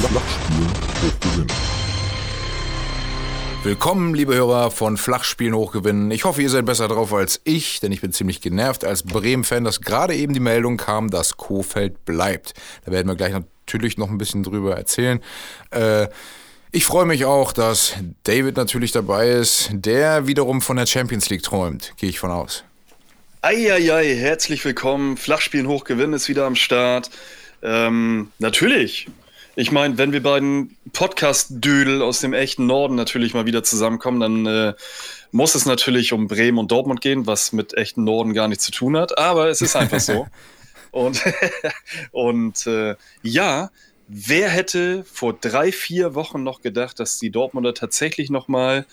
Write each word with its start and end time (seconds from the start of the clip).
Flachspielen 0.00 0.68
hochgewinnen. 0.68 1.46
Willkommen, 3.62 4.14
liebe 4.14 4.34
Hörer 4.34 4.70
von 4.70 4.96
Flachspielen 4.96 5.54
hochgewinnen. 5.54 6.10
Ich 6.10 6.24
hoffe, 6.24 6.42
ihr 6.42 6.50
seid 6.50 6.66
besser 6.66 6.88
drauf 6.88 7.12
als 7.14 7.40
ich, 7.44 7.78
denn 7.80 7.92
ich 7.92 8.00
bin 8.00 8.12
ziemlich 8.12 8.40
genervt 8.40 8.84
als 8.84 9.04
Bremen-Fan, 9.04 9.62
dass 9.62 9.80
gerade 9.80 10.14
eben 10.14 10.34
die 10.34 10.40
Meldung 10.40 10.76
kam, 10.76 11.10
dass 11.10 11.36
Kofeld 11.36 12.04
bleibt. 12.04 12.54
Da 12.84 12.92
werden 12.92 13.06
wir 13.06 13.14
gleich 13.14 13.32
natürlich 13.32 13.96
noch 13.96 14.10
ein 14.10 14.18
bisschen 14.18 14.42
drüber 14.42 14.76
erzählen. 14.76 15.22
Äh, 15.70 16.08
ich 16.72 16.84
freue 16.84 17.06
mich 17.06 17.24
auch, 17.24 17.52
dass 17.52 17.94
David 18.24 18.56
natürlich 18.56 18.90
dabei 18.90 19.30
ist, 19.30 19.70
der 19.72 20.26
wiederum 20.26 20.60
von 20.60 20.76
der 20.76 20.86
Champions 20.86 21.30
League 21.30 21.44
träumt, 21.44 21.94
gehe 21.96 22.10
ich 22.10 22.18
von 22.18 22.32
aus. 22.32 22.64
Eieiei, 23.42 24.16
herzlich 24.16 24.64
willkommen. 24.64 25.16
Flachspielen 25.16 25.68
hochgewinnen 25.68 26.14
ist 26.14 26.28
wieder 26.28 26.46
am 26.46 26.56
Start. 26.56 27.10
Ähm, 27.62 28.32
natürlich. 28.40 29.08
Ich 29.56 29.70
meine, 29.70 29.98
wenn 29.98 30.12
wir 30.12 30.22
beiden 30.22 30.76
Podcast-Dödel 30.92 32.02
aus 32.02 32.20
dem 32.20 32.32
echten 32.32 32.66
Norden 32.66 32.96
natürlich 32.96 33.34
mal 33.34 33.46
wieder 33.46 33.62
zusammenkommen, 33.62 34.20
dann 34.20 34.46
äh, 34.46 34.74
muss 35.30 35.54
es 35.54 35.64
natürlich 35.64 36.12
um 36.12 36.26
Bremen 36.26 36.58
und 36.58 36.72
Dortmund 36.72 37.00
gehen, 37.00 37.26
was 37.26 37.52
mit 37.52 37.74
echten 37.74 38.04
Norden 38.04 38.34
gar 38.34 38.48
nichts 38.48 38.64
zu 38.64 38.72
tun 38.72 38.96
hat. 38.96 39.16
Aber 39.16 39.48
es 39.48 39.60
ist 39.60 39.76
einfach 39.76 40.00
so. 40.00 40.26
und 40.90 41.22
und 42.10 42.66
äh, 42.66 42.96
ja, 43.22 43.70
wer 44.08 44.48
hätte 44.48 45.04
vor 45.04 45.34
drei, 45.34 45.70
vier 45.70 46.14
Wochen 46.16 46.42
noch 46.42 46.60
gedacht, 46.60 46.98
dass 46.98 47.18
die 47.18 47.30
Dortmunder 47.30 47.74
tatsächlich 47.74 48.30
noch 48.30 48.48
mal 48.48 48.86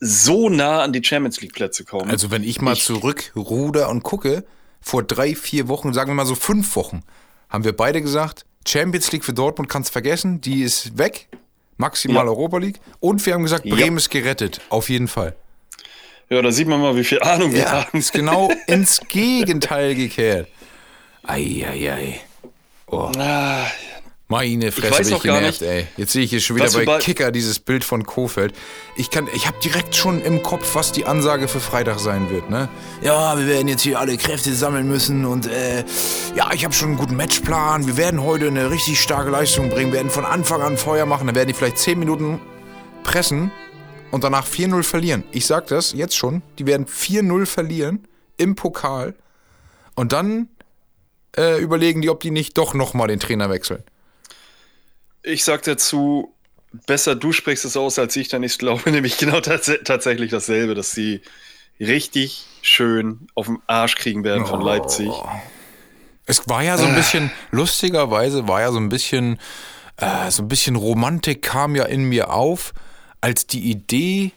so 0.00 0.48
nah 0.48 0.82
an 0.82 0.92
die 0.92 1.04
Champions 1.04 1.40
League 1.42 1.52
Plätze 1.52 1.84
kommen? 1.84 2.10
Also 2.10 2.30
wenn 2.30 2.42
ich 2.42 2.60
mal 2.62 2.72
ich, 2.72 2.84
zurückruder 2.84 3.90
und 3.90 4.02
gucke, 4.02 4.44
vor 4.80 5.02
drei, 5.02 5.34
vier 5.34 5.68
Wochen, 5.68 5.92
sagen 5.92 6.10
wir 6.10 6.14
mal 6.14 6.26
so 6.26 6.34
fünf 6.34 6.74
Wochen, 6.76 7.02
haben 7.48 7.64
wir 7.64 7.74
beide 7.74 8.02
gesagt, 8.02 8.44
Champions 8.66 9.12
League 9.12 9.24
für 9.24 9.32
Dortmund 9.32 9.68
kannst 9.68 9.90
vergessen, 9.92 10.40
die 10.40 10.62
ist 10.62 10.96
weg. 10.98 11.28
Maximal 11.76 12.24
ja. 12.24 12.30
Europa 12.30 12.58
League. 12.58 12.80
Und 13.00 13.24
wir 13.26 13.34
haben 13.34 13.42
gesagt, 13.42 13.64
Bremen 13.64 13.96
ja. 13.96 13.96
ist 13.96 14.10
gerettet. 14.10 14.60
Auf 14.68 14.88
jeden 14.88 15.08
Fall. 15.08 15.34
Ja, 16.30 16.40
da 16.40 16.50
sieht 16.52 16.68
man 16.68 16.80
mal, 16.80 16.96
wie 16.96 17.04
viel 17.04 17.20
Ahnung 17.20 17.52
wir 17.52 17.60
ja, 17.60 17.84
haben. 17.84 17.98
Ist 17.98 18.12
genau 18.12 18.50
ins 18.66 19.00
Gegenteil 19.08 19.94
gekehrt. 19.94 20.48
Eieiei. 21.22 21.68
Ei, 21.68 21.90
ei. 21.90 22.20
Oh. 22.86 23.10
Ah, 23.18 23.66
meine 24.28 24.72
Fresse, 24.72 25.04
bin 25.04 25.16
ich 25.16 25.22
genervt, 25.22 25.62
ey. 25.62 25.86
Jetzt 25.96 26.12
sehe 26.12 26.22
ich 26.22 26.30
hier 26.30 26.40
schon 26.40 26.56
wieder 26.56 26.70
bei, 26.70 26.84
bei 26.84 26.98
Kicker 26.98 27.30
dieses 27.30 27.58
Bild 27.58 27.84
von 27.84 28.04
Kofeld. 28.04 28.54
Ich 28.96 29.10
kann, 29.10 29.28
ich 29.34 29.46
habe 29.46 29.58
direkt 29.62 29.94
schon 29.94 30.22
im 30.22 30.42
Kopf, 30.42 30.74
was 30.74 30.92
die 30.92 31.04
Ansage 31.04 31.46
für 31.46 31.60
Freitag 31.60 31.98
sein 31.98 32.30
wird, 32.30 32.48
ne? 32.48 32.68
Ja, 33.02 33.38
wir 33.38 33.46
werden 33.46 33.68
jetzt 33.68 33.82
hier 33.82 34.00
alle 34.00 34.16
Kräfte 34.16 34.54
sammeln 34.54 34.88
müssen 34.88 35.26
und 35.26 35.46
äh, 35.46 35.84
ja, 36.34 36.50
ich 36.54 36.64
habe 36.64 36.72
schon 36.72 36.88
einen 36.88 36.96
guten 36.96 37.16
Matchplan. 37.16 37.86
Wir 37.86 37.98
werden 37.98 38.22
heute 38.22 38.46
eine 38.46 38.70
richtig 38.70 39.00
starke 39.00 39.30
Leistung 39.30 39.68
bringen, 39.68 39.92
wir 39.92 39.98
werden 39.98 40.10
von 40.10 40.24
Anfang 40.24 40.62
an 40.62 40.78
Feuer 40.78 41.04
machen, 41.04 41.26
dann 41.26 41.36
werden 41.36 41.48
die 41.48 41.54
vielleicht 41.54 41.78
10 41.78 41.98
Minuten 41.98 42.40
pressen 43.02 43.52
und 44.10 44.24
danach 44.24 44.46
4-0 44.46 44.82
verlieren. 44.84 45.24
Ich 45.32 45.44
sag 45.44 45.66
das 45.66 45.92
jetzt 45.92 46.16
schon, 46.16 46.42
die 46.58 46.66
werden 46.66 46.86
4-0 46.86 47.44
verlieren 47.44 48.08
im 48.38 48.54
Pokal 48.54 49.14
und 49.94 50.12
dann 50.12 50.48
äh, 51.36 51.60
überlegen 51.60 52.00
die, 52.00 52.08
ob 52.08 52.20
die 52.20 52.30
nicht 52.30 52.56
doch 52.56 52.74
nochmal 52.74 53.08
den 53.08 53.20
Trainer 53.20 53.50
wechseln. 53.50 53.82
Ich 55.24 55.42
sag 55.42 55.62
dazu, 55.62 56.34
besser 56.86 57.14
du 57.14 57.32
sprichst 57.32 57.64
es 57.64 57.76
aus 57.76 57.98
als 57.98 58.14
ich, 58.16 58.28
denn 58.28 58.42
ich 58.42 58.58
glaube 58.58 58.90
nämlich 58.90 59.16
genau 59.18 59.40
tats 59.40 59.70
tatsächlich 59.84 60.30
dasselbe, 60.30 60.74
dass 60.74 60.90
sie 60.92 61.22
richtig 61.80 62.44
schön 62.62 63.26
auf 63.34 63.46
den 63.46 63.58
Arsch 63.66 63.96
kriegen 63.96 64.22
werden 64.22 64.46
von 64.46 64.62
oh. 64.62 64.66
Leipzig. 64.66 65.10
Es 66.26 66.48
war 66.48 66.62
ja 66.62 66.78
so 66.78 66.84
ein 66.84 66.94
äh. 66.94 66.96
bisschen, 66.96 67.30
lustigerweise 67.50 68.48
war 68.48 68.60
ja 68.60 68.70
so 68.70 68.78
ein 68.78 68.88
bisschen, 68.88 69.38
äh, 69.96 70.30
so 70.30 70.42
ein 70.42 70.48
bisschen 70.48 70.76
Romantik 70.76 71.42
kam 71.42 71.74
ja 71.74 71.84
in 71.84 72.04
mir 72.04 72.30
auf, 72.30 72.72
als 73.20 73.46
die 73.46 73.70
Idee, 73.70 74.32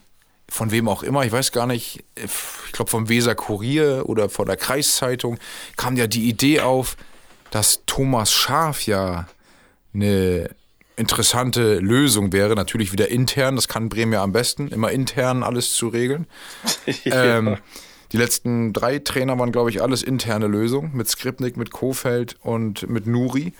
von 0.48 0.70
wem 0.70 0.88
auch 0.88 1.02
immer, 1.02 1.24
ich 1.24 1.32
weiß 1.32 1.52
gar 1.52 1.66
nicht, 1.66 2.04
ich 2.14 2.72
glaube 2.72 2.90
vom 2.90 3.08
Weser 3.08 3.34
Kurier 3.34 4.04
oder 4.06 4.30
von 4.30 4.46
der 4.46 4.56
Kreiszeitung, 4.56 5.38
kam 5.76 5.96
ja 5.96 6.06
die 6.06 6.28
Idee 6.28 6.60
auf, 6.60 6.96
dass 7.50 7.82
Thomas 7.86 8.32
Schaf 8.32 8.86
ja 8.86 9.26
eine 9.94 10.50
interessante 10.98 11.78
Lösung 11.78 12.32
wäre, 12.32 12.54
natürlich 12.54 12.92
wieder 12.92 13.08
intern, 13.08 13.56
das 13.56 13.68
kann 13.68 13.88
Bremen 13.88 14.12
ja 14.12 14.22
am 14.22 14.32
besten, 14.32 14.68
immer 14.68 14.90
intern 14.90 15.42
alles 15.42 15.74
zu 15.74 15.88
regeln. 15.88 16.26
ja. 17.04 17.38
ähm, 17.38 17.56
die 18.12 18.16
letzten 18.16 18.72
drei 18.72 18.98
Trainer 18.98 19.38
waren, 19.38 19.52
glaube 19.52 19.70
ich, 19.70 19.82
alles 19.82 20.02
interne 20.02 20.46
Lösungen, 20.46 20.92
mit 20.94 21.08
Skripnik, 21.08 21.56
mit 21.56 21.70
Kofeld 21.70 22.36
und 22.40 22.88
mit 22.88 23.06
Nuri. 23.06 23.52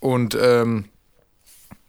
Und 0.00 0.36
ähm, 0.40 0.86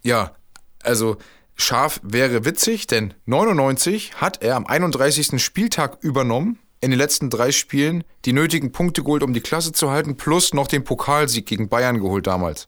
ja, 0.04 0.36
also 0.84 1.18
scharf 1.56 2.00
wäre 2.04 2.46
witzig, 2.46 2.88
denn 2.88 3.14
99 3.26 4.16
hat 4.16 4.44
er 4.44 4.56
am 4.56 4.66
31. 4.66 5.44
Spieltag 5.44 5.98
übernommen, 6.02 6.60
in 6.82 6.92
den 6.92 7.00
letzten 7.00 7.32
drei 7.32 7.52
Spielen 7.52 8.04
die 8.26 8.34
nötigen 8.34 8.72
Punkte 8.72 9.02
geholt, 9.02 9.24
um 9.24 9.34
die 9.34 9.42
Klasse 9.42 9.72
zu 9.72 9.90
halten, 9.90 10.18
plus 10.18 10.54
noch 10.54 10.68
den 10.68 10.84
Pokalsieg 10.84 11.48
gegen 11.48 11.68
Bayern 11.70 12.00
geholt 12.00 12.28
damals. 12.28 12.68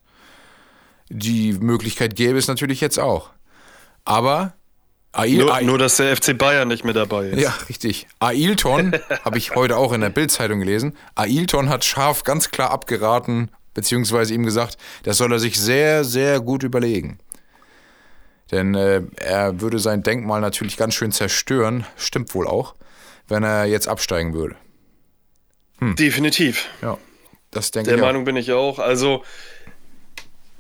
Die 1.10 1.54
Möglichkeit 1.54 2.16
gäbe 2.16 2.38
es 2.38 2.48
natürlich 2.48 2.82
jetzt 2.82 3.00
auch. 3.00 3.30
Aber 4.06 4.54
Ail, 5.14 5.38
nur, 5.38 5.62
nur, 5.62 5.78
dass 5.78 5.98
der 5.98 6.16
FC 6.16 6.38
Bayern 6.38 6.68
nicht 6.68 6.84
mehr 6.84 6.94
dabei 6.94 7.28
ist. 7.28 7.42
Ja, 7.42 7.54
richtig. 7.70 8.08
Ailton, 8.20 8.94
habe 9.26 9.38
ich 9.38 9.56
heute 9.56 9.78
auch 9.78 9.94
in 9.94 10.02
der 10.02 10.10
Bildzeitung 10.10 10.60
gelesen, 10.60 10.96
Ailton 11.16 11.70
hat 11.70 11.86
scharf 11.86 12.24
ganz 12.24 12.52
klar 12.52 12.72
abgeraten, 12.72 13.50
beziehungsweise 13.74 14.34
ihm 14.34 14.44
gesagt, 14.44 14.78
das 15.04 15.18
soll 15.18 15.32
er 15.32 15.40
sich 15.40 15.60
sehr, 15.60 16.04
sehr 16.04 16.40
gut 16.40 16.64
überlegen. 16.64 17.20
Denn 18.52 18.76
äh, 18.76 19.02
er 19.18 19.60
würde 19.60 19.80
sein 19.80 20.04
Denkmal 20.04 20.40
natürlich 20.42 20.78
ganz 20.78 20.94
schön 20.94 21.12
zerstören, 21.12 21.86
stimmt 21.98 22.34
wohl 22.34 22.48
auch, 22.48 22.76
wenn 23.28 23.44
er 23.44 23.66
jetzt 23.66 23.88
absteigen 23.88 24.34
würde. 24.34 24.56
Hm. 25.80 25.96
Definitiv. 25.96 26.68
Ja, 26.82 26.98
das 27.52 27.72
denke 27.72 27.90
Der 27.90 27.96
ich. 27.96 28.02
Der 28.02 28.08
Meinung 28.08 28.26
bin 28.26 28.36
ich 28.36 28.52
auch. 28.52 28.80
Also, 28.80 29.24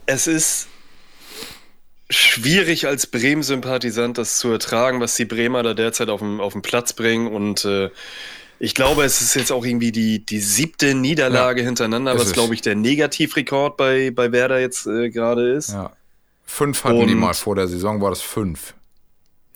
es 0.08 0.26
ist 0.26 0.68
schwierig 2.10 2.88
als 2.88 3.08
Bremen-Sympathisant 3.08 4.18
das 4.18 4.40
zu 4.40 4.50
ertragen, 4.50 5.00
was 5.00 5.16
die 5.16 5.26
Bremer 5.26 5.62
da 5.62 5.74
derzeit 5.74 6.10
auf 6.10 6.22
dem, 6.22 6.40
auf 6.40 6.54
den 6.54 6.62
Platz 6.62 6.94
bringen. 6.94 7.28
Und 7.28 7.66
äh, 7.66 7.90
ich 8.60 8.74
glaube, 8.74 9.04
es 9.04 9.22
ist 9.22 9.36
jetzt 9.36 9.52
auch 9.52 9.66
irgendwie 9.66 9.92
die, 9.92 10.26
die 10.26 10.40
siebte 10.40 10.96
Niederlage 10.96 11.62
ja, 11.62 11.66
hintereinander, 11.68 12.18
was, 12.18 12.32
glaube 12.32 12.54
ich, 12.54 12.62
der 12.62 12.76
Negativrekord 12.76 13.78
bei, 13.78 14.12
bei 14.12 14.32
Werder 14.32 14.60
jetzt 14.60 14.88
äh, 14.88 15.10
gerade 15.10 15.52
ist. 15.52 15.70
Ja. 15.70 15.92
Fünf 16.46 16.86
hatten 16.86 17.02
und, 17.02 17.08
die 17.08 17.16
mal 17.16 17.34
vor 17.34 17.56
der 17.56 17.68
Saison, 17.68 18.02
war 18.02 18.10
das 18.10 18.22
fünf. 18.22 18.74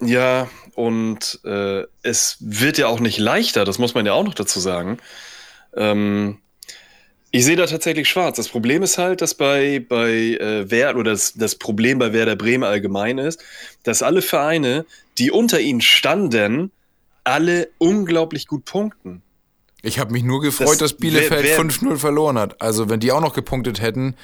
Ja, 0.02 0.50
und 0.76 1.40
äh, 1.46 1.84
es 2.02 2.38
wird 2.42 2.78
ja 2.78 2.88
auch 2.88 3.00
nicht 3.00 3.18
leichter, 3.18 3.64
das 3.64 3.80
muss 3.80 3.94
man 3.94 4.06
ja 4.06 4.14
auch 4.14 4.26
noch 4.26 4.34
dazu 4.34 4.60
sagen. 4.60 4.98
Ähm, 5.74 6.40
ich 7.32 7.46
sehe 7.46 7.56
da 7.56 7.66
tatsächlich 7.66 8.10
schwarz. 8.10 8.36
Das 8.36 8.50
Problem 8.50 8.84
ist 8.84 8.98
halt, 8.98 9.22
dass 9.22 9.34
bei, 9.34 9.84
bei 9.88 10.12
äh, 10.12 10.70
Werder, 10.70 11.00
oder 11.00 11.12
das, 11.12 11.34
das 11.34 11.56
Problem 11.56 11.98
bei 11.98 12.12
Werder 12.12 12.36
Bremen 12.36 12.64
allgemein 12.64 13.18
ist, 13.18 13.42
dass 13.84 14.04
alle 14.04 14.22
Vereine, 14.22 14.86
die 15.18 15.32
unter 15.32 15.60
ihnen 15.60 15.82
standen, 15.82 16.72
alle 17.24 17.70
unglaublich 17.78 18.48
gut 18.48 18.66
punkten. 18.66 19.22
Ich 19.82 19.98
habe 19.98 20.12
mich 20.12 20.24
nur 20.24 20.42
gefreut, 20.42 20.70
das, 20.70 20.78
dass 20.78 20.94
Bielefeld 20.94 21.46
5-0 21.46 21.98
verloren 21.98 22.38
hat. 22.38 22.62
Also 22.62 22.90
wenn 22.90 23.00
die 23.00 23.12
auch 23.12 23.22
noch 23.22 23.34
gepunktet 23.34 23.82
hätten, 23.82 24.16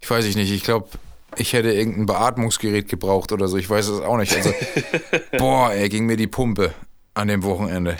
ich 0.00 0.08
weiß 0.08 0.24
ich 0.26 0.36
nicht, 0.36 0.52
ich 0.52 0.62
glaube, 0.62 0.88
ich 1.36 1.54
hätte 1.54 1.72
irgendein 1.72 2.06
Beatmungsgerät 2.06 2.88
gebraucht 2.88 3.32
oder 3.32 3.48
so, 3.48 3.56
ich 3.56 3.68
weiß 3.68 3.88
es 3.88 4.00
auch 4.00 4.18
nicht. 4.18 4.36
Also, 4.36 4.52
boah, 5.38 5.72
ey, 5.72 5.88
ging 5.88 6.06
mir 6.06 6.16
die 6.16 6.26
Pumpe 6.26 6.74
an 7.14 7.28
dem 7.28 7.42
Wochenende. 7.42 7.96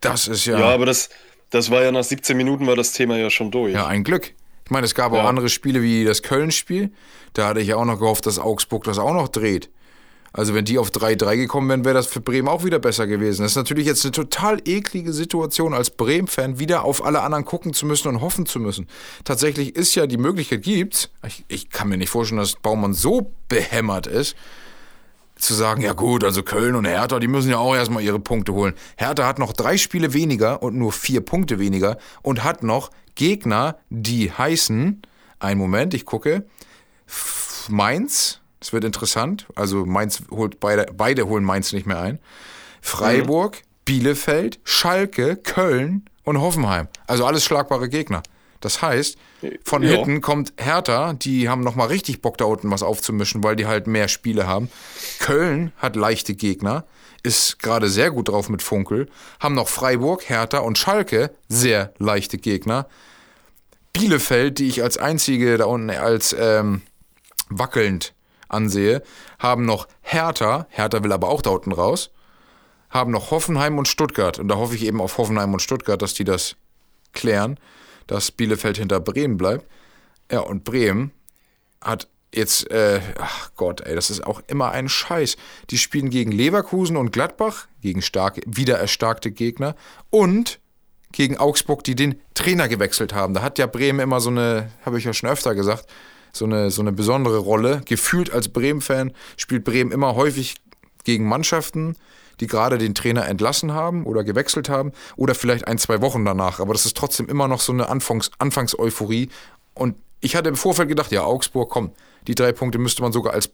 Das 0.00 0.28
ist 0.28 0.44
ja. 0.44 0.58
Ja, 0.58 0.66
aber 0.66 0.84
das, 0.84 1.08
das 1.54 1.70
war 1.70 1.82
ja 1.82 1.92
nach 1.92 2.02
17 2.02 2.36
Minuten 2.36 2.66
war 2.66 2.74
das 2.74 2.92
Thema 2.92 3.16
ja 3.16 3.30
schon 3.30 3.50
durch. 3.50 3.74
Ja, 3.74 3.86
ein 3.86 4.02
Glück. 4.02 4.32
Ich 4.64 4.70
meine, 4.70 4.86
es 4.86 4.94
gab 4.94 5.12
ja. 5.12 5.22
auch 5.22 5.28
andere 5.28 5.48
Spiele 5.48 5.82
wie 5.82 6.04
das 6.04 6.22
Köln-Spiel. 6.22 6.90
Da 7.32 7.48
hatte 7.48 7.60
ich 7.60 7.68
ja 7.68 7.76
auch 7.76 7.84
noch 7.84 8.00
gehofft, 8.00 8.26
dass 8.26 8.38
Augsburg 8.38 8.84
das 8.84 8.98
auch 8.98 9.12
noch 9.12 9.28
dreht. 9.28 9.70
Also 10.32 10.52
wenn 10.52 10.64
die 10.64 10.78
auf 10.78 10.90
3-3 10.90 11.36
gekommen 11.36 11.68
wären, 11.68 11.84
wäre 11.84 11.94
das 11.94 12.08
für 12.08 12.20
Bremen 12.20 12.48
auch 12.48 12.64
wieder 12.64 12.80
besser 12.80 13.06
gewesen. 13.06 13.42
Das 13.42 13.52
ist 13.52 13.56
natürlich 13.56 13.86
jetzt 13.86 14.04
eine 14.04 14.10
total 14.10 14.60
eklige 14.64 15.12
Situation, 15.12 15.74
als 15.74 15.90
Bremen-Fan 15.90 16.58
wieder 16.58 16.82
auf 16.84 17.04
alle 17.04 17.22
anderen 17.22 17.44
gucken 17.44 17.72
zu 17.72 17.86
müssen 17.86 18.08
und 18.08 18.20
hoffen 18.20 18.46
zu 18.46 18.58
müssen. 18.58 18.88
Tatsächlich 19.22 19.76
ist 19.76 19.94
ja 19.94 20.08
die 20.08 20.16
Möglichkeit 20.16 20.62
gibt's. 20.62 21.08
Ich, 21.24 21.44
ich 21.46 21.70
kann 21.70 21.88
mir 21.88 21.98
nicht 21.98 22.10
vorstellen, 22.10 22.40
dass 22.40 22.56
Baumann 22.56 22.94
so 22.94 23.30
behämmert 23.48 24.08
ist, 24.08 24.34
zu 25.44 25.54
sagen, 25.54 25.82
ja 25.82 25.92
gut, 25.92 26.24
also 26.24 26.42
Köln 26.42 26.74
und 26.74 26.84
Hertha, 26.84 27.18
die 27.18 27.28
müssen 27.28 27.50
ja 27.50 27.58
auch 27.58 27.74
erstmal 27.74 28.02
ihre 28.02 28.18
Punkte 28.18 28.52
holen. 28.52 28.74
Hertha 28.96 29.26
hat 29.26 29.38
noch 29.38 29.52
drei 29.52 29.76
Spiele 29.76 30.12
weniger 30.12 30.62
und 30.62 30.76
nur 30.76 30.92
vier 30.92 31.20
Punkte 31.20 31.58
weniger 31.58 31.98
und 32.22 32.44
hat 32.44 32.62
noch 32.62 32.90
Gegner, 33.14 33.76
die 33.90 34.32
heißen, 34.32 35.02
ein 35.38 35.58
Moment, 35.58 35.94
ich 35.94 36.04
gucke, 36.04 36.44
Mainz, 37.68 38.40
das 38.60 38.72
wird 38.72 38.84
interessant, 38.84 39.46
also 39.54 39.84
Mainz 39.84 40.22
holt 40.30 40.60
beide, 40.60 40.86
beide 40.96 41.28
holen 41.28 41.44
Mainz 41.44 41.72
nicht 41.72 41.86
mehr 41.86 42.00
ein, 42.00 42.18
Freiburg, 42.80 43.56
mhm. 43.56 43.68
Bielefeld, 43.84 44.60
Schalke, 44.64 45.36
Köln 45.36 46.04
und 46.24 46.40
Hoffenheim. 46.40 46.88
Also 47.06 47.26
alles 47.26 47.44
schlagbare 47.44 47.88
Gegner. 47.88 48.22
Das 48.60 48.80
heißt, 48.82 49.18
von 49.64 49.82
Ja. 49.82 49.90
hinten 49.90 50.20
kommt 50.20 50.52
Hertha, 50.56 51.12
die 51.14 51.48
haben 51.48 51.62
nochmal 51.62 51.88
richtig 51.88 52.22
Bock 52.22 52.38
da 52.38 52.44
unten 52.44 52.70
was 52.70 52.82
aufzumischen, 52.82 53.42
weil 53.44 53.56
die 53.56 53.66
halt 53.66 53.86
mehr 53.86 54.08
Spiele 54.08 54.46
haben. 54.46 54.70
Köln 55.18 55.72
hat 55.78 55.96
leichte 55.96 56.34
Gegner, 56.34 56.84
ist 57.22 57.58
gerade 57.58 57.88
sehr 57.88 58.10
gut 58.10 58.28
drauf 58.28 58.48
mit 58.48 58.62
Funkel, 58.62 59.08
haben 59.40 59.54
noch 59.54 59.68
Freiburg, 59.68 60.28
Hertha 60.28 60.58
und 60.58 60.78
Schalke, 60.78 61.30
sehr 61.48 61.92
leichte 61.98 62.38
Gegner. 62.38 62.86
Bielefeld, 63.92 64.58
die 64.58 64.68
ich 64.68 64.82
als 64.82 64.98
einzige 64.98 65.56
da 65.56 65.66
unten 65.66 65.90
als 65.90 66.34
ähm, 66.38 66.82
wackelnd 67.48 68.14
ansehe, 68.48 69.02
haben 69.38 69.64
noch 69.64 69.88
Hertha, 70.02 70.66
Hertha 70.70 71.02
will 71.02 71.12
aber 71.12 71.28
auch 71.28 71.42
da 71.42 71.50
unten 71.50 71.72
raus, 71.72 72.10
haben 72.90 73.10
noch 73.10 73.30
Hoffenheim 73.30 73.78
und 73.78 73.88
Stuttgart. 73.88 74.38
Und 74.38 74.48
da 74.48 74.56
hoffe 74.56 74.74
ich 74.74 74.84
eben 74.84 75.00
auf 75.00 75.18
Hoffenheim 75.18 75.52
und 75.52 75.60
Stuttgart, 75.62 76.00
dass 76.00 76.14
die 76.14 76.24
das 76.24 76.56
klären, 77.12 77.58
dass 78.06 78.30
Bielefeld 78.30 78.78
hinter 78.78 79.00
Bremen 79.00 79.36
bleibt. 79.36 79.66
Ja, 80.30 80.40
und 80.40 80.64
Bremen 80.64 81.12
hat 81.80 82.08
jetzt, 82.34 82.70
äh, 82.70 83.00
ach 83.18 83.52
Gott, 83.56 83.80
ey, 83.82 83.94
das 83.94 84.10
ist 84.10 84.26
auch 84.26 84.42
immer 84.46 84.72
ein 84.72 84.88
Scheiß. 84.88 85.36
Die 85.70 85.78
spielen 85.78 86.10
gegen 86.10 86.32
Leverkusen 86.32 86.96
und 86.96 87.12
Gladbach, 87.12 87.66
gegen 87.80 88.02
starke, 88.02 88.42
wieder 88.46 88.78
erstarkte 88.78 89.30
Gegner 89.30 89.76
und 90.10 90.60
gegen 91.12 91.36
Augsburg, 91.38 91.84
die 91.84 91.94
den 91.94 92.20
Trainer 92.34 92.68
gewechselt 92.68 93.14
haben. 93.14 93.34
Da 93.34 93.42
hat 93.42 93.58
ja 93.58 93.66
Bremen 93.66 94.00
immer 94.00 94.20
so 94.20 94.30
eine, 94.30 94.70
habe 94.84 94.98
ich 94.98 95.04
ja 95.04 95.12
schon 95.12 95.30
öfter 95.30 95.54
gesagt, 95.54 95.86
so 96.32 96.44
eine, 96.44 96.70
so 96.70 96.82
eine 96.82 96.92
besondere 96.92 97.38
Rolle. 97.38 97.82
Gefühlt 97.84 98.32
als 98.32 98.48
Bremen-Fan 98.48 99.12
spielt 99.36 99.64
Bremen 99.64 99.92
immer 99.92 100.16
häufig 100.16 100.56
gegen 101.04 101.28
Mannschaften, 101.28 101.96
die 102.40 102.46
gerade 102.46 102.78
den 102.78 102.94
Trainer 102.94 103.26
entlassen 103.26 103.72
haben 103.72 104.04
oder 104.04 104.24
gewechselt 104.24 104.68
haben 104.68 104.92
oder 105.16 105.34
vielleicht 105.34 105.66
ein, 105.66 105.78
zwei 105.78 106.00
Wochen 106.00 106.24
danach. 106.24 106.60
Aber 106.60 106.72
das 106.72 106.86
ist 106.86 106.96
trotzdem 106.96 107.28
immer 107.28 107.48
noch 107.48 107.60
so 107.60 107.72
eine 107.72 107.88
Anfangs 107.88 108.30
Anfangseuphorie. 108.38 109.28
Und 109.74 109.96
ich 110.20 110.36
hatte 110.36 110.48
im 110.48 110.56
Vorfeld 110.56 110.88
gedacht, 110.88 111.12
ja, 111.12 111.24
Augsburg, 111.24 111.70
komm, 111.70 111.92
die 112.26 112.34
drei 112.34 112.52
Punkte 112.52 112.78
müsste 112.78 113.02
man 113.02 113.12
sogar 113.12 113.34
als 113.34 113.50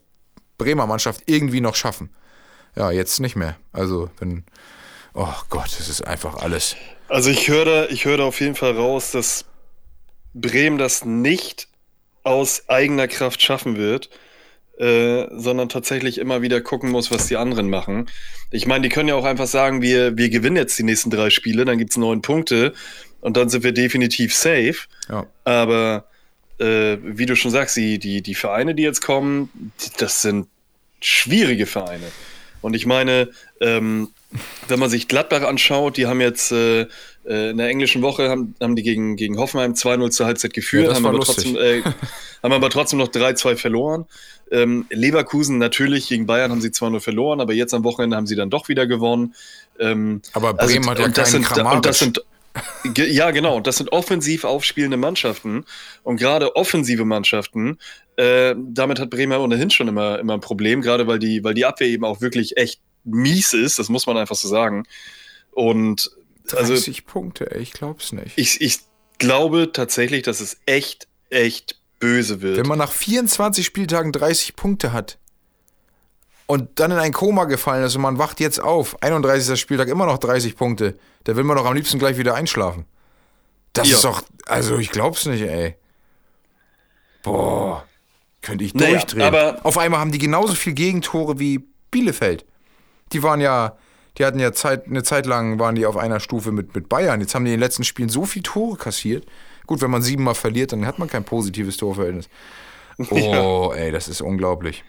Bremer 0.57 0.87
Mannschaft 0.87 1.23
irgendwie 1.25 1.61
noch 1.61 1.75
schaffen. 1.75 2.09
Ja, 2.75 2.91
jetzt 2.91 3.19
nicht 3.19 3.35
mehr. 3.35 3.57
Also, 3.73 4.09
wenn, 4.19 4.45
oh 5.13 5.33
Gott, 5.49 5.75
das 5.77 5.89
ist 5.89 6.05
einfach 6.07 6.35
alles. 6.35 6.75
Also 7.09 7.29
ich 7.29 7.49
höre 7.49 7.89
ich 7.89 8.05
höre 8.05 8.23
auf 8.23 8.39
jeden 8.39 8.55
Fall 8.55 8.77
raus, 8.77 9.11
dass 9.11 9.45
Bremen 10.33 10.77
das 10.77 11.03
nicht 11.03 11.67
aus 12.23 12.69
eigener 12.69 13.07
Kraft 13.07 13.41
schaffen 13.41 13.75
wird, 13.75 14.09
äh, 14.81 15.27
sondern 15.31 15.69
tatsächlich 15.69 16.17
immer 16.17 16.41
wieder 16.41 16.59
gucken 16.59 16.89
muss, 16.89 17.11
was 17.11 17.27
die 17.27 17.37
anderen 17.37 17.69
machen. 17.69 18.09
Ich 18.49 18.65
meine, 18.65 18.81
die 18.81 18.89
können 18.89 19.09
ja 19.09 19.15
auch 19.15 19.25
einfach 19.25 19.45
sagen, 19.45 19.83
wir, 19.83 20.17
wir 20.17 20.29
gewinnen 20.29 20.55
jetzt 20.55 20.77
die 20.79 20.83
nächsten 20.83 21.11
drei 21.11 21.29
Spiele, 21.29 21.65
dann 21.65 21.77
gibt's 21.77 21.97
neun 21.97 22.23
Punkte 22.23 22.73
und 23.19 23.37
dann 23.37 23.47
sind 23.47 23.63
wir 23.63 23.73
definitiv 23.73 24.33
safe. 24.33 24.77
Ja. 25.07 25.27
Aber 25.43 26.05
äh, 26.57 26.97
wie 27.03 27.27
du 27.27 27.35
schon 27.35 27.51
sagst, 27.51 27.77
die, 27.77 27.99
die, 27.99 28.23
die 28.23 28.33
Vereine, 28.33 28.73
die 28.73 28.81
jetzt 28.81 29.01
kommen, 29.01 29.71
das 29.99 30.23
sind 30.23 30.47
schwierige 30.99 31.67
Vereine. 31.67 32.07
Und 32.61 32.73
ich 32.73 32.87
meine, 32.87 33.29
ähm, 33.59 34.09
wenn 34.67 34.79
man 34.79 34.89
sich 34.89 35.07
Gladbach 35.07 35.43
anschaut, 35.43 35.97
die 35.97 36.07
haben 36.07 36.21
jetzt 36.21 36.51
äh, 36.51 36.87
äh, 37.25 37.51
in 37.51 37.57
der 37.57 37.67
englischen 37.67 38.01
Woche 38.01 38.29
haben, 38.29 38.55
haben 38.59 38.75
die 38.75 38.83
gegen, 38.83 39.15
gegen 39.15 39.37
Hoffenheim 39.37 39.73
2-0 39.73 40.09
zur 40.09 40.25
Halbzeit 40.25 40.53
geführt, 40.53 40.87
Ja, 40.87 40.95
haben, 40.95 41.05
aber 41.05 41.19
trotzdem, 41.19 41.55
äh, 41.55 41.81
haben 42.41 42.53
aber 42.53 42.69
trotzdem 42.69 42.99
noch 42.99 43.09
3-2 43.09 43.57
verloren. 43.57 44.05
Ähm, 44.51 44.85
Leverkusen 44.89 45.57
natürlich, 45.57 46.09
gegen 46.09 46.25
Bayern 46.25 46.51
haben 46.51 46.61
sie 46.61 46.69
2-0 46.69 46.99
verloren, 46.99 47.39
aber 47.39 47.53
jetzt 47.53 47.73
am 47.73 47.83
Wochenende 47.83 48.17
haben 48.17 48.27
sie 48.27 48.35
dann 48.35 48.49
doch 48.49 48.67
wieder 48.67 48.85
gewonnen. 48.85 49.33
Ähm, 49.79 50.21
Aber 50.33 50.53
Bremen 50.53 50.89
hat 50.89 50.99
ja 50.99 51.05
und 51.05 51.17
das 51.17 51.31
sind, 51.31 51.49
und 51.57 51.85
das 51.85 51.99
sind 51.99 52.21
Ja, 52.95 53.31
genau. 53.31 53.59
Das 53.59 53.77
sind 53.77 53.91
offensiv 53.91 54.43
aufspielende 54.43 54.97
Mannschaften. 54.97 55.65
Und 56.03 56.17
gerade 56.17 56.55
offensive 56.55 57.05
Mannschaften, 57.05 57.77
äh, 58.17 58.55
damit 58.57 58.99
hat 58.99 59.09
Bremen 59.09 59.31
ja 59.31 59.39
ohnehin 59.39 59.69
schon 59.69 59.87
immer, 59.87 60.19
immer 60.19 60.33
ein 60.33 60.41
Problem, 60.41 60.81
gerade 60.81 61.07
weil 61.07 61.19
die, 61.19 61.43
weil 61.43 61.53
die 61.53 61.65
Abwehr 61.65 61.87
eben 61.87 62.03
auch 62.03 62.21
wirklich 62.21 62.57
echt 62.57 62.81
mies 63.03 63.53
ist, 63.53 63.79
das 63.79 63.89
muss 63.89 64.05
man 64.05 64.17
einfach 64.17 64.35
so 64.35 64.47
sagen. 64.47 64.83
Und 65.51 66.11
also 66.53 66.73
30 66.73 67.05
Punkte, 67.05 67.51
ey, 67.51 67.61
ich 67.61 67.73
glaub's 67.73 68.11
nicht. 68.11 68.37
ich, 68.37 68.61
ich 68.61 68.79
glaube 69.17 69.71
tatsächlich, 69.71 70.23
dass 70.23 70.41
es 70.41 70.57
echt, 70.65 71.07
echt 71.29 71.80
böse 72.01 72.41
wird. 72.41 72.57
Wenn 72.57 72.67
man 72.67 72.77
nach 72.77 72.91
24 72.91 73.65
Spieltagen 73.65 74.11
30 74.11 74.57
Punkte 74.57 74.91
hat 74.91 75.17
und 76.47 76.67
dann 76.81 76.91
in 76.91 76.97
ein 76.97 77.13
Koma 77.13 77.45
gefallen 77.45 77.85
ist 77.85 77.95
und 77.95 78.01
man 78.01 78.17
wacht 78.17 78.41
jetzt 78.41 78.59
auf, 78.61 79.01
31. 79.01 79.57
Spieltag 79.57 79.87
immer 79.87 80.05
noch 80.05 80.17
30 80.17 80.57
Punkte, 80.57 80.97
da 81.23 81.37
will 81.37 81.45
man 81.45 81.55
doch 81.55 81.65
am 81.65 81.73
liebsten 81.75 81.97
gleich 81.99 82.17
wieder 82.17 82.35
einschlafen. 82.35 82.85
Das 83.71 83.87
Ja. 83.89 83.95
ist 83.95 84.03
doch, 84.03 84.23
also 84.47 84.77
ich 84.77 84.89
glaub's 84.89 85.25
nicht, 85.25 85.41
ey. 85.43 85.75
Boah, 87.23 87.85
könnte 88.41 88.63
ich 88.65 88.73
Naja, 88.73 88.91
durchdrehen. 88.91 89.21
aber- 89.21 89.59
Auf 89.63 89.77
einmal 89.77 89.99
haben 89.99 90.11
die 90.11 90.17
genauso 90.17 90.55
viel 90.55 90.73
Gegentore 90.73 91.39
wie 91.39 91.63
Bielefeld. 91.91 92.45
Die 93.13 93.23
waren 93.23 93.39
ja, 93.41 93.77
die 94.17 94.25
hatten 94.25 94.39
ja 94.39 94.51
Zeit, 94.51 94.87
eine 94.87 95.03
Zeit 95.03 95.25
lang 95.25 95.59
waren 95.59 95.75
die 95.75 95.85
auf 95.85 95.97
einer 95.97 96.19
Stufe 96.19 96.51
mit, 96.51 96.73
mit 96.75 96.89
Bayern. 96.89 97.21
Jetzt 97.21 97.35
haben 97.35 97.45
die 97.45 97.51
in 97.51 97.57
den 97.57 97.63
letzten 97.63 97.83
Spielen 97.83 98.09
so 98.09 98.25
viel 98.25 98.41
Tore 98.41 98.77
kassiert. 98.77 99.25
Gut, 99.71 99.79
wenn 99.79 99.89
man 99.89 100.01
siebenmal 100.01 100.35
verliert, 100.35 100.73
dann 100.73 100.85
hat 100.85 100.99
man 100.99 101.07
kein 101.07 101.23
positives 101.23 101.77
Torverhältnis. 101.77 102.27
Oh, 103.09 103.71
ey, 103.73 103.89
das 103.89 104.09
ist 104.09 104.19
unglaublich. 104.19 104.83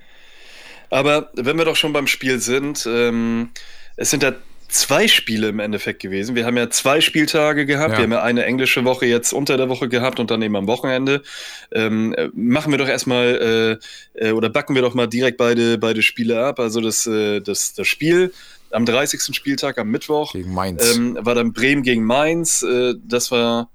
Aber 0.91 1.31
wenn 1.35 1.57
wir 1.57 1.65
doch 1.65 1.77
schon 1.77 1.93
beim 1.93 2.09
Spiel 2.09 2.41
sind, 2.41 2.85
ähm, 2.91 3.51
es 3.95 4.11
sind 4.11 4.25
da 4.25 4.33
zwei 4.67 5.07
Spiele 5.07 5.51
im 5.51 5.61
Endeffekt 5.61 6.03
gewesen. 6.03 6.35
Wir 6.35 6.47
haben 6.47 6.57
ja 6.57 6.69
zwei 6.69 7.01
Spieltage 7.01 7.65
gehabt. 7.65 7.93
Ja. 7.93 7.99
Wir 7.99 8.03
haben 8.03 8.13
ja 8.13 8.23
eine 8.25 8.45
englische 8.45 8.85
Woche 8.85 9.07
jetzt 9.07 9.33
unter 9.33 9.57
der 9.57 9.69
Woche 9.69 9.89
gehabt 9.89 10.19
und 10.19 10.33
dann 10.33 10.43
eben 10.43 10.57
am 10.57 10.67
Wochenende. 10.67 11.23
Ähm, 11.71 12.13
äh, 12.15 12.31
machen 12.35 12.73
wir 12.73 12.79
doch 12.79 12.89
erstmal 12.89 13.79
äh, 14.19 14.29
äh, 14.31 14.33
oder 14.33 14.51
backen 14.51 14.75
wir 14.75 14.83
doch 14.83 14.95
mal 14.95 15.07
direkt 15.07 15.39
beide, 15.39 15.79
beide 15.79 16.03
Spiele 16.03 16.45
ab. 16.45 16.59
Also 16.59 16.81
das, 16.81 17.07
äh, 17.07 17.41
das, 17.41 17.73
das 17.75 17.87
Spiel 17.87 18.33
am 18.73 18.85
30. 18.85 19.33
Spieltag 19.33 19.79
am 19.79 19.93
Mittwoch 19.93 20.35
ähm, 20.35 21.17
war 21.21 21.37
dann 21.37 21.53
Bremen 21.53 21.85
gegen 21.85 22.03
Mainz. 22.03 22.65
Äh, 22.65 22.95
das 23.07 23.31
war 23.31 23.71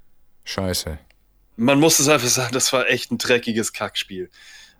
Scheiße. 0.47 0.97
man 1.57 1.79
muss 1.79 1.99
es 1.99 2.07
einfach 2.07 2.27
sagen, 2.27 2.53
das 2.53 2.71
war 2.71 2.89
echt 2.89 3.11
ein 3.11 3.17
dreckiges 3.17 3.73
Kackspiel. 3.73 4.29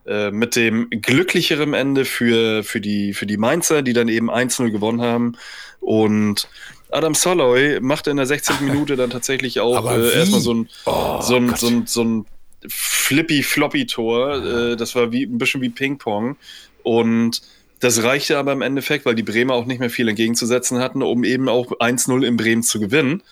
Äh, 0.06 0.31
mit 0.31 0.56
dem 0.56 0.90
glücklicheren 0.90 1.74
Ende 1.74 2.06
für, 2.06 2.64
für, 2.64 2.80
die, 2.80 3.14
für 3.14 3.25
die 3.25 3.36
Mainzer, 3.36 3.81
die 3.81 3.92
dann 3.92 4.08
eben 4.08 4.31
1-0 4.31 4.72
gewonnen 4.72 5.02
haben. 5.02 5.34
Und 5.81 6.48
Adam 6.90 7.14
Soloy 7.14 7.81
machte 7.81 8.12
in 8.12 8.18
der 8.18 8.25
16. 8.25 8.56
Minute 8.62 8.96
dann 8.96 9.10
tatsächlich 9.10 9.60
auch 9.60 9.92
äh, 9.92 10.14
erstmal 10.14 10.40
so 10.40 10.54
ein, 10.54 10.69
Oh, 10.86 11.19
so 11.22 11.36
ein, 11.36 11.54
so 11.56 11.68
ein, 11.68 11.88
so 11.88 12.03
ein 12.06 12.25
Flippy-Floppy-Tor. 12.70 14.46
Äh, 14.46 14.75
das 14.77 14.96
war 14.96 15.12
wie, 15.12 15.24
ein 15.24 15.38
bisschen 15.38 15.62
wie 15.62 15.70
Ping-Pong. 15.70 16.38
Und 16.84 17.41
das 17.82 18.01
reichte 18.01 18.38
aber 18.38 18.53
im 18.53 18.62
Endeffekt, 18.62 19.06
weil 19.06 19.15
die 19.15 19.24
Bremer 19.24 19.56
auch 19.56 19.65
nicht 19.65 19.80
mehr 19.80 19.89
viel 19.89 20.08
entgegenzusetzen 20.08 20.80
hatten, 20.80 21.01
um 21.01 21.25
eben 21.25 21.50
auch 21.50 21.72
1-0 21.72 22.25
in 22.25 22.38
Bremen 22.38 22.63
zu 22.63 22.80
gewinnen. 22.80 23.24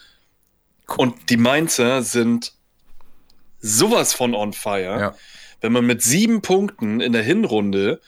Und 0.97 1.29
die 1.29 1.37
Mainzer 1.37 2.03
sind 2.03 2.53
sowas 3.59 4.13
von 4.13 4.35
on 4.35 4.53
fire. 4.53 4.99
Ja. 4.99 5.15
Wenn 5.61 5.71
man 5.71 5.85
mit 5.85 6.01
sieben 6.03 6.41
Punkten 6.41 7.01
in 7.01 7.11
der 7.11 7.23
Hinrunde 7.23 7.99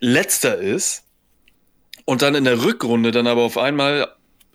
letzter 0.00 0.58
ist 0.58 1.04
und 2.04 2.22
dann 2.22 2.34
in 2.34 2.44
der 2.44 2.62
Rückrunde 2.62 3.10
dann 3.10 3.26
aber 3.26 3.42
auf 3.42 3.58
einmal, 3.58 4.08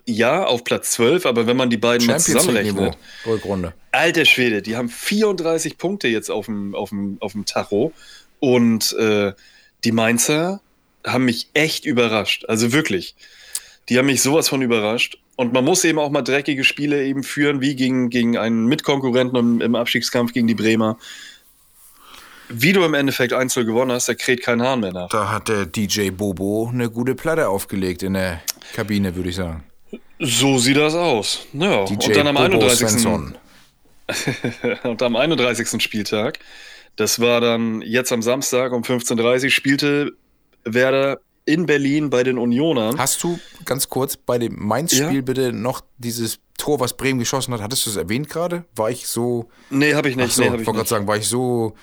ja, 0.05 0.43
auf 0.43 0.63
Platz 0.63 0.91
12, 0.91 1.25
aber 1.25 1.45
wenn 1.45 1.57
man 1.57 1.69
die 1.69 1.77
beiden 1.77 2.07
mal 2.07 2.19
Champions 2.19 2.43
zusammenrechnet, 2.43 2.97
Rückrunde. 3.25 3.73
alter 3.91 4.25
Schwede, 4.25 4.61
die 4.61 4.75
haben 4.75 4.89
34 4.89 5.77
Punkte 5.77 6.07
jetzt 6.07 6.31
auf 6.31 6.45
dem, 6.45 6.73
auf 6.73 6.89
dem, 6.89 7.17
auf 7.19 7.33
dem 7.33 7.45
Tacho 7.45 7.93
und 8.39 8.93
äh, 8.93 9.33
die 9.83 9.91
Mainzer 9.91 10.61
haben 11.05 11.25
mich 11.25 11.49
echt 11.53 11.85
überrascht, 11.85 12.45
also 12.47 12.71
wirklich. 12.71 13.15
Die 13.89 13.97
haben 13.97 14.05
mich 14.05 14.21
sowas 14.21 14.47
von 14.47 14.61
überrascht. 14.61 15.17
Und 15.35 15.53
man 15.53 15.65
muss 15.65 15.83
eben 15.83 15.99
auch 15.99 16.09
mal 16.09 16.21
dreckige 16.21 16.63
Spiele 16.63 17.03
eben 17.05 17.23
führen, 17.23 17.61
wie 17.61 17.75
gegen, 17.75 18.09
gegen 18.09 18.37
einen 18.37 18.65
Mitkonkurrenten 18.65 19.37
im, 19.37 19.61
im 19.61 19.75
Abstiegskampf 19.75 20.33
gegen 20.33 20.47
die 20.47 20.55
Bremer. 20.55 20.97
Wie 22.49 22.73
du 22.73 22.83
im 22.83 22.93
Endeffekt 22.93 23.31
1 23.31 23.53
gewonnen 23.53 23.91
hast, 23.91 24.09
da 24.09 24.15
kräht 24.15 24.41
kein 24.41 24.61
Hahn 24.61 24.81
mehr 24.81 24.91
nach. 24.91 25.09
Da 25.09 25.31
hat 25.31 25.47
der 25.47 25.65
DJ 25.65 26.09
Bobo 26.09 26.69
eine 26.71 26.89
gute 26.89 27.15
Platte 27.15 27.47
aufgelegt 27.47 28.03
in 28.03 28.13
der 28.13 28.41
Kabine, 28.73 29.15
würde 29.15 29.29
ich 29.29 29.35
sagen. 29.35 29.63
So 30.19 30.57
sieht 30.57 30.77
das 30.77 30.95
aus. 30.95 31.45
Ja, 31.53 31.85
DJ 31.85 32.07
und 32.07 32.15
dann 32.15 32.27
am 32.27 32.35
Bobo 32.35 32.65
31. 32.65 32.77
Svensson. 32.89 33.37
und 34.83 35.01
am 35.01 35.15
31. 35.15 35.81
Spieltag, 35.81 36.39
das 36.95 37.19
war 37.19 37.39
dann 37.39 37.81
jetzt 37.81 38.11
am 38.11 38.21
Samstag 38.21 38.71
um 38.71 38.81
15.30 38.81 39.43
Uhr, 39.43 39.49
spielte 39.51 40.13
Werder 40.65 41.19
in 41.49 41.65
Berlin 41.65 42.09
bei 42.09 42.23
den 42.23 42.37
Unionern. 42.37 42.97
Hast 42.97 43.23
du 43.23 43.39
ganz 43.65 43.89
kurz 43.89 44.15
bei 44.17 44.37
dem 44.37 44.55
Mainz-Spiel 44.65 45.15
Ja? 45.15 45.21
bitte 45.21 45.51
noch 45.53 45.81
dieses 45.97 46.39
Tor, 46.57 46.79
was 46.79 46.95
Bremen 46.95 47.19
geschossen 47.19 47.53
hat, 47.53 47.61
hattest 47.61 47.85
du 47.85 47.89
es 47.89 47.95
erwähnt 47.95 48.29
gerade? 48.29 48.65
War 48.75 48.89
ich 48.89 49.07
so, 49.07 49.49
Nee, 49.69 49.93
habe 49.95 50.09
ich 50.09 50.15
nicht. 50.15 50.27
ach 50.29 50.31
so, 50.31 50.41
nee, 50.41 50.47
ich 50.47 50.53
wollte 50.67 50.73
gerade 50.73 50.89
sagen, 50.89 51.07
war 51.07 51.17
ich 51.17 51.27
so 51.27 51.73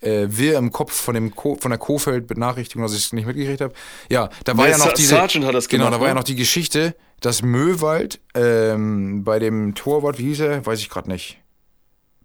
äh, 0.00 0.26
wirr 0.28 0.58
im 0.58 0.72
Kopf 0.72 0.92
von, 0.92 1.14
dem 1.14 1.34
Ko 1.34 1.56
von 1.60 1.70
der 1.70 1.78
Kofeld-Benachrichtigung, 1.78 2.82
dass 2.82 2.92
ich 2.92 3.04
es 3.04 3.12
nicht 3.12 3.26
mitgekriegt 3.26 3.60
habe? 3.60 3.72
Ja, 4.10 4.30
da 4.44 4.56
war 4.56 4.64
Nee, 4.64 4.72
ja 4.72 4.78
noch 4.78 4.86
Sa- 4.86 4.92
diese, 4.94 5.20
hat 5.20 5.34
das 5.54 5.68
genau, 5.68 5.84
gemacht, 5.84 5.94
da 5.96 6.00
war 6.00 6.08
ja 6.08 6.14
ne? 6.14 6.20
noch 6.20 6.24
die 6.24 6.34
Geschichte, 6.34 6.96
dass 7.20 7.42
Möwald 7.42 8.20
ähm, 8.34 9.22
bei 9.22 9.38
dem 9.38 9.74
Torwart, 9.74 10.18
wie 10.18 10.24
hieß 10.24 10.40
er, 10.40 10.66
weiß 10.66 10.80
ich 10.80 10.88
gerade 10.88 11.08
nicht. 11.10 11.38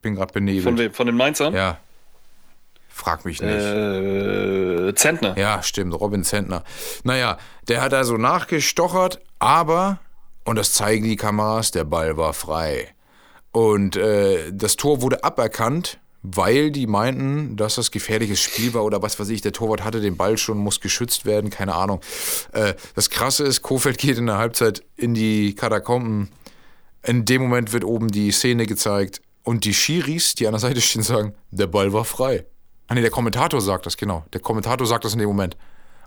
Bin 0.01 0.15
gerade 0.15 0.31
benebelt. 0.33 0.63
Von 0.63 0.77
wem? 0.77 0.93
Von 0.93 1.05
den 1.07 1.15
Mainzern? 1.15 1.53
Ja. 1.53 1.79
Frag 2.97 3.25
mich 3.25 3.43
nicht. 3.43 3.53
Äh, 3.53 4.91
Zentner. 4.95 5.37
Ja, 5.37 5.61
stimmt, 5.61 5.93
Robin 5.93 6.23
Zentner. 6.23 6.63
Naja, 7.03 7.37
der 7.67 7.81
hat 7.83 7.93
also 7.93 8.17
nachgestochert, 8.17 9.19
aber, 9.37 9.99
und 10.45 10.55
das 10.55 10.73
zeigen 10.73 11.05
die 11.05 11.15
Kameras, 11.15 11.69
der 11.69 11.83
Ball 11.83 12.17
war 12.17 12.33
frei. 12.33 12.95
Und 13.51 13.97
äh, 13.97 14.51
das 14.51 14.77
Tor 14.77 15.03
wurde 15.03 15.23
aberkannt, 15.23 15.99
weil 16.23 16.71
die 16.71 16.87
meinten, 16.87 17.55
dass 17.55 17.75
das 17.75 17.91
gefährliches 17.91 18.41
Spiel 18.41 18.73
war 18.73 18.83
oder 18.83 19.03
was 19.03 19.19
weiß 19.19 19.29
ich. 19.29 19.41
Der 19.41 19.53
Torwart 19.53 19.83
hatte 19.83 20.01
den 20.01 20.17
Ball 20.17 20.39
schon, 20.39 20.57
muss 20.57 20.81
geschützt 20.81 21.23
werden, 21.23 21.51
keine 21.51 21.75
Ahnung. 21.75 22.01
Äh, 22.51 22.73
das 22.95 23.11
Krasse 23.11 23.43
ist, 23.43 23.61
Kofeld 23.61 23.99
geht 23.99 24.17
in 24.17 24.25
der 24.25 24.39
Halbzeit 24.39 24.81
in 24.95 25.13
die 25.13 25.53
Katakomben. 25.53 26.29
In 27.03 27.25
dem 27.25 27.43
Moment 27.43 27.73
wird 27.73 27.83
oben 27.83 28.07
die 28.07 28.31
Szene 28.31 28.65
gezeigt 28.65 29.21
und 29.43 29.65
die 29.65 29.75
Schiris, 29.75 30.33
die 30.33 30.47
an 30.47 30.53
der 30.53 30.59
Seite 30.59 30.81
stehen, 30.81 31.03
sagen, 31.03 31.35
der 31.51 31.67
Ball 31.67 31.93
war 31.93 32.03
frei. 32.03 32.45
Ah 32.87 32.95
nee, 32.95 33.01
der 33.01 33.11
Kommentator 33.11 33.61
sagt 33.61 33.85
das, 33.85 33.97
genau. 33.97 34.25
Der 34.33 34.41
Kommentator 34.41 34.87
sagt 34.87 35.05
das 35.05 35.13
in 35.13 35.19
dem 35.19 35.27
Moment. 35.27 35.57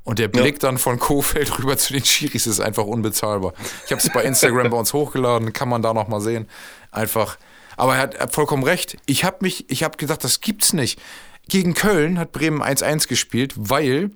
Und 0.02 0.18
der 0.18 0.28
Blick 0.28 0.54
ja. 0.54 0.58
dann 0.60 0.78
von 0.78 0.98
Kofeld 0.98 1.58
rüber 1.58 1.76
zu 1.76 1.92
den 1.92 2.04
Schiris 2.04 2.46
ist 2.46 2.60
einfach 2.60 2.84
unbezahlbar. 2.84 3.52
Ich 3.84 3.92
habe 3.92 4.00
es 4.00 4.10
bei 4.10 4.24
Instagram 4.24 4.70
bei 4.70 4.76
uns 4.76 4.92
hochgeladen, 4.92 5.52
kann 5.52 5.68
man 5.68 5.82
da 5.82 5.92
noch 5.92 6.08
mal 6.08 6.20
sehen. 6.20 6.48
Einfach. 6.90 7.36
Aber 7.76 7.96
er 7.96 8.02
hat, 8.02 8.14
er 8.14 8.22
hat 8.22 8.34
vollkommen 8.34 8.62
recht. 8.62 8.96
Ich 9.06 9.24
habe 9.24 9.38
mich, 9.40 9.68
ich 9.70 9.82
habe 9.82 9.96
gedacht, 9.96 10.24
das 10.24 10.40
gibt's 10.40 10.72
nicht. 10.72 11.00
Gegen 11.48 11.74
Köln 11.74 12.18
hat 12.18 12.32
Bremen 12.32 12.62
1-1 12.62 13.08
gespielt, 13.08 13.54
weil 13.56 14.10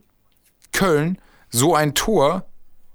Köln 0.73 1.19
so 1.51 1.75
ein 1.75 1.95
Tor 1.95 2.47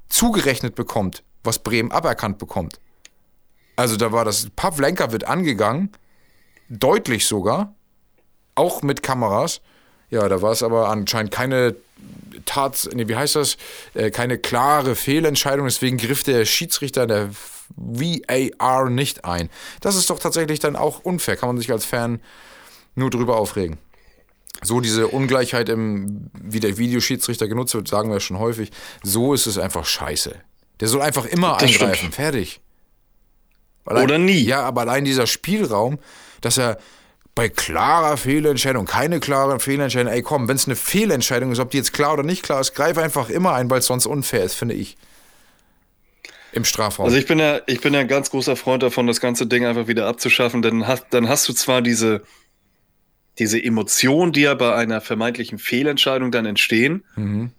zugerechnet 0.10 0.76
bekommt, 0.76 1.24
was 1.44 1.60
Bremen 1.60 1.92
aberkannt 1.92 2.38
bekommt. 2.38 2.80
Also 3.76 3.96
da 3.96 4.12
war 4.12 4.26
das, 4.26 4.50
Pavlenka 4.56 5.12
wird 5.12 5.26
angegangen, 5.26 5.92
deutlich 6.70 7.26
sogar, 7.26 7.76
auch 8.60 8.82
mit 8.82 9.02
Kameras. 9.02 9.62
Ja, 10.10 10.28
da 10.28 10.42
war 10.42 10.52
es 10.52 10.64
aber 10.64 10.90
anscheinend 10.90 11.32
keine 11.32 11.76
Tats, 12.46 12.90
nee, 12.94 13.08
wie 13.08 13.16
heißt 13.16 13.36
das? 13.36 13.58
Äh, 13.94 14.12
keine 14.12 14.38
klare 14.38 14.96
Fehlentscheidung. 14.96 15.66
Deswegen 15.66 15.98
griff 15.98 16.24
der 16.24 16.46
Schiedsrichter 16.46 17.08
der 17.08 17.30
VAR 17.76 18.90
nicht 18.90 19.26
ein. 19.26 19.50
Das 19.82 19.96
ist 19.96 20.10
doch 20.10 20.20
tatsächlich 20.20 20.60
dann 20.60 20.76
auch 20.76 21.00
unfair. 21.00 21.36
Kann 21.36 21.50
man 21.50 21.58
sich 21.58 21.72
als 21.72 21.86
Fan 21.86 22.22
nur 22.96 23.10
drüber 23.10 23.38
aufregen. 23.38 23.78
So 24.62 24.82
diese 24.82 25.08
Ungleichheit 25.08 25.70
im, 25.70 26.32
wie 26.34 26.60
der 26.60 26.78
Videoschiedsrichter 26.78 27.48
genutzt 27.48 27.74
wird, 27.74 27.88
sagen 27.88 28.12
wir 28.12 28.20
schon 28.20 28.40
häufig. 28.40 28.72
So 29.04 29.34
ist 29.34 29.46
es 29.46 29.58
einfach 29.58 29.86
scheiße. 29.86 30.36
Der 30.80 30.88
soll 30.88 31.02
einfach 31.02 31.26
immer 31.26 31.58
das 31.60 31.70
eingreifen. 31.70 31.96
Stimmt. 31.96 32.16
Fertig. 32.16 32.62
Allein, 33.86 34.04
Oder 34.04 34.18
nie. 34.18 34.42
Ja, 34.42 34.64
aber 34.64 34.82
allein 34.82 35.06
dieser 35.06 35.28
Spielraum, 35.28 36.00
dass 36.42 36.58
er 36.58 36.78
bei 37.40 37.48
klarer 37.48 38.18
Fehlentscheidung, 38.18 38.86
keine 38.86 39.22
klare 39.22 39.62
Fehlentscheidung, 39.62 40.12
ey 40.12 40.22
komm, 40.22 40.50
wenn 40.50 40.58
es 40.58 40.66
eine 40.66 40.76
Fehlentscheidung 40.76 41.54
ist, 41.54 41.60
ob 41.60 41.72
die 41.72 41.78
jetzt 41.78 41.94
klar 41.94 42.12
oder 42.12 42.24
nicht 42.24 42.44
klar 42.44 42.60
ist, 42.60 42.76
greif 42.76 42.98
einfach 42.98 43.30
immer 43.30 43.54
ein, 43.54 43.70
weil 43.70 43.80
es 43.80 43.86
sonst 43.86 44.08
unfair 44.08 44.44
ist, 44.44 44.56
finde 44.56 44.76
ich. 44.76 44.98
Im 46.52 46.66
Strafraum. 46.66 47.06
Also 47.06 47.16
ich 47.16 47.28
bin 47.28 47.40
ja, 47.40 47.62
ich 47.66 47.80
bin 47.80 47.94
ja 47.94 48.02
ein 48.02 48.10
ganz 48.10 48.30
großer 48.30 48.58
Freund 48.58 48.84
davon, 48.84 49.08
das 49.08 49.22
ganze 49.22 49.48
Ding 49.48 49.66
einfach 49.66 49.88
wieder 49.88 50.06
abzuschaffen, 50.08 50.62
denn 50.62 50.86
hast, 50.86 51.06
dann 51.12 51.30
hast 51.30 51.48
du 51.48 51.54
zwar 51.54 51.82
diese, 51.82 52.24
diese 53.38 53.64
Emotionen, 53.64 54.34
die 54.34 54.42
ja 54.42 54.54
bei 54.54 54.76
einer 54.76 55.00
vermeintlichen 55.00 55.60
Fehlentscheidung 55.60 56.32
dann 56.32 56.46
entstehen, 56.46 57.06
mhm. 57.16 57.52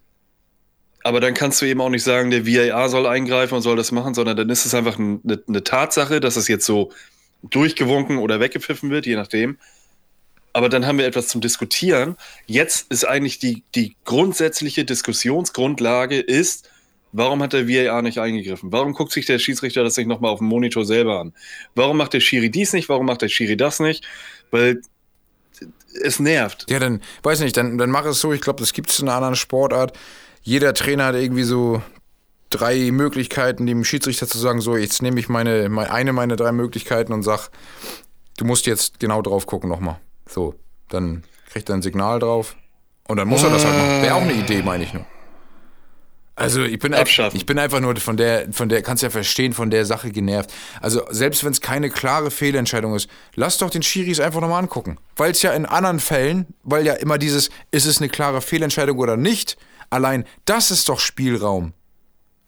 aber 1.04 1.20
dann 1.20 1.32
kannst 1.32 1.62
du 1.62 1.64
eben 1.64 1.80
auch 1.80 1.88
nicht 1.88 2.04
sagen, 2.04 2.30
der 2.30 2.46
VAR 2.46 2.90
soll 2.90 3.06
eingreifen 3.06 3.54
und 3.54 3.62
soll 3.62 3.76
das 3.76 3.92
machen, 3.92 4.12
sondern 4.12 4.36
dann 4.36 4.50
ist 4.50 4.66
es 4.66 4.74
einfach 4.74 4.98
eine, 4.98 5.42
eine 5.48 5.64
Tatsache, 5.64 6.20
dass 6.20 6.36
es 6.36 6.48
jetzt 6.48 6.66
so 6.66 6.92
durchgewunken 7.42 8.18
oder 8.18 8.40
weggepfiffen 8.40 8.90
wird, 8.90 9.06
je 9.06 9.16
nachdem. 9.16 9.58
Aber 10.52 10.68
dann 10.68 10.86
haben 10.86 10.98
wir 10.98 11.06
etwas 11.06 11.28
zum 11.28 11.40
Diskutieren. 11.40 12.16
Jetzt 12.46 12.90
ist 12.90 13.04
eigentlich 13.04 13.38
die, 13.38 13.62
die 13.74 13.96
grundsätzliche 14.04 14.84
Diskussionsgrundlage 14.84 16.18
ist, 16.18 16.68
warum 17.12 17.42
hat 17.42 17.52
der 17.52 17.68
VAR 17.68 18.02
nicht 18.02 18.18
eingegriffen? 18.18 18.72
Warum 18.72 18.92
guckt 18.92 19.12
sich 19.12 19.26
der 19.26 19.38
Schiedsrichter 19.38 19.84
das 19.84 19.96
nicht 19.96 20.06
nochmal 20.08 20.32
auf 20.32 20.38
dem 20.38 20.48
Monitor 20.48 20.84
selber 20.84 21.20
an? 21.20 21.32
Warum 21.74 21.96
macht 21.96 22.14
der 22.14 22.20
Schiri 22.20 22.50
dies 22.50 22.72
nicht? 22.72 22.88
Warum 22.88 23.06
macht 23.06 23.22
der 23.22 23.28
Schiri 23.28 23.56
das 23.56 23.80
nicht? 23.80 24.04
Weil 24.50 24.82
es 26.02 26.18
nervt. 26.18 26.66
Ja, 26.68 26.78
dann, 26.78 27.00
weiß 27.22 27.40
nicht, 27.40 27.56
dann, 27.56 27.78
dann 27.78 27.90
mach 27.90 28.04
es 28.04 28.20
so, 28.20 28.32
ich 28.32 28.40
glaube, 28.40 28.60
das 28.60 28.72
gibt 28.72 28.90
es 28.90 28.98
in 28.98 29.08
einer 29.08 29.16
anderen 29.16 29.36
Sportart. 29.36 29.96
Jeder 30.42 30.74
Trainer 30.74 31.06
hat 31.06 31.14
irgendwie 31.14 31.42
so 31.42 31.82
drei 32.50 32.90
Möglichkeiten, 32.90 33.66
dem 33.66 33.84
Schiedsrichter 33.84 34.26
zu 34.26 34.38
sagen, 34.38 34.60
so, 34.60 34.76
jetzt 34.76 35.02
nehme 35.02 35.18
ich 35.18 35.28
meine, 35.28 35.68
meine, 35.68 35.90
eine 35.92 36.12
meiner 36.12 36.36
drei 36.36 36.52
Möglichkeiten 36.52 37.12
und 37.12 37.22
sag, 37.22 37.48
du 38.36 38.44
musst 38.44 38.66
jetzt 38.66 39.00
genau 39.00 39.22
drauf 39.22 39.46
gucken 39.46 39.70
nochmal. 39.70 39.98
So, 40.28 40.54
dann 40.88 41.22
kriegt 41.50 41.68
er 41.68 41.76
ein 41.76 41.82
Signal 41.82 42.18
drauf 42.18 42.56
und 43.08 43.16
dann 43.16 43.28
muss 43.28 43.42
er 43.42 43.50
das 43.50 43.64
halt 43.64 43.76
machen. 43.76 44.02
Wäre 44.02 44.14
auch 44.14 44.22
eine 44.22 44.34
Idee, 44.34 44.62
meine 44.62 44.84
ich 44.84 44.92
nur. 44.92 45.06
Also 46.40 46.62
ich 46.62 46.78
bin, 46.78 46.94
einfach, 46.94 47.34
ich 47.34 47.44
bin 47.44 47.58
einfach 47.58 47.80
nur 47.80 47.94
von 47.96 48.16
der, 48.16 48.50
von 48.50 48.70
der, 48.70 48.80
kannst 48.80 49.02
ja 49.02 49.10
verstehen, 49.10 49.52
von 49.52 49.68
der 49.68 49.84
Sache 49.84 50.10
genervt. 50.10 50.50
Also 50.80 51.02
selbst 51.10 51.44
wenn 51.44 51.52
es 51.52 51.60
keine 51.60 51.90
klare 51.90 52.30
Fehlentscheidung 52.30 52.94
ist, 52.94 53.10
lass 53.34 53.58
doch 53.58 53.68
den 53.68 53.82
Schiris 53.82 54.20
einfach 54.20 54.40
nochmal 54.40 54.62
angucken. 54.62 54.96
Weil 55.16 55.32
es 55.32 55.42
ja 55.42 55.52
in 55.52 55.66
anderen 55.66 56.00
Fällen, 56.00 56.46
weil 56.62 56.86
ja 56.86 56.94
immer 56.94 57.18
dieses, 57.18 57.50
ist 57.72 57.84
es 57.84 57.98
eine 57.98 58.08
klare 58.08 58.40
Fehlentscheidung 58.40 58.98
oder 58.98 59.18
nicht, 59.18 59.58
allein 59.90 60.24
das 60.46 60.70
ist 60.70 60.88
doch 60.88 60.98
Spielraum. 60.98 61.74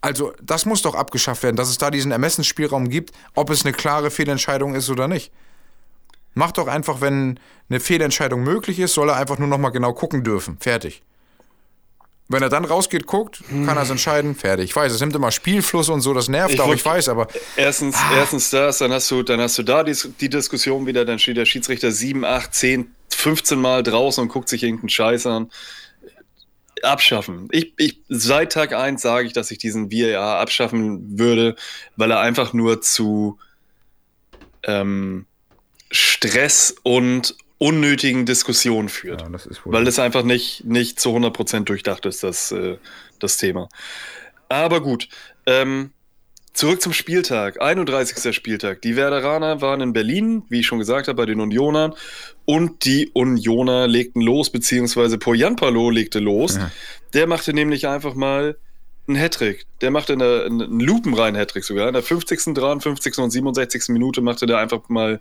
Also, 0.03 0.35
das 0.43 0.67
muss 0.67 0.83
doch 0.83 0.97
abgeschafft 0.97 1.45
werden, 1.45 1.55
dass 1.57 1.69
es 1.69 1.79
da 1.79 1.91
diesen 1.91 2.11
Ermessensspielraum 2.11 2.89
gibt, 2.89 3.13
ob 3.35 3.51
es 3.51 3.65
eine 3.65 3.73
klare 3.73 4.11
Fehlentscheidung 4.11 4.75
ist 4.75 4.91
oder 4.91 5.07
nicht. 5.07 5.33
Mach 6.35 6.51
doch 6.51 6.67
einfach, 6.67 7.01
wenn 7.01 7.39
eine 7.71 7.79
Fehlentscheidung 7.79 8.43
möglich 8.43 8.81
ist, 8.81 8.95
soll 8.95 9.11
er 9.11 9.17
einfach 9.17 9.39
nur 9.39 9.47
nochmal 9.47 9.71
genau 9.71 9.93
gucken 9.93 10.25
dürfen. 10.25 10.59
Fertig. 10.59 11.03
Wenn 12.29 12.43
er 12.43 12.49
dann 12.49 12.65
rausgeht, 12.65 13.07
guckt, 13.07 13.45
kann 13.49 13.77
er 13.77 13.83
es 13.83 13.91
entscheiden, 13.91 14.35
fertig. 14.35 14.71
Ich 14.71 14.77
weiß, 14.77 14.91
es 14.91 15.01
nimmt 15.01 15.15
immer 15.15 15.31
Spielfluss 15.31 15.89
und 15.89 16.01
so, 16.01 16.15
das 16.15 16.29
nervt 16.29 16.55
ich 16.55 16.61
auch, 16.61 16.73
ich 16.73 16.85
weiß, 16.85 17.09
aber. 17.09 17.29
Erstens, 17.57 17.97
ah. 17.97 18.17
erstens 18.17 18.51
das, 18.51 18.79
dann 18.79 18.93
hast 18.93 19.09
du, 19.11 19.23
dann 19.23 19.41
hast 19.41 19.59
du 19.59 19.63
da 19.63 19.85
die, 19.85 19.95
die 20.21 20.31
Diskussion 20.31 20.87
wieder, 20.87 21.05
dann 21.05 21.19
steht 21.19 21.37
der 21.37 21.45
Schiedsrichter 21.45 21.93
7, 21.93 22.25
8, 22.25 22.55
10, 22.55 22.95
15 23.11 23.61
Mal 23.61 23.83
draußen 23.83 24.23
und 24.23 24.29
guckt 24.29 24.49
sich 24.49 24.63
irgendeinen 24.65 24.89
Scheiß 24.89 25.27
an 25.27 25.51
abschaffen. 26.83 27.49
Ich, 27.53 27.73
ich, 27.77 27.99
seit 28.09 28.53
Tag 28.53 28.73
1 28.73 29.01
sage 29.01 29.27
ich, 29.27 29.33
dass 29.33 29.51
ich 29.51 29.59
diesen 29.59 29.91
VAR 29.91 30.39
abschaffen 30.39 31.19
würde, 31.19 31.57
weil 31.97 32.11
er 32.11 32.21
einfach 32.21 32.53
nur 32.53 32.81
zu 32.81 33.39
ähm, 34.65 35.27
Stress 35.91 36.75
und 36.83 37.37
unnötigen 37.59 38.27
Diskussionen 38.27 38.89
führt. 38.89 39.23
Ja, 39.23 39.29
das 39.29 39.49
weil 39.65 39.87
es 39.87 39.99
einfach 39.99 40.25
nicht, 40.25 40.65
nicht 40.65 40.99
zu 40.99 41.11
100% 41.11 41.65
durchdacht 41.65 42.07
ist, 42.07 42.23
das, 42.23 42.51
äh, 42.51 42.77
das 43.21 43.37
Thema. 43.37 43.69
Aber 44.49 44.81
gut. 44.81 45.09
Ähm, 45.47 45.93
Zurück 46.53 46.83
zum 46.83 46.93
Spieltag, 46.93 47.63
31. 47.63 48.35
Spieltag. 48.35 48.83
Die 48.83 48.95
Werderaner 48.95 49.63
waren 49.63 49.81
in 49.81 49.93
Berlin, 49.95 50.43
wie 50.51 50.61
ich 50.61 50.67
schon 50.67 50.79
gesagt 50.79 51.09
habe, 51.09 51.17
bei 51.17 51.27
den 51.27 51.41
Unionern. 51.41 51.95
Und 52.45 52.85
die 52.85 53.11
Unioner 53.15 53.89
legten 53.89 54.21
los, 54.21 54.51
beziehungsweise 54.51 55.17
Poyanpalo 55.17 55.89
legte 55.89 56.19
los. 56.19 56.57
Ja. 56.57 56.71
Der 57.15 57.27
machte 57.27 57.55
nämlich 57.55 57.89
einfach 57.89 58.15
mal 58.15 58.57
einen 59.09 59.17
Hattrick. 59.17 59.65
Der 59.81 59.91
machte 59.91 60.13
eine, 60.13 60.45
einen 60.45 60.81
lupenreinen 60.81 61.41
Hattrick 61.41 61.65
sogar. 61.65 61.89
In 61.89 61.95
der 61.95 62.03
50., 62.03 62.55
53. 62.55 63.19
und 63.19 63.31
67. 63.31 63.89
Minute 63.89 64.21
machte 64.21 64.45
der 64.45 64.59
einfach 64.59 64.89
mal 64.91 65.21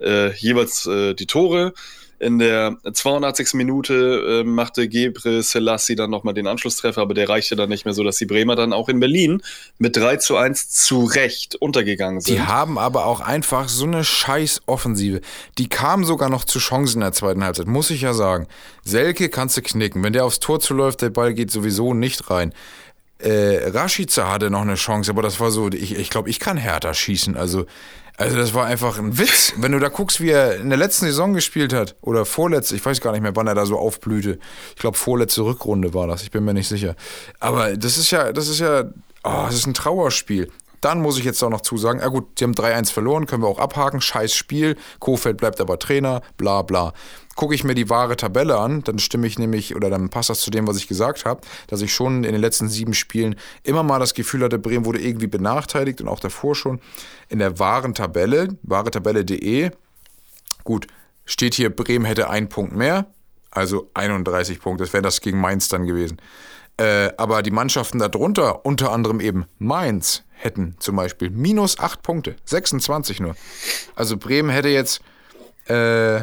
äh, 0.00 0.32
jeweils 0.34 0.86
äh, 0.86 1.14
die 1.14 1.26
Tore. 1.26 1.72
In 2.20 2.38
der 2.38 2.76
82. 2.92 3.54
Minute 3.54 4.42
äh, 4.42 4.44
machte 4.44 4.88
Gebre 4.88 5.42
Selassie 5.42 5.96
dann 5.96 6.10
nochmal 6.10 6.34
den 6.34 6.46
Anschlusstreffer, 6.46 7.00
aber 7.00 7.14
der 7.14 7.30
reichte 7.30 7.56
dann 7.56 7.70
nicht 7.70 7.86
mehr 7.86 7.94
so, 7.94 8.04
dass 8.04 8.18
die 8.18 8.26
Bremer 8.26 8.56
dann 8.56 8.74
auch 8.74 8.90
in 8.90 9.00
Berlin 9.00 9.42
mit 9.78 9.96
3 9.96 10.16
zu 10.16 10.36
1 10.36 10.68
zu 10.68 11.04
Recht 11.04 11.56
untergegangen 11.56 12.20
sind. 12.20 12.34
Die 12.34 12.42
haben 12.42 12.78
aber 12.78 13.06
auch 13.06 13.20
einfach 13.20 13.70
so 13.70 13.86
eine 13.86 14.04
scheiß 14.04 14.62
Offensive. 14.66 15.22
Die 15.56 15.70
kamen 15.70 16.04
sogar 16.04 16.28
noch 16.28 16.44
zu 16.44 16.58
Chancen 16.58 16.96
in 16.96 17.00
der 17.00 17.12
zweiten 17.12 17.42
Halbzeit, 17.42 17.66
muss 17.66 17.88
ich 17.88 18.02
ja 18.02 18.12
sagen. 18.12 18.46
Selke 18.84 19.30
kannst 19.30 19.56
du 19.56 19.62
knicken. 19.62 20.02
Wenn 20.02 20.12
der 20.12 20.26
aufs 20.26 20.40
Tor 20.40 20.60
zuläuft, 20.60 21.00
der 21.00 21.08
Ball 21.08 21.32
geht 21.32 21.50
sowieso 21.50 21.94
nicht 21.94 22.28
rein. 22.28 22.52
Äh, 23.18 23.68
Rashica 23.70 24.30
hatte 24.30 24.50
noch 24.50 24.62
eine 24.62 24.74
Chance, 24.74 25.10
aber 25.10 25.22
das 25.22 25.40
war 25.40 25.50
so, 25.50 25.68
ich, 25.68 25.96
ich 25.96 26.10
glaube, 26.10 26.28
ich 26.28 26.38
kann 26.38 26.58
härter 26.58 26.92
schießen. 26.92 27.36
Also 27.36 27.66
also 28.20 28.36
das 28.36 28.52
war 28.52 28.66
einfach 28.66 28.98
ein 28.98 29.16
Witz. 29.18 29.54
Wenn 29.56 29.72
du 29.72 29.78
da 29.78 29.88
guckst, 29.88 30.20
wie 30.20 30.28
er 30.28 30.56
in 30.56 30.68
der 30.68 30.76
letzten 30.76 31.06
Saison 31.06 31.32
gespielt 31.32 31.72
hat, 31.72 31.96
oder 32.02 32.26
vorletzte, 32.26 32.76
ich 32.76 32.84
weiß 32.84 33.00
gar 33.00 33.12
nicht 33.12 33.22
mehr, 33.22 33.34
wann 33.34 33.46
er 33.46 33.54
da 33.54 33.64
so 33.64 33.78
aufblühte. 33.78 34.38
Ich 34.74 34.80
glaube, 34.80 34.98
vorletzte 34.98 35.40
Rückrunde 35.42 35.94
war 35.94 36.06
das, 36.06 36.22
ich 36.22 36.30
bin 36.30 36.44
mir 36.44 36.52
nicht 36.52 36.68
sicher. 36.68 36.96
Aber 37.38 37.74
das 37.78 37.96
ist 37.96 38.10
ja, 38.10 38.30
das 38.32 38.48
ist 38.48 38.60
ja, 38.60 38.84
oh, 39.24 39.44
das 39.46 39.54
ist 39.54 39.66
ein 39.66 39.72
Trauerspiel. 39.72 40.50
Dann 40.80 41.00
muss 41.00 41.18
ich 41.18 41.24
jetzt 41.24 41.42
auch 41.42 41.50
noch 41.50 41.60
zusagen, 41.60 42.00
ja 42.00 42.08
gut, 42.08 42.38
sie 42.38 42.44
haben 42.44 42.54
3-1 42.54 42.92
verloren, 42.92 43.26
können 43.26 43.42
wir 43.42 43.48
auch 43.48 43.58
abhaken, 43.58 44.00
scheiß 44.00 44.34
Spiel, 44.34 44.76
Kofeld 44.98 45.36
bleibt 45.36 45.60
aber 45.60 45.78
Trainer, 45.78 46.22
bla 46.36 46.62
bla 46.62 46.92
gucke 47.36 47.54
ich 47.54 47.64
mir 47.64 47.74
die 47.74 47.88
wahre 47.88 48.16
Tabelle 48.16 48.58
an, 48.58 48.82
dann 48.82 48.98
stimme 48.98 49.26
ich 49.26 49.38
nämlich, 49.38 49.74
oder 49.74 49.88
dann 49.88 50.10
passt 50.10 50.28
das 50.28 50.40
zu 50.40 50.50
dem, 50.50 50.66
was 50.66 50.76
ich 50.76 50.88
gesagt 50.88 51.24
habe, 51.24 51.40
dass 51.68 51.80
ich 51.80 51.90
schon 51.90 52.24
in 52.24 52.32
den 52.32 52.40
letzten 52.40 52.68
sieben 52.68 52.92
Spielen 52.92 53.34
immer 53.62 53.82
mal 53.82 53.98
das 53.98 54.12
Gefühl 54.12 54.42
hatte, 54.42 54.58
Bremen 54.58 54.84
wurde 54.84 55.00
irgendwie 55.00 55.26
benachteiligt 55.26 56.02
und 56.02 56.08
auch 56.08 56.20
davor 56.20 56.54
schon. 56.54 56.80
In 57.30 57.38
der 57.38 57.58
wahren 57.58 57.94
Tabelle, 57.94 58.58
wahretabelle.de, 58.62 59.70
Gut, 60.64 60.86
steht 61.24 61.54
hier, 61.54 61.74
Bremen 61.74 62.04
hätte 62.04 62.28
einen 62.28 62.48
Punkt 62.48 62.74
mehr, 62.74 63.06
also 63.50 63.90
31 63.94 64.60
Punkte. 64.60 64.84
Das 64.84 64.92
wäre 64.92 65.02
das 65.02 65.20
gegen 65.20 65.40
Mainz 65.40 65.68
dann 65.68 65.86
gewesen. 65.86 66.20
Äh, 66.80 67.12
aber 67.18 67.42
die 67.42 67.50
Mannschaften 67.50 67.98
darunter, 67.98 68.64
unter 68.64 68.90
anderem 68.90 69.20
eben 69.20 69.44
Mainz, 69.58 70.22
hätten 70.30 70.76
zum 70.78 70.96
Beispiel 70.96 71.28
minus 71.28 71.78
8 71.78 72.00
Punkte, 72.00 72.36
26 72.46 73.20
nur. 73.20 73.36
Also 73.94 74.16
Bremen 74.16 74.48
hätte 74.48 74.70
jetzt 74.70 75.02
äh, 75.66 76.22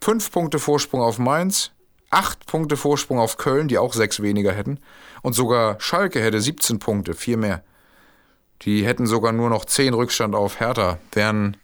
5 0.00 0.30
Punkte 0.30 0.60
Vorsprung 0.60 1.00
auf 1.00 1.18
Mainz, 1.18 1.72
8 2.10 2.46
Punkte 2.46 2.76
Vorsprung 2.76 3.18
auf 3.18 3.38
Köln, 3.38 3.66
die 3.66 3.76
auch 3.76 3.92
6 3.92 4.22
weniger 4.22 4.52
hätten. 4.52 4.78
Und 5.22 5.32
sogar 5.32 5.80
Schalke 5.80 6.22
hätte 6.22 6.40
17 6.40 6.78
Punkte, 6.78 7.14
4 7.14 7.36
mehr. 7.36 7.64
Die 8.62 8.86
hätten 8.86 9.08
sogar 9.08 9.32
nur 9.32 9.50
noch 9.50 9.64
10 9.64 9.94
Rückstand 9.94 10.36
auf 10.36 10.60
Hertha, 10.60 11.00
wären 11.10 11.56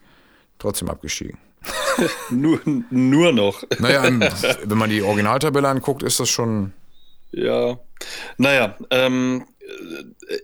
trotzdem 0.59 0.91
abgestiegen. 0.91 1.39
nur, 2.31 2.59
nur 2.65 3.31
noch. 3.31 3.63
Naja, 3.79 4.03
wenn 4.03 4.79
man 4.79 4.91
die 4.91 5.03
Originaltabelle 5.03 5.69
anguckt, 5.69 6.03
ist 6.03 6.19
das 6.19 6.29
schon 6.29 6.73
ja, 7.37 7.79
naja, 8.39 8.77
ähm, 8.91 9.45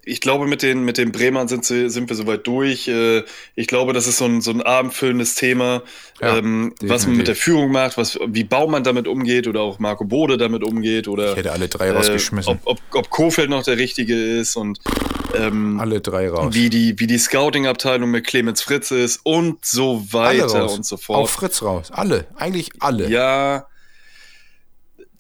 ich 0.05 0.21
glaube, 0.21 0.47
mit 0.47 0.63
den, 0.63 0.85
mit 0.85 0.99
den 0.99 1.13
Bremern 1.13 1.49
sind, 1.49 1.65
sie, 1.65 1.91
sind 1.91 2.09
wir 2.09 2.17
soweit 2.17 2.47
durch. 2.47 2.89
Äh, 2.89 3.23
ich 3.55 3.67
glaube, 3.67 3.93
das 3.93 4.07
ist 4.07 4.19
so 4.19 4.25
ein, 4.25 4.41
so 4.41 4.51
ein 4.51 4.63
abendfüllendes 4.63 5.35
Thema, 5.35 5.83
ja, 6.21 6.39
ähm, 6.39 6.75
was 6.83 7.07
man 7.07 7.17
mit 7.17 7.29
der 7.29 7.37
Führung 7.37 7.71
macht, 7.71 7.97
was, 7.97 8.19
wie 8.27 8.45
Baumann 8.45 8.85
damit 8.85 9.07
umgeht 9.07 9.47
oder 9.47 9.61
auch 9.61 9.79
Marco 9.79 10.05
Bode 10.05 10.37
damit 10.37 10.65
umgeht. 10.65 11.09
Oder, 11.09 11.31
ich 11.31 11.37
hätte 11.37 11.53
alle 11.53 11.69
drei 11.69 11.93
rausgeschmissen. 11.93 12.55
Äh, 12.55 12.59
ob, 12.65 12.79
ob, 12.79 12.95
ob 12.95 13.11
Kofeld 13.11 13.51
noch 13.51 13.63
der 13.63 13.79
Richtige 13.79 14.15
ist 14.39 14.57
und 14.57 14.79
ähm, 15.35 15.79
alle 15.81 16.01
drei 16.01 16.29
raus. 16.29 16.55
Wie 16.55 16.71
die, 16.71 16.99
wie 16.99 17.07
die 17.07 17.19
Scouting-Abteilung 17.19 18.11
mit 18.11 18.27
Clemens 18.27 18.63
Fritz 18.63 18.91
ist 18.91 19.21
und 19.25 19.65
so 19.65 20.07
weiter 20.13 20.71
und 20.71 20.85
so 20.85 20.97
fort. 20.97 21.19
Auch 21.19 21.29
Fritz 21.29 21.63
raus. 21.63 21.91
Alle. 21.91 22.27
Eigentlich 22.37 22.71
alle. 22.81 23.09
Ja, 23.09 23.67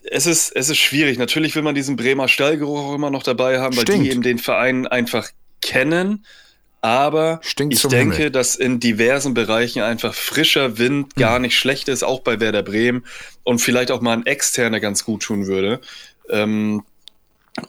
es 0.02 0.26
ist, 0.26 0.50
es 0.54 0.69
ist 0.69 0.78
schwierig. 0.78 1.19
Natürlich 1.19 1.54
will 1.54 1.62
man 1.62 1.75
diesen 1.75 1.97
Bremer 1.97 2.28
Stallgeruch 2.28 2.78
auch 2.78 2.95
immer 2.95 3.11
noch 3.11 3.23
dabei 3.23 3.61
haben, 3.61 3.76
weil 3.76 3.83
Stinkt. 3.83 4.07
die 4.07 4.11
eben 4.11 4.23
den 4.23 4.38
Verein 4.38 4.87
einfach 4.87 5.28
kennen. 5.61 6.25
Aber 6.83 7.40
Stinkt 7.42 7.75
ich 7.75 7.83
denke, 7.83 8.16
Himmel. 8.16 8.30
dass 8.30 8.57
in 8.57 8.80
diversen 8.80 9.35
Bereichen 9.35 9.83
einfach 9.83 10.14
frischer 10.14 10.78
Wind 10.78 11.14
gar 11.16 11.37
hm. 11.37 11.42
nicht 11.42 11.59
schlecht 11.59 11.88
ist, 11.88 12.02
auch 12.02 12.21
bei 12.21 12.40
Werder 12.40 12.62
Bremen 12.62 13.04
und 13.45 13.59
vielleicht 13.59 13.90
auch 13.90 14.00
mal 14.00 14.14
ein 14.14 14.25
externer 14.25 14.80
ganz 14.80 15.04
gut 15.04 15.23
tun 15.23 15.47
würde. 15.47 15.80
Ähm, 16.30 16.83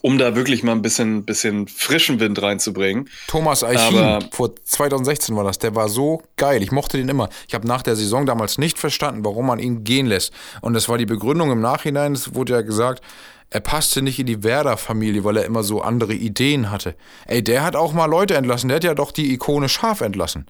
um 0.01 0.17
da 0.17 0.35
wirklich 0.35 0.63
mal 0.63 0.73
ein 0.73 0.81
bisschen, 0.81 1.25
bisschen 1.25 1.67
frischen 1.67 2.19
Wind 2.19 2.41
reinzubringen. 2.41 3.09
Thomas 3.27 3.63
Eichin, 3.63 4.29
vor 4.31 4.55
2016 4.55 5.35
war 5.35 5.43
das, 5.43 5.59
der 5.59 5.75
war 5.75 5.89
so 5.89 6.21
geil. 6.37 6.61
Ich 6.61 6.71
mochte 6.71 6.97
den 6.97 7.09
immer. 7.09 7.29
Ich 7.47 7.53
habe 7.53 7.67
nach 7.67 7.81
der 7.81 7.95
Saison 7.95 8.25
damals 8.25 8.57
nicht 8.57 8.77
verstanden, 8.79 9.25
warum 9.25 9.47
man 9.47 9.59
ihn 9.59 9.83
gehen 9.83 10.05
lässt. 10.05 10.33
Und 10.61 10.73
das 10.73 10.87
war 10.87 10.97
die 10.97 11.05
Begründung 11.05 11.51
im 11.51 11.61
Nachhinein, 11.61 12.13
es 12.13 12.35
wurde 12.35 12.53
ja 12.53 12.61
gesagt, 12.61 13.03
er 13.49 13.59
passte 13.59 14.01
nicht 14.01 14.17
in 14.17 14.27
die 14.27 14.43
Werder-Familie, 14.43 15.25
weil 15.25 15.35
er 15.35 15.45
immer 15.45 15.63
so 15.63 15.81
andere 15.81 16.13
Ideen 16.13 16.71
hatte. 16.71 16.95
Ey, 17.25 17.43
der 17.43 17.63
hat 17.63 17.75
auch 17.75 17.91
mal 17.91 18.05
Leute 18.05 18.35
entlassen. 18.35 18.69
Der 18.69 18.77
hat 18.77 18.85
ja 18.85 18.93
doch 18.93 19.11
die 19.11 19.33
Ikone 19.33 19.67
Schaf 19.67 19.99
entlassen. 19.99 20.45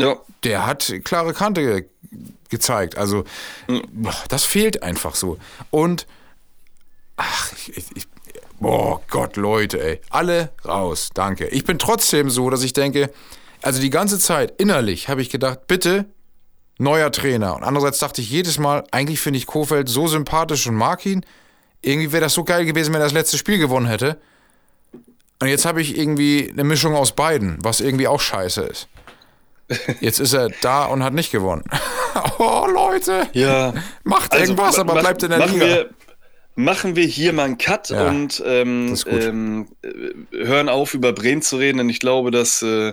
Ja. 0.00 0.16
Der 0.42 0.64
hat 0.64 0.90
klare 1.04 1.34
Kante 1.34 1.62
ge 1.62 1.84
gezeigt. 2.48 2.96
Also, 2.96 3.24
das 4.28 4.44
fehlt 4.44 4.82
einfach 4.82 5.16
so. 5.16 5.38
Und, 5.70 6.06
ach, 7.16 7.52
ich, 7.66 7.84
ich 7.94 8.06
Boah 8.64 9.02
Gott, 9.10 9.36
Leute, 9.36 9.78
ey. 9.78 10.00
Alle 10.08 10.48
raus, 10.64 11.10
danke. 11.12 11.48
Ich 11.48 11.64
bin 11.64 11.78
trotzdem 11.78 12.30
so, 12.30 12.48
dass 12.48 12.62
ich 12.62 12.72
denke, 12.72 13.10
also 13.60 13.78
die 13.78 13.90
ganze 13.90 14.18
Zeit 14.18 14.54
innerlich 14.56 15.10
habe 15.10 15.20
ich 15.20 15.28
gedacht, 15.28 15.66
bitte 15.66 16.06
neuer 16.78 17.12
Trainer. 17.12 17.56
Und 17.56 17.62
andererseits 17.62 17.98
dachte 17.98 18.22
ich 18.22 18.30
jedes 18.30 18.58
Mal, 18.58 18.84
eigentlich 18.90 19.20
finde 19.20 19.36
ich 19.36 19.44
Kofeld 19.44 19.90
so 19.90 20.06
sympathisch 20.06 20.66
und 20.66 20.76
mag 20.76 21.04
ihn. 21.04 21.26
Irgendwie 21.82 22.10
wäre 22.10 22.22
das 22.22 22.32
so 22.32 22.42
geil 22.42 22.64
gewesen, 22.64 22.94
wenn 22.94 23.02
er 23.02 23.04
das 23.04 23.12
letzte 23.12 23.36
Spiel 23.36 23.58
gewonnen 23.58 23.84
hätte. 23.84 24.16
Und 25.42 25.48
jetzt 25.48 25.66
habe 25.66 25.82
ich 25.82 25.98
irgendwie 25.98 26.48
eine 26.50 26.64
Mischung 26.64 26.94
aus 26.94 27.12
beiden, 27.12 27.58
was 27.60 27.82
irgendwie 27.82 28.08
auch 28.08 28.20
scheiße 28.22 28.62
ist. 28.62 28.88
Jetzt 30.00 30.20
ist 30.20 30.32
er 30.32 30.48
da 30.62 30.86
und 30.86 31.04
hat 31.04 31.12
nicht 31.12 31.30
gewonnen. 31.30 31.64
oh, 32.38 32.66
Leute. 32.72 33.26
Ja. 33.34 33.74
Macht 34.04 34.32
also, 34.32 34.42
irgendwas, 34.42 34.78
aber 34.78 34.98
bleibt 35.00 35.22
in 35.22 35.28
der 35.28 35.46
Liga. 35.48 35.66
Wir, 35.66 35.90
machen 36.54 36.96
wir 36.96 37.06
hier 37.06 37.32
mal 37.32 37.44
einen 37.44 37.58
Cut 37.58 37.90
ja, 37.90 38.08
und 38.08 38.42
ähm, 38.46 38.96
ähm, 39.06 39.68
hören 40.30 40.68
auf, 40.68 40.94
über 40.94 41.12
Bremen 41.12 41.42
zu 41.42 41.56
reden, 41.56 41.78
denn 41.78 41.88
ich 41.88 42.00
glaube, 42.00 42.30
das 42.30 42.62
äh, 42.62 42.92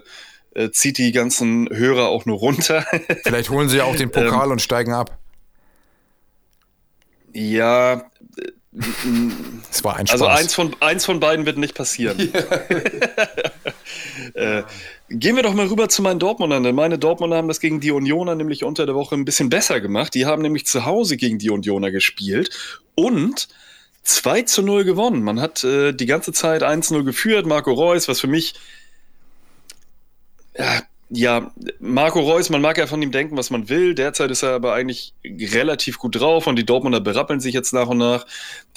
äh 0.53 0.71
zieht 0.71 0.97
die 0.97 1.11
ganzen 1.11 1.69
Hörer 1.71 2.07
auch 2.07 2.25
nur 2.25 2.37
runter. 2.37 2.85
Vielleicht 3.23 3.49
holen 3.49 3.69
sie 3.69 3.77
ja 3.77 3.83
auch 3.85 3.95
den 3.95 4.11
Pokal 4.11 4.47
ähm, 4.47 4.51
und 4.53 4.61
steigen 4.61 4.93
ab. 4.93 5.17
Ja. 7.33 8.05
Es 9.69 9.83
war 9.83 9.97
ein 9.97 10.07
also 10.09 10.25
Spaß. 10.25 10.27
Also 10.27 10.27
eins 10.27 10.53
von, 10.53 10.75
eins 10.79 11.05
von 11.05 11.19
beiden 11.19 11.45
wird 11.45 11.57
nicht 11.57 11.75
passieren. 11.75 12.17
Ja. 12.33 12.41
äh, 14.33 14.63
Gehen 15.13 15.35
wir 15.35 15.43
doch 15.43 15.53
mal 15.53 15.67
rüber 15.67 15.89
zu 15.89 16.01
meinen 16.01 16.19
Dortmundern. 16.19 16.63
Denn 16.63 16.75
meine 16.75 16.97
Dortmunder 16.97 17.37
haben 17.37 17.47
das 17.49 17.59
gegen 17.59 17.81
die 17.81 17.91
Unioner 17.91 18.35
nämlich 18.35 18.63
unter 18.63 18.85
der 18.85 18.95
Woche 18.95 19.15
ein 19.15 19.25
bisschen 19.25 19.49
besser 19.49 19.81
gemacht. 19.81 20.13
Die 20.13 20.25
haben 20.25 20.41
nämlich 20.41 20.65
zu 20.65 20.85
Hause 20.85 21.17
gegen 21.17 21.37
die 21.37 21.49
Unioner 21.49 21.91
gespielt 21.91 22.49
und 22.95 23.49
2 24.03 24.43
zu 24.43 24.61
0 24.61 24.85
gewonnen. 24.85 25.21
Man 25.21 25.41
hat 25.41 25.63
äh, 25.63 25.91
die 25.91 26.05
ganze 26.05 26.31
Zeit 26.31 26.63
1-0 26.63 27.03
geführt. 27.03 27.45
Marco 27.45 27.73
Reus, 27.73 28.07
was 28.07 28.21
für 28.21 28.27
mich 28.27 28.53
ja, 30.57 30.81
ja, 31.13 31.51
Marco 31.79 32.21
Reus, 32.21 32.49
man 32.49 32.61
mag 32.61 32.77
ja 32.77 32.87
von 32.87 33.01
ihm 33.01 33.11
denken, 33.11 33.35
was 33.35 33.49
man 33.49 33.67
will. 33.67 33.95
Derzeit 33.95 34.31
ist 34.31 34.43
er 34.43 34.51
aber 34.51 34.73
eigentlich 34.73 35.13
relativ 35.25 35.99
gut 35.99 36.15
drauf 36.15 36.47
und 36.47 36.55
die 36.55 36.65
Dortmunder 36.65 37.01
berappeln 37.01 37.41
sich 37.41 37.53
jetzt 37.53 37.73
nach 37.73 37.87
und 37.87 37.97
nach. 37.97 38.25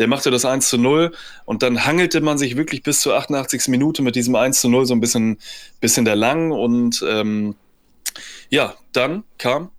Der 0.00 0.08
machte 0.08 0.32
das 0.32 0.44
1 0.44 0.68
zu 0.68 0.76
0 0.76 1.12
und 1.44 1.62
dann 1.62 1.86
hangelte 1.86 2.20
man 2.20 2.36
sich 2.36 2.56
wirklich 2.56 2.82
bis 2.82 3.00
zur 3.00 3.16
88. 3.16 3.68
Minute 3.68 4.02
mit 4.02 4.16
diesem 4.16 4.34
1 4.34 4.60
zu 4.60 4.68
0 4.68 4.84
so 4.84 4.94
ein 4.94 5.00
bisschen, 5.00 5.38
bisschen 5.80 6.04
der 6.04 6.16
lang 6.16 6.50
und 6.50 7.04
ähm, 7.08 7.54
ja, 8.50 8.74
dann 8.92 9.22
kam 9.38 9.70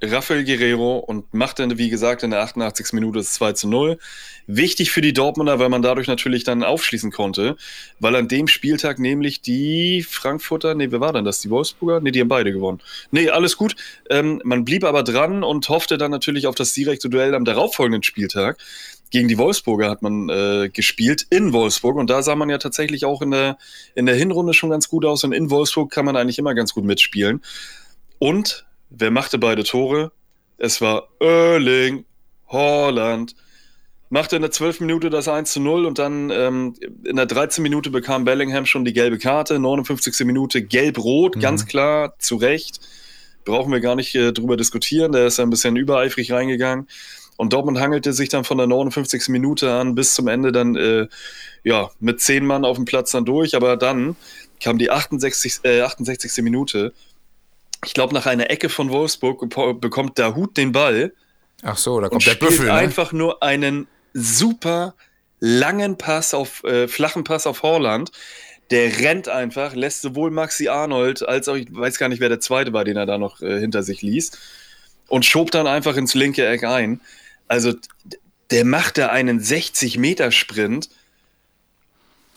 Rafael 0.00 0.44
Guerrero 0.44 0.98
und 0.98 1.34
machte, 1.34 1.78
wie 1.78 1.90
gesagt, 1.90 2.22
in 2.22 2.30
der 2.30 2.42
88. 2.42 2.92
Minute 2.92 3.18
das 3.18 3.32
2 3.34 3.52
zu 3.54 3.68
0. 3.68 3.98
Wichtig 4.54 4.90
für 4.90 5.00
die 5.00 5.14
Dortmunder, 5.14 5.58
weil 5.58 5.70
man 5.70 5.80
dadurch 5.80 6.08
natürlich 6.08 6.44
dann 6.44 6.62
aufschließen 6.62 7.10
konnte, 7.10 7.56
weil 8.00 8.14
an 8.16 8.28
dem 8.28 8.48
Spieltag 8.48 8.98
nämlich 8.98 9.40
die 9.40 10.02
Frankfurter, 10.02 10.74
nee, 10.74 10.90
wer 10.90 11.00
war 11.00 11.14
denn 11.14 11.24
das? 11.24 11.40
Die 11.40 11.48
Wolfsburger? 11.48 12.00
Nee, 12.00 12.10
die 12.10 12.20
haben 12.20 12.28
beide 12.28 12.52
gewonnen. 12.52 12.80
Nee, 13.10 13.30
alles 13.30 13.56
gut. 13.56 13.76
Ähm, 14.10 14.42
man 14.44 14.66
blieb 14.66 14.84
aber 14.84 15.04
dran 15.04 15.42
und 15.42 15.70
hoffte 15.70 15.96
dann 15.96 16.10
natürlich 16.10 16.46
auf 16.46 16.54
das 16.54 16.74
direkte 16.74 17.08
Duell 17.08 17.34
am 17.34 17.46
darauffolgenden 17.46 18.02
Spieltag. 18.02 18.58
Gegen 19.10 19.28
die 19.28 19.38
Wolfsburger 19.38 19.88
hat 19.88 20.02
man 20.02 20.28
äh, 20.28 20.68
gespielt 20.70 21.26
in 21.30 21.54
Wolfsburg 21.54 21.96
und 21.96 22.10
da 22.10 22.22
sah 22.22 22.34
man 22.34 22.50
ja 22.50 22.58
tatsächlich 22.58 23.06
auch 23.06 23.22
in 23.22 23.30
der, 23.30 23.56
in 23.94 24.04
der 24.04 24.16
Hinrunde 24.16 24.52
schon 24.52 24.68
ganz 24.68 24.88
gut 24.88 25.06
aus 25.06 25.24
und 25.24 25.32
in 25.32 25.48
Wolfsburg 25.48 25.90
kann 25.90 26.04
man 26.04 26.16
eigentlich 26.16 26.38
immer 26.38 26.54
ganz 26.54 26.74
gut 26.74 26.84
mitspielen. 26.84 27.40
Und 28.18 28.66
wer 28.90 29.10
machte 29.10 29.38
beide 29.38 29.64
Tore? 29.64 30.12
Es 30.58 30.82
war 30.82 31.08
Erling 31.20 32.04
Holland 32.48 33.34
machte 34.12 34.36
in 34.36 34.42
der 34.42 34.50
12. 34.50 34.80
Minute 34.80 35.08
das 35.08 35.26
1 35.26 35.50
zu 35.50 35.60
0 35.60 35.86
und 35.86 35.98
dann 35.98 36.28
ähm, 36.28 36.74
in 37.02 37.16
der 37.16 37.24
13. 37.24 37.62
Minute 37.62 37.88
bekam 37.88 38.26
Bellingham 38.26 38.66
schon 38.66 38.84
die 38.84 38.92
gelbe 38.92 39.18
Karte, 39.18 39.58
59. 39.58 40.26
Minute 40.26 40.62
gelb-rot, 40.62 41.36
mhm. 41.36 41.40
ganz 41.40 41.64
klar, 41.64 42.14
zu 42.18 42.36
Recht. 42.36 42.80
Brauchen 43.46 43.72
wir 43.72 43.80
gar 43.80 43.96
nicht 43.96 44.14
äh, 44.14 44.32
drüber 44.32 44.58
diskutieren, 44.58 45.12
der 45.12 45.26
ist 45.26 45.40
ein 45.40 45.48
bisschen 45.48 45.76
übereifrig 45.76 46.30
reingegangen. 46.30 46.88
Und 47.38 47.54
Dortmund 47.54 47.80
hangelte 47.80 48.12
sich 48.12 48.28
dann 48.28 48.44
von 48.44 48.58
der 48.58 48.66
59. 48.66 49.28
Minute 49.28 49.72
an 49.72 49.94
bis 49.94 50.14
zum 50.14 50.28
Ende 50.28 50.52
dann 50.52 50.76
äh, 50.76 51.08
ja, 51.64 51.90
mit 51.98 52.20
zehn 52.20 52.44
Mann 52.44 52.66
auf 52.66 52.76
dem 52.76 52.84
Platz 52.84 53.12
dann 53.12 53.24
durch. 53.24 53.56
Aber 53.56 53.78
dann 53.78 54.14
kam 54.62 54.76
die 54.76 54.90
68, 54.90 55.60
äh, 55.62 55.80
68. 55.80 56.44
Minute. 56.44 56.92
Ich 57.86 57.94
glaube, 57.94 58.12
nach 58.12 58.26
einer 58.26 58.50
Ecke 58.50 58.68
von 58.68 58.90
Wolfsburg 58.90 59.48
bekommt 59.80 60.18
der 60.18 60.36
Hut 60.36 60.58
den 60.58 60.72
Ball. 60.72 61.14
Ach 61.62 61.78
so, 61.78 61.98
da 61.98 62.10
kommt 62.10 62.26
der 62.26 62.34
Büffel. 62.34 62.66
Ne? 62.66 62.74
einfach 62.74 63.12
nur 63.12 63.42
einen 63.42 63.88
super 64.12 64.94
langen 65.40 65.98
Pass 65.98 66.34
auf, 66.34 66.62
äh, 66.64 66.86
flachen 66.88 67.24
Pass 67.24 67.46
auf 67.46 67.62
Horland. 67.62 68.12
Der 68.70 69.00
rennt 69.00 69.28
einfach, 69.28 69.74
lässt 69.74 70.02
sowohl 70.02 70.30
Maxi 70.30 70.68
Arnold 70.68 71.26
als 71.26 71.48
auch, 71.48 71.56
ich 71.56 71.66
weiß 71.70 71.98
gar 71.98 72.08
nicht, 72.08 72.20
wer 72.20 72.28
der 72.28 72.40
zweite 72.40 72.72
war, 72.72 72.84
den 72.84 72.96
er 72.96 73.06
da 73.06 73.18
noch 73.18 73.42
äh, 73.42 73.58
hinter 73.58 73.82
sich 73.82 74.02
ließ, 74.02 74.30
und 75.08 75.26
schob 75.26 75.50
dann 75.50 75.66
einfach 75.66 75.96
ins 75.96 76.14
linke 76.14 76.46
Eck 76.46 76.64
ein. 76.64 77.00
Also, 77.48 77.74
der 78.50 78.64
macht 78.64 78.98
da 78.98 79.08
einen 79.08 79.40
60-Meter-Sprint, 79.40 80.88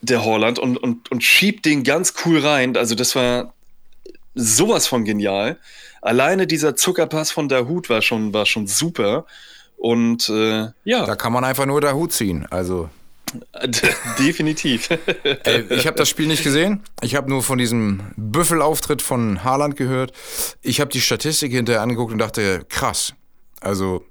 der 0.02 0.26
Holland, 0.26 0.60
und, 0.60 0.78
und, 0.78 1.10
und 1.12 1.24
schiebt 1.24 1.66
den 1.66 1.84
ganz 1.84 2.16
cool 2.26 2.40
rein. 2.40 2.76
Also, 2.76 2.96
das 2.96 3.16
war 3.16 3.54
sowas 4.34 4.88
von 4.88 5.06
genial. 5.06 5.58
Alleine 6.02 6.48
dieser 6.48 6.76
Zuckerpass 6.76 7.32
von 7.32 7.48
Dahut 7.50 7.90
war 7.90 8.02
schon, 8.02 8.34
war 8.34 8.46
schon 8.46 8.68
super. 8.68 9.26
Und 9.78 10.30
äh, 10.30 10.68
ja. 10.84 11.06
Da 11.06 11.16
kann 11.16 11.34
man 11.34 11.44
einfach 11.44 11.66
nur 11.66 11.82
der 11.82 11.96
Hut 11.96 12.12
ziehen. 12.12 12.48
Also. 12.50 12.90
Definitiv. 14.20 14.90
Ey, 15.44 15.66
ich 15.70 15.88
habe 15.88 15.98
das 15.98 16.10
Spiel 16.10 16.28
nicht 16.28 16.44
gesehen. 16.44 16.84
Ich 17.02 17.16
habe 17.16 17.30
nur 17.30 17.44
von 17.44 17.58
diesem 17.58 18.02
Büffelauftritt 18.16 19.02
von 19.02 19.44
Haaland 19.44 19.76
gehört. 19.76 20.14
Ich 20.62 20.80
habe 20.80 20.92
die 20.92 21.02
Statistik 21.02 21.52
hinterher 21.52 21.82
angeguckt 21.82 22.14
und 22.14 22.20
dachte, 22.20 22.66
krass. 22.70 23.14
Also 23.60 24.06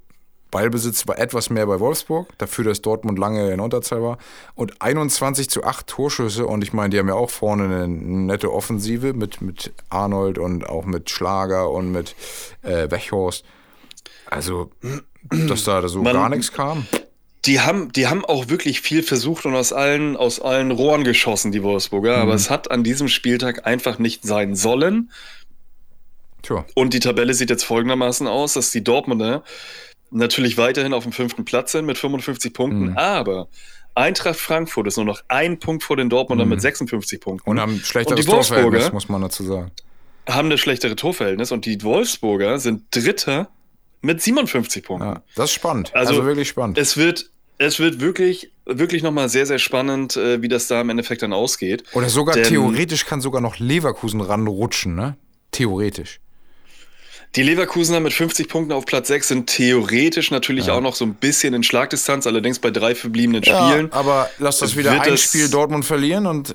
Ballbesitz 0.54 1.08
war 1.08 1.18
etwas 1.18 1.50
mehr 1.50 1.66
bei 1.66 1.80
Wolfsburg, 1.80 2.28
dafür, 2.38 2.64
dass 2.64 2.80
Dortmund 2.80 3.18
lange 3.18 3.50
in 3.50 3.58
Unterzahl 3.58 4.02
war. 4.02 4.18
Und 4.54 4.80
21 4.80 5.50
zu 5.50 5.64
8 5.64 5.84
Torschüsse. 5.84 6.46
Und 6.46 6.62
ich 6.62 6.72
meine, 6.72 6.90
die 6.90 6.98
haben 7.00 7.08
ja 7.08 7.14
auch 7.14 7.30
vorne 7.30 7.64
eine 7.64 7.88
nette 7.88 8.52
Offensive 8.52 9.14
mit, 9.14 9.40
mit 9.40 9.72
Arnold 9.90 10.38
und 10.38 10.68
auch 10.68 10.84
mit 10.84 11.10
Schlager 11.10 11.72
und 11.72 11.90
mit 11.90 12.14
äh, 12.62 12.88
Wechhorst. 12.88 13.44
Also, 14.26 14.70
dass 15.30 15.64
da 15.64 15.86
so 15.88 16.02
Man- 16.02 16.12
gar 16.14 16.28
nichts 16.28 16.52
kam. 16.52 16.86
Die 17.44 17.60
haben, 17.60 17.92
die 17.92 18.06
haben 18.06 18.24
auch 18.24 18.48
wirklich 18.48 18.80
viel 18.80 19.02
versucht 19.02 19.44
und 19.44 19.54
aus 19.54 19.74
allen, 19.74 20.16
aus 20.16 20.40
allen 20.40 20.70
Rohren 20.70 21.04
geschossen, 21.04 21.52
die 21.52 21.62
Wolfsburger. 21.62 22.16
Aber 22.16 22.32
es 22.32 22.48
hat 22.48 22.70
an 22.70 22.82
diesem 22.84 23.08
Spieltag 23.08 23.66
einfach 23.66 23.98
nicht 23.98 24.24
sein 24.24 24.56
sollen. 24.56 25.10
Tja. 26.42 26.64
Und 26.74 26.94
die 26.94 27.00
Tabelle 27.00 27.34
sieht 27.34 27.50
jetzt 27.50 27.64
folgendermaßen 27.64 28.26
aus, 28.26 28.54
dass 28.54 28.70
die 28.70 28.82
Dortmunder 28.84 29.42
natürlich 30.10 30.56
weiterhin 30.56 30.92
auf 30.94 31.02
dem 31.02 31.12
fünften 31.12 31.44
Platz 31.44 31.72
sind 31.72 31.86
mit 31.86 31.98
55 31.98 32.52
Punkten, 32.52 32.90
Mhm. 32.90 32.96
aber 32.98 33.48
Eintracht 33.96 34.36
Frankfurt 34.36 34.86
ist 34.88 34.96
nur 34.96 35.06
noch 35.06 35.22
ein 35.28 35.58
Punkt 35.60 35.82
vor 35.84 35.96
den 35.96 36.10
Dortmundern 36.10 36.48
mit 36.48 36.60
56 36.60 37.20
Punkten. 37.20 37.48
Und 37.48 37.60
haben 37.60 37.78
schlechteres 37.78 38.18
Und 38.20 38.26
die 38.26 38.32
Wolfsburger 38.32 38.62
Torverhältnis, 38.62 38.92
muss 38.92 39.08
man 39.08 39.22
dazu 39.22 39.44
sagen. 39.44 39.70
haben 40.28 40.50
das 40.50 40.60
schlechtere 40.60 40.96
Torverhältnis 40.96 41.52
und 41.52 41.64
die 41.66 41.80
Wolfsburger 41.82 42.58
sind 42.58 42.84
Dritter 42.90 43.48
mit 44.04 44.22
57 44.22 44.84
Punkten. 44.84 45.08
Ja, 45.08 45.22
das 45.34 45.46
ist 45.50 45.54
spannend. 45.54 45.90
Also, 45.94 46.12
Also, 46.14 46.24
wirklich 46.26 46.48
spannend. 46.48 46.78
Es 46.78 46.96
wird, 46.96 47.30
es 47.58 47.78
wird 47.78 48.00
wirklich, 48.00 48.52
wirklich 48.66 49.02
nochmal 49.02 49.28
sehr, 49.28 49.46
sehr 49.46 49.58
spannend, 49.58 50.16
äh, 50.16 50.42
wie 50.42 50.48
das 50.48 50.66
da 50.68 50.80
im 50.80 50.90
Endeffekt 50.90 51.22
dann 51.22 51.32
ausgeht. 51.32 51.84
Oder 51.92 52.08
sogar 52.08 52.34
Denn- 52.34 52.44
theoretisch 52.44 53.06
kann 53.06 53.20
sogar 53.20 53.40
noch 53.40 53.58
Leverkusen 53.58 54.20
ranrutschen, 54.20 54.94
ne? 54.94 55.16
Theoretisch. 55.50 56.20
Die 57.36 57.42
Leverkusener 57.42 57.98
mit 57.98 58.12
50 58.12 58.48
Punkten 58.48 58.72
auf 58.72 58.84
Platz 58.86 59.08
6 59.08 59.26
sind 59.26 59.46
theoretisch 59.48 60.30
natürlich 60.30 60.70
auch 60.70 60.80
noch 60.80 60.94
so 60.94 61.04
ein 61.04 61.14
bisschen 61.14 61.52
in 61.52 61.64
Schlagdistanz, 61.64 62.28
allerdings 62.28 62.60
bei 62.60 62.70
drei 62.70 62.94
verbliebenen 62.94 63.42
Spielen. 63.42 63.88
Ja, 63.90 63.92
aber 63.92 64.30
lass 64.38 64.58
das 64.58 64.76
wieder 64.76 65.00
ein 65.00 65.18
Spiel 65.18 65.48
Dortmund 65.50 65.84
verlieren 65.84 66.26
und 66.26 66.54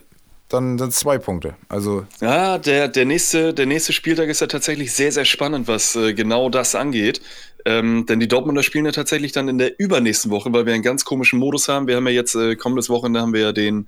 dann 0.50 0.78
sind 0.78 0.90
es 0.90 0.96
zwei 0.96 1.18
Punkte. 1.18 1.56
Also, 1.70 2.06
Ja, 2.22 2.58
der, 2.58 2.88
der, 2.88 3.06
nächste, 3.06 3.54
der 3.54 3.66
nächste 3.66 3.94
Spieltag 3.94 4.30
ist 4.30 4.42
ja 4.42 4.48
tatsächlich 4.48 4.94
sehr, 4.94 5.12
sehr 5.12 5.26
spannend, 5.26 5.68
was 5.68 5.96
äh, 5.96 6.14
genau 6.14 6.50
das 6.50 6.76
angeht. 6.76 7.22
Ähm, 7.66 8.06
denn 8.08 8.20
die 8.20 8.28
Dortmunder 8.28 8.64
spielen 8.64 8.86
ja 8.86 8.92
tatsächlich 8.92 9.32
dann 9.32 9.48
in 9.48 9.58
der 9.58 9.80
übernächsten 9.80 10.32
Woche, 10.32 10.52
weil 10.52 10.66
wir 10.66 10.74
einen 10.74 10.84
ganz 10.84 11.06
komischen 11.06 11.40
Modus 11.40 11.68
haben. 11.70 11.88
Wir 11.88 11.98
haben 11.98 12.08
ja 12.08 12.14
jetzt 12.14 12.36
äh, 12.36 12.56
kommendes 12.56 12.90
Wochenende 12.90 13.22
haben 13.22 13.34
wir 13.34 13.42
ja 13.42 13.52
den, 13.52 13.88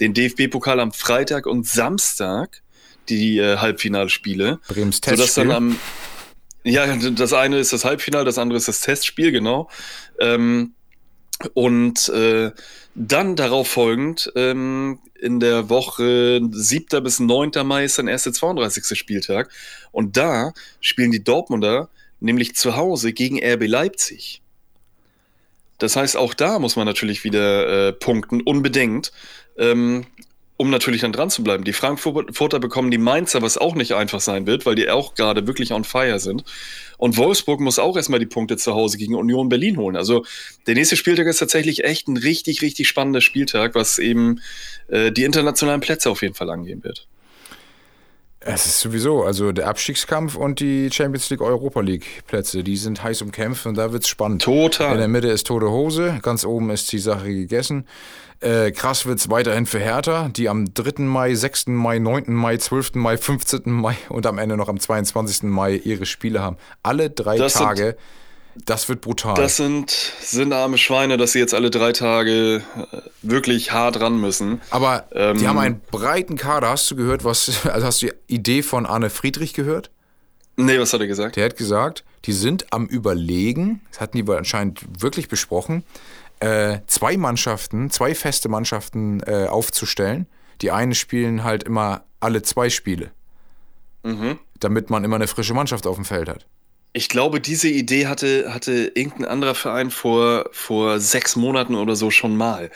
den 0.00 0.14
DFB-Pokal 0.14 0.80
am 0.80 0.92
Freitag 0.92 1.46
und 1.46 1.66
Samstag, 1.66 2.62
die 3.08 3.38
äh, 3.38 3.56
Halbfinalspiele. 3.56 4.60
Sodass 4.68 5.34
Testspiel. 5.34 5.50
am 5.50 5.78
ja, 6.66 6.84
das 6.96 7.32
eine 7.32 7.58
ist 7.58 7.72
das 7.72 7.84
Halbfinale, 7.84 8.24
das 8.24 8.38
andere 8.38 8.56
ist 8.56 8.66
das 8.66 8.80
Testspiel, 8.80 9.30
genau. 9.30 9.70
Ähm, 10.18 10.74
und 11.54 12.08
äh, 12.08 12.50
dann 12.96 13.36
darauf 13.36 13.68
folgend, 13.68 14.32
ähm, 14.36 14.98
in 15.20 15.38
der 15.38 15.68
Woche 15.68 16.40
7. 16.50 17.02
bis 17.02 17.20
9. 17.20 17.50
Mai 17.64 17.84
ist 17.84 17.98
dann 17.98 18.08
erst 18.08 18.26
der 18.26 18.32
32. 18.32 18.98
Spieltag. 18.98 19.50
Und 19.92 20.16
da 20.16 20.52
spielen 20.80 21.10
die 21.10 21.22
Dortmunder 21.22 21.88
nämlich 22.20 22.56
zu 22.56 22.76
Hause 22.76 23.12
gegen 23.12 23.38
RB 23.42 23.66
Leipzig. 23.66 24.40
Das 25.78 25.94
heißt, 25.96 26.16
auch 26.16 26.32
da 26.32 26.58
muss 26.58 26.76
man 26.76 26.86
natürlich 26.86 27.22
wieder 27.22 27.88
äh, 27.88 27.92
punkten, 27.92 28.40
unbedingt, 28.40 29.12
ähm, 29.58 30.06
um 30.56 30.70
natürlich 30.70 31.02
dann 31.02 31.12
dran 31.12 31.28
zu 31.28 31.44
bleiben. 31.44 31.64
Die 31.64 31.74
Frankfurter 31.74 32.58
bekommen 32.58 32.90
die 32.90 32.96
Mainzer, 32.96 33.42
was 33.42 33.58
auch 33.58 33.74
nicht 33.74 33.92
einfach 33.92 34.20
sein 34.20 34.46
wird, 34.46 34.64
weil 34.64 34.74
die 34.74 34.88
auch 34.88 35.14
gerade 35.14 35.46
wirklich 35.46 35.72
on 35.72 35.84
fire 35.84 36.18
sind. 36.18 36.44
Und 36.98 37.16
Wolfsburg 37.16 37.60
muss 37.60 37.78
auch 37.78 37.96
erstmal 37.96 38.20
die 38.20 38.26
Punkte 38.26 38.56
zu 38.56 38.74
Hause 38.74 38.98
gegen 38.98 39.14
Union 39.14 39.48
Berlin 39.48 39.76
holen. 39.76 39.96
Also 39.96 40.24
der 40.66 40.74
nächste 40.74 40.96
Spieltag 40.96 41.26
ist 41.26 41.38
tatsächlich 41.38 41.84
echt 41.84 42.08
ein 42.08 42.16
richtig, 42.16 42.62
richtig 42.62 42.88
spannender 42.88 43.20
Spieltag, 43.20 43.74
was 43.74 43.98
eben 43.98 44.40
äh, 44.88 45.12
die 45.12 45.24
internationalen 45.24 45.80
Plätze 45.80 46.10
auf 46.10 46.22
jeden 46.22 46.34
Fall 46.34 46.50
angehen 46.50 46.82
wird. 46.84 47.06
Es 48.48 48.64
ist 48.64 48.78
sowieso, 48.78 49.24
also 49.24 49.50
der 49.50 49.66
Abstiegskampf 49.66 50.36
und 50.36 50.60
die 50.60 50.88
Champions 50.92 51.28
League 51.30 51.40
Europa 51.40 51.80
League 51.80 52.06
Plätze, 52.28 52.62
die 52.62 52.76
sind 52.76 53.02
heiß 53.02 53.22
umkämpft 53.22 53.66
und 53.66 53.76
da 53.76 53.92
wird's 53.92 54.08
spannend. 54.08 54.42
Total. 54.42 54.92
In 54.92 54.98
der 54.98 55.08
Mitte 55.08 55.28
ist 55.28 55.48
tote 55.48 55.68
Hose, 55.68 56.20
ganz 56.22 56.44
oben 56.44 56.70
ist 56.70 56.92
die 56.92 57.00
Sache 57.00 57.26
gegessen. 57.26 57.86
Äh, 58.40 58.70
krass 58.72 59.06
wird's 59.06 59.30
weiterhin 59.30 59.64
für 59.66 59.78
Hertha, 59.78 60.28
die 60.28 60.48
am 60.48 60.72
3. 60.74 61.02
Mai, 61.04 61.34
6. 61.34 61.68
Mai, 61.68 61.98
9. 61.98 62.24
Mai, 62.34 62.58
12. 62.58 62.94
Mai, 62.96 63.16
15. 63.16 63.62
Mai 63.72 63.96
und 64.10 64.26
am 64.26 64.38
Ende 64.38 64.56
noch 64.56 64.68
am 64.68 64.78
22. 64.78 65.44
Mai 65.44 65.76
ihre 65.76 66.04
Spiele 66.06 66.40
haben. 66.42 66.56
Alle 66.82 67.08
drei 67.10 67.38
Das 67.38 67.54
sind- 67.54 67.62
Tage. 67.66 67.96
das 68.66 68.88
wird 68.90 69.00
brutal. 69.00 69.34
Das 69.34 69.56
sind, 69.56 69.90
sind 69.90 70.52
arme 70.52 70.76
Schweine, 70.78 71.16
dass 71.16 71.32
sie 71.32 71.38
jetzt 71.38 71.54
alle 71.54 71.70
drei 71.70 71.92
Tage 71.92 72.56
äh, 72.56 72.60
wirklich 73.22 73.72
hart 73.72 74.00
ran 74.00 74.20
müssen. 74.20 74.60
Aber 74.70 75.04
die 75.12 75.18
Ähm, 75.18 75.46
haben 75.48 75.58
einen 75.58 75.80
breiten 75.90 76.36
Kader. 76.36 76.68
Hast 76.68 76.90
du 76.90 76.96
gehört, 76.96 77.24
was, 77.24 77.64
also 77.66 77.86
hast 77.86 78.02
du 78.02 78.06
die 78.08 78.12
Idee 78.34 78.62
von 78.62 78.84
Arne 78.86 79.08
Friedrich 79.10 79.54
gehört? 79.54 79.90
Nee, 80.58 80.78
was 80.78 80.92
hat 80.94 81.00
er 81.00 81.06
gesagt? 81.06 81.36
Der 81.36 81.44
hat 81.46 81.56
gesagt, 81.56 82.02
die 82.24 82.32
sind 82.32 82.72
am 82.72 82.86
Überlegen, 82.86 83.82
das 83.90 84.00
hatten 84.00 84.16
die 84.16 84.26
wohl 84.26 84.36
anscheinend 84.38 84.80
wirklich 85.02 85.28
besprochen, 85.28 85.84
äh, 86.40 86.78
zwei 86.86 87.16
Mannschaften, 87.16 87.90
zwei 87.90 88.14
feste 88.14 88.48
Mannschaften 88.48 89.20
äh, 89.26 89.46
aufzustellen. 89.46 90.26
Die 90.62 90.70
einen 90.70 90.94
spielen 90.94 91.44
halt 91.44 91.62
immer 91.64 92.04
alle 92.20 92.42
zwei 92.42 92.70
Spiele. 92.70 93.10
Damit 94.60 94.88
man 94.88 95.02
immer 95.02 95.16
eine 95.16 95.26
frische 95.26 95.52
Mannschaft 95.52 95.86
auf 95.86 95.96
dem 95.96 96.04
Feld 96.04 96.28
hat. 96.28 96.46
Ich 96.92 97.08
glaube, 97.08 97.40
diese 97.40 97.68
Idee 97.68 98.06
hatte, 98.06 98.54
hatte 98.54 98.92
irgendein 98.94 99.24
anderer 99.26 99.54
Verein 99.54 99.90
vor, 99.90 100.48
vor 100.52 101.00
sechs 101.00 101.34
Monaten 101.36 101.74
oder 101.74 101.96
so 101.96 102.10
schon 102.10 102.36
mal. 102.36 102.70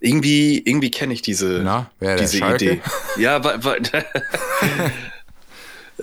Irgendwie, 0.00 0.58
irgendwie 0.58 0.90
kenne 0.90 1.14
ich 1.14 1.22
diese, 1.22 1.60
Na, 1.62 1.90
wer 2.00 2.16
diese? 2.16 2.44
Idee. 2.44 2.80
Ja, 3.16 3.42
weil, 3.44 3.64
weil 3.64 3.80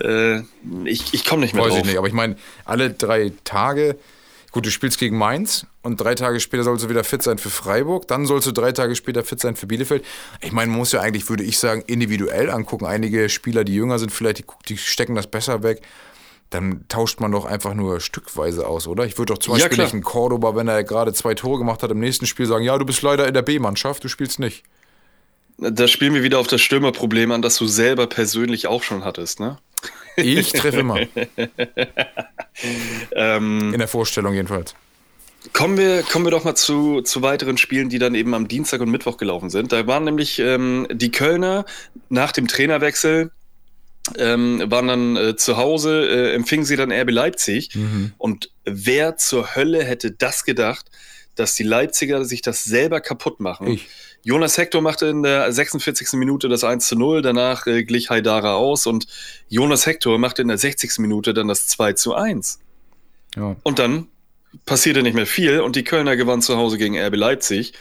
äh, 0.00 0.42
ich, 0.88 1.14
ich 1.14 1.24
komme 1.24 1.42
nicht 1.42 1.54
mehr 1.54 1.62
Weiß 1.62 1.70
drauf. 1.70 1.80
ich 1.80 1.84
nicht, 1.84 1.98
aber 1.98 2.08
ich 2.08 2.14
meine, 2.14 2.36
alle 2.64 2.90
drei 2.90 3.32
Tage, 3.44 3.96
gut, 4.50 4.66
du 4.66 4.70
spielst 4.70 4.98
gegen 4.98 5.16
Mainz 5.16 5.66
und 5.82 6.00
drei 6.00 6.14
Tage 6.14 6.40
später 6.40 6.64
sollst 6.64 6.84
du 6.84 6.88
wieder 6.88 7.04
fit 7.04 7.22
sein 7.22 7.38
für 7.38 7.50
Freiburg, 7.50 8.08
dann 8.08 8.26
sollst 8.26 8.46
du 8.46 8.52
drei 8.52 8.72
Tage 8.72 8.96
später 8.96 9.24
fit 9.24 9.40
sein 9.40 9.56
für 9.56 9.66
Bielefeld. 9.66 10.04
Ich 10.40 10.52
meine, 10.52 10.70
man 10.70 10.78
muss 10.78 10.92
ja 10.92 11.00
eigentlich, 11.00 11.28
würde 11.28 11.44
ich 11.44 11.58
sagen, 11.58 11.82
individuell 11.86 12.50
angucken. 12.50 12.86
Einige 12.86 13.28
Spieler, 13.28 13.64
die 13.64 13.74
jünger 13.74 13.98
sind, 13.98 14.10
vielleicht, 14.10 14.38
die, 14.38 14.44
die 14.68 14.76
stecken 14.78 15.14
das 15.14 15.26
besser 15.26 15.62
weg. 15.62 15.82
Dann 16.50 16.84
tauscht 16.88 17.20
man 17.20 17.30
doch 17.30 17.44
einfach 17.44 17.74
nur 17.74 18.00
stückweise 18.00 18.66
aus, 18.66 18.88
oder? 18.88 19.04
Ich 19.04 19.16
würde 19.18 19.34
doch 19.34 19.38
zum 19.38 19.52
Ja, 19.52 19.58
Beispiel 19.58 19.76
klar. 19.76 19.86
nicht 19.86 19.94
einen 19.94 20.02
Cordoba, 20.02 20.56
wenn 20.56 20.66
er 20.66 20.82
gerade 20.82 21.12
zwei 21.12 21.34
Tore 21.34 21.58
gemacht 21.58 21.82
hat, 21.84 21.92
im 21.92 22.00
nächsten 22.00 22.26
Spiel 22.26 22.46
sagen, 22.46 22.64
ja, 22.64 22.76
du 22.76 22.84
bist 22.84 23.02
leider 23.02 23.28
in 23.28 23.34
der 23.34 23.42
B-Mannschaft, 23.42 24.02
du 24.02 24.08
spielst 24.08 24.40
nicht. 24.40 24.64
Da 25.58 25.86
spielen 25.86 26.14
wir 26.14 26.22
wieder 26.22 26.38
auf 26.40 26.46
das 26.48 26.60
Stürmerproblem 26.62 27.30
an, 27.32 27.42
das 27.42 27.56
du 27.56 27.66
selber 27.66 28.06
persönlich 28.06 28.66
auch 28.66 28.82
schon 28.82 29.04
hattest, 29.04 29.38
ne? 29.40 29.58
Ich 30.16 30.52
treffe 30.52 30.80
immer. 30.80 31.00
Ähm, 33.12 33.72
In 33.72 33.78
der 33.78 33.88
Vorstellung 33.88 34.34
jedenfalls. 34.34 34.74
Kommen 35.54 35.78
wir, 35.78 36.02
kommen 36.02 36.26
wir 36.26 36.30
doch 36.30 36.44
mal 36.44 36.54
zu, 36.54 37.00
zu 37.00 37.22
weiteren 37.22 37.56
Spielen, 37.56 37.88
die 37.88 37.98
dann 37.98 38.14
eben 38.14 38.34
am 38.34 38.48
Dienstag 38.48 38.82
und 38.82 38.90
Mittwoch 38.90 39.16
gelaufen 39.16 39.48
sind. 39.48 39.72
Da 39.72 39.86
waren 39.86 40.04
nämlich 40.04 40.38
ähm, 40.38 40.86
die 40.90 41.10
Kölner 41.10 41.64
nach 42.10 42.32
dem 42.32 42.46
Trainerwechsel, 42.46 43.30
ähm, 44.18 44.62
waren 44.66 44.88
dann 44.88 45.16
äh, 45.16 45.36
zu 45.36 45.56
Hause, 45.56 46.06
äh, 46.06 46.34
empfingen 46.34 46.66
sie 46.66 46.76
dann 46.76 46.92
RB 46.92 47.10
Leipzig. 47.10 47.70
Und 48.18 48.50
wer 48.64 49.16
zur 49.16 49.54
Hölle 49.56 49.82
hätte 49.82 50.10
das 50.10 50.44
gedacht, 50.44 50.90
dass 51.34 51.54
die 51.54 51.62
Leipziger 51.62 52.24
sich 52.26 52.42
das 52.42 52.64
selber 52.64 53.00
kaputt 53.00 53.40
machen? 53.40 53.68
Ich. 53.68 53.88
Jonas 54.22 54.58
Hector 54.58 54.82
machte 54.82 55.06
in 55.06 55.22
der 55.22 55.50
46. 55.50 56.12
Minute 56.14 56.48
das 56.48 56.64
1 56.64 56.86
zu 56.86 56.96
0, 56.96 57.22
danach 57.22 57.66
äh, 57.66 57.84
glich 57.84 58.10
Haidara 58.10 58.54
aus 58.54 58.86
und 58.86 59.06
Jonas 59.48 59.86
Hector 59.86 60.18
machte 60.18 60.42
in 60.42 60.48
der 60.48 60.58
60. 60.58 60.98
Minute 60.98 61.32
dann 61.32 61.48
das 61.48 61.66
2 61.68 61.94
zu 61.94 62.14
1. 62.14 62.60
Ja. 63.36 63.56
Und 63.62 63.78
dann 63.78 64.08
passierte 64.66 65.02
nicht 65.02 65.14
mehr 65.14 65.26
viel 65.26 65.60
und 65.60 65.76
die 65.76 65.84
Kölner 65.84 66.16
gewannen 66.16 66.42
zu 66.42 66.56
Hause 66.56 66.76
gegen 66.76 66.98
RB 66.98 67.16
Leipzig. 67.16 67.72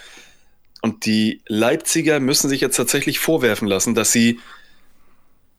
Und 0.82 1.06
die 1.06 1.42
Leipziger 1.48 2.20
müssen 2.20 2.50
sich 2.50 2.62
jetzt 2.62 2.78
tatsächlich 2.78 3.20
vorwerfen 3.20 3.68
lassen, 3.68 3.96
dass 3.96 4.12
sie, 4.12 4.40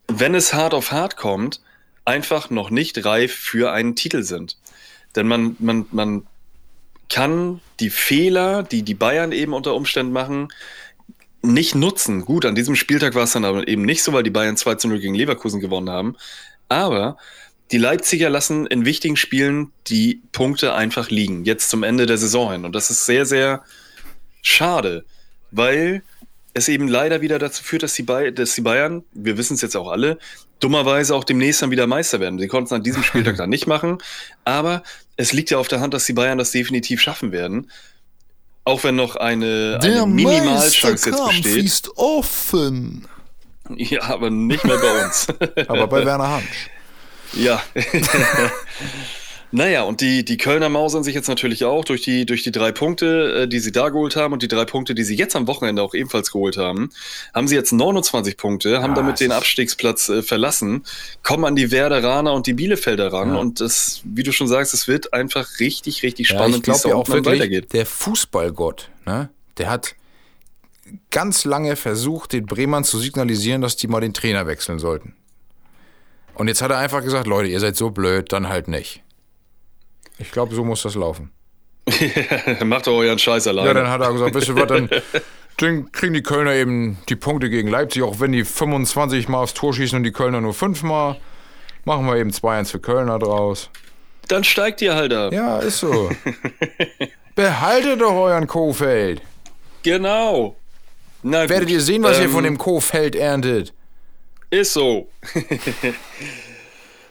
wenn 0.07 0.33
es 0.33 0.53
hart 0.53 0.73
auf 0.73 0.91
hart 0.91 1.15
kommt, 1.15 1.61
einfach 2.05 2.49
noch 2.49 2.71
nicht 2.71 3.05
reif 3.05 3.33
für 3.33 3.71
einen 3.71 3.95
Titel 3.95 4.23
sind. 4.23 4.57
Denn 5.15 5.27
man, 5.27 5.55
man, 5.59 5.85
man 5.91 6.25
kann 7.11 7.59
die 7.79 7.89
Fehler, 7.89 8.63
die 8.63 8.83
die 8.83 8.95
Bayern 8.95 9.31
eben 9.33 9.53
unter 9.53 9.75
Umständen 9.75 10.13
machen, 10.13 10.47
nicht 11.43 11.75
nutzen. 11.75 12.23
Gut, 12.23 12.45
an 12.45 12.55
diesem 12.55 12.75
Spieltag 12.75 13.15
war 13.15 13.23
es 13.23 13.33
dann 13.33 13.45
aber 13.45 13.67
eben 13.67 13.81
nicht 13.83 14.01
so, 14.01 14.13
weil 14.13 14.23
die 14.23 14.29
Bayern 14.29 14.57
2 14.57 14.75
zu 14.75 14.87
0 14.87 14.99
gegen 14.99 15.15
Leverkusen 15.15 15.59
gewonnen 15.59 15.89
haben. 15.89 16.15
Aber 16.69 17.17
die 17.71 17.77
Leipziger 17.77 18.29
lassen 18.29 18.65
in 18.65 18.85
wichtigen 18.85 19.17
Spielen 19.17 19.71
die 19.87 20.21
Punkte 20.31 20.73
einfach 20.73 21.09
liegen, 21.09 21.43
jetzt 21.43 21.69
zum 21.69 21.83
Ende 21.83 22.05
der 22.05 22.17
Saison 22.17 22.51
hin. 22.51 22.65
Und 22.65 22.73
das 22.75 22.89
ist 22.89 23.05
sehr, 23.05 23.25
sehr 23.25 23.63
schade. 24.41 25.05
weil 25.51 26.03
es 26.53 26.67
eben 26.67 26.87
leider 26.87 27.21
wieder 27.21 27.39
dazu 27.39 27.63
führt, 27.63 27.83
dass 27.83 27.93
die, 27.93 28.03
Bay 28.03 28.33
dass 28.33 28.55
die 28.55 28.61
Bayern, 28.61 29.03
wir 29.13 29.37
wissen 29.37 29.53
es 29.53 29.61
jetzt 29.61 29.75
auch 29.77 29.89
alle, 29.89 30.17
dummerweise 30.59 31.15
auch 31.15 31.23
demnächst 31.23 31.61
dann 31.61 31.71
wieder 31.71 31.87
Meister 31.87 32.19
werden. 32.19 32.39
Sie 32.39 32.47
konnten 32.47 32.65
es 32.65 32.73
an 32.73 32.83
diesem 32.83 33.03
Spieltag 33.03 33.35
dann 33.37 33.49
nicht 33.49 33.67
machen, 33.67 33.99
aber 34.43 34.83
es 35.17 35.33
liegt 35.33 35.49
ja 35.51 35.57
auf 35.57 35.67
der 35.67 35.79
Hand, 35.79 35.93
dass 35.93 36.05
die 36.05 36.13
Bayern 36.13 36.37
das 36.37 36.51
definitiv 36.51 37.01
schaffen 37.01 37.31
werden. 37.31 37.69
Auch 38.63 38.83
wenn 38.83 38.95
noch 38.95 39.15
eine, 39.15 39.79
eine 39.81 40.05
Minimalchance 40.05 41.09
jetzt 41.09 41.27
besteht. 41.27 41.65
ist 41.65 41.97
offen. 41.97 43.07
Ja, 43.75 44.03
aber 44.03 44.29
nicht 44.29 44.63
mehr 44.63 44.77
bei 44.77 45.05
uns. 45.05 45.27
Aber 45.67 45.87
bei 45.87 46.05
Werner 46.05 46.29
Hansch. 46.29 46.69
Ja. 47.33 47.63
naja, 49.53 49.83
und 49.83 50.01
die, 50.01 50.23
die 50.23 50.37
Kölner 50.37 50.69
mausern 50.69 51.03
sich 51.03 51.13
jetzt 51.13 51.27
natürlich 51.27 51.65
auch 51.65 51.83
durch 51.83 52.01
die, 52.01 52.25
durch 52.25 52.43
die 52.43 52.51
drei 52.51 52.71
Punkte, 52.71 53.41
äh, 53.43 53.47
die 53.47 53.59
sie 53.59 53.71
da 53.71 53.89
geholt 53.89 54.15
haben 54.15 54.31
und 54.33 54.41
die 54.43 54.47
drei 54.47 54.65
Punkte, 54.65 54.95
die 54.95 55.03
sie 55.03 55.15
jetzt 55.15 55.35
am 55.35 55.47
Wochenende 55.47 55.81
auch 55.81 55.93
ebenfalls 55.93 56.31
geholt 56.31 56.57
haben. 56.57 56.89
Haben 57.33 57.47
sie 57.47 57.55
jetzt 57.55 57.71
29 57.73 58.37
Punkte, 58.37 58.81
haben 58.81 58.91
Ja, 58.91 58.95
damit 58.95 59.13
es 59.15 59.19
den 59.19 59.31
Abstiegsplatz 59.31 60.09
äh, 60.09 60.21
verlassen, 60.23 60.83
kommen 61.23 61.45
an 61.45 61.55
die 61.55 61.71
Werderaner 61.71 62.33
und 62.33 62.47
die 62.47 62.53
Bielefelder 62.53 63.11
ran 63.11 63.33
Ja. 63.33 63.39
und 63.39 63.59
das, 63.61 64.01
wie 64.05 64.23
du 64.23 64.31
schon 64.31 64.47
sagst, 64.47 64.73
es 64.73 64.87
wird 64.87 65.13
einfach 65.13 65.59
richtig, 65.59 66.03
richtig 66.03 66.29
Ja, 66.29 66.35
spannend, 66.37 66.57
ich 66.57 66.63
glaube 66.63 66.79
da 66.83 66.89
ja 66.89 66.95
auch 66.95 67.07
wirklich, 67.09 67.39
weitergeht. 67.39 67.73
der 67.73 67.85
Fußballgott, 67.85 68.89
ne, 69.05 69.29
der 69.57 69.69
hat 69.69 69.95
ganz 71.09 71.45
lange 71.45 71.75
versucht, 71.75 72.33
den 72.33 72.45
Bremern 72.45 72.83
zu 72.83 72.99
signalisieren, 72.99 73.61
dass 73.61 73.75
die 73.75 73.87
mal 73.87 74.01
den 74.01 74.13
Trainer 74.13 74.47
wechseln 74.47 74.79
sollten. 74.79 75.13
Und 76.35 76.47
jetzt 76.47 76.61
hat 76.61 76.71
er 76.71 76.77
einfach 76.77 77.03
gesagt, 77.03 77.27
Leute, 77.27 77.49
ihr 77.49 77.59
seid 77.59 77.75
so 77.75 77.91
blöd, 77.91 78.31
dann 78.31 78.49
halt 78.49 78.67
nicht. 78.67 79.03
Ich 80.21 80.31
glaube, 80.31 80.53
so 80.55 80.63
muss 80.63 80.83
das 80.83 80.95
laufen. 80.95 81.31
Macht 82.63 82.87
doch 82.87 82.93
euren 82.97 83.17
Scheiß 83.19 83.47
alleine. 83.47 83.67
Ja, 83.69 83.73
dann 83.73 83.89
hat 83.89 84.01
er 84.01 84.11
gesagt, 84.13 84.35
wisst 84.35 84.47
ihr 84.49 84.55
was, 84.55 84.67
dann, 84.67 84.89
dann 85.57 85.91
kriegen 85.91 86.13
die 86.13 86.21
Kölner 86.23 86.53
eben 86.53 86.97
die 87.09 87.15
Punkte 87.15 87.49
gegen 87.49 87.67
Leipzig, 87.69 88.03
auch 88.03 88.19
wenn 88.19 88.31
die 88.31 88.45
25 88.45 89.27
Mal 89.27 89.39
aufs 89.39 89.53
Tor 89.53 89.73
schießen 89.73 89.97
und 89.97 90.03
die 90.03 90.11
Kölner 90.11 90.41
nur 90.41 90.53
5 90.53 90.83
Mal. 90.83 91.17
Machen 91.83 92.05
wir 92.05 92.15
eben 92.17 92.29
2-1 92.29 92.71
für 92.71 92.79
Kölner 92.79 93.17
draus. 93.17 93.69
dann 94.27 94.43
steigt 94.43 94.81
ihr 94.83 94.93
halt 94.95 95.11
ab. 95.13 95.33
Ja, 95.33 95.57
ist 95.59 95.79
so. 95.79 96.09
Behaltet 97.35 98.01
doch 98.01 98.13
euren 98.13 98.45
Kofeld. 98.47 99.21
Genau. 99.83 100.55
Na 101.23 101.49
Werdet 101.49 101.67
gut. 101.67 101.71
ihr 101.71 101.81
sehen, 101.81 102.03
was 102.03 102.19
ihr 102.19 102.25
Ähm, 102.25 102.31
von 102.31 102.43
dem 102.43 102.57
Kofeld 102.57 103.15
erntet. 103.15 103.73
Ist 104.51 104.73
so. 104.73 105.09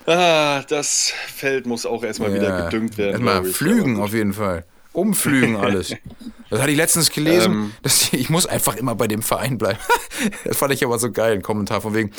Ah, 0.07 0.63
das 0.69 1.13
Feld 1.35 1.67
muss 1.67 1.87
auch 1.87 2.03
erstmal 2.03 2.33
wieder 2.35 2.65
gedüngt 2.65 2.99
werden. 2.99 3.13
Erstmal 3.27 3.45
flügen 3.45 4.01
auf 4.01 4.13
jeden 4.13 4.33
Fall. 4.33 4.65
Umflügen 4.93 5.57
alles. 5.57 5.95
Das 6.51 6.61
hatte 6.61 6.73
ich 6.73 6.77
letztens 6.79 7.11
gelesen. 7.13 7.53
Ähm. 7.53 7.73
dass 7.83 8.03
ich, 8.03 8.13
ich 8.15 8.29
muss 8.29 8.45
einfach 8.45 8.75
immer 8.75 8.97
bei 8.97 9.07
dem 9.07 9.23
Verein 9.23 9.57
bleiben. 9.57 9.79
Das 10.45 10.57
fand 10.57 10.73
ich 10.73 10.85
aber 10.85 10.99
so 10.99 11.13
geil, 11.13 11.35
ein 11.35 11.43
Kommentar 11.43 11.81
von 11.81 11.95
wegen. 11.95 12.11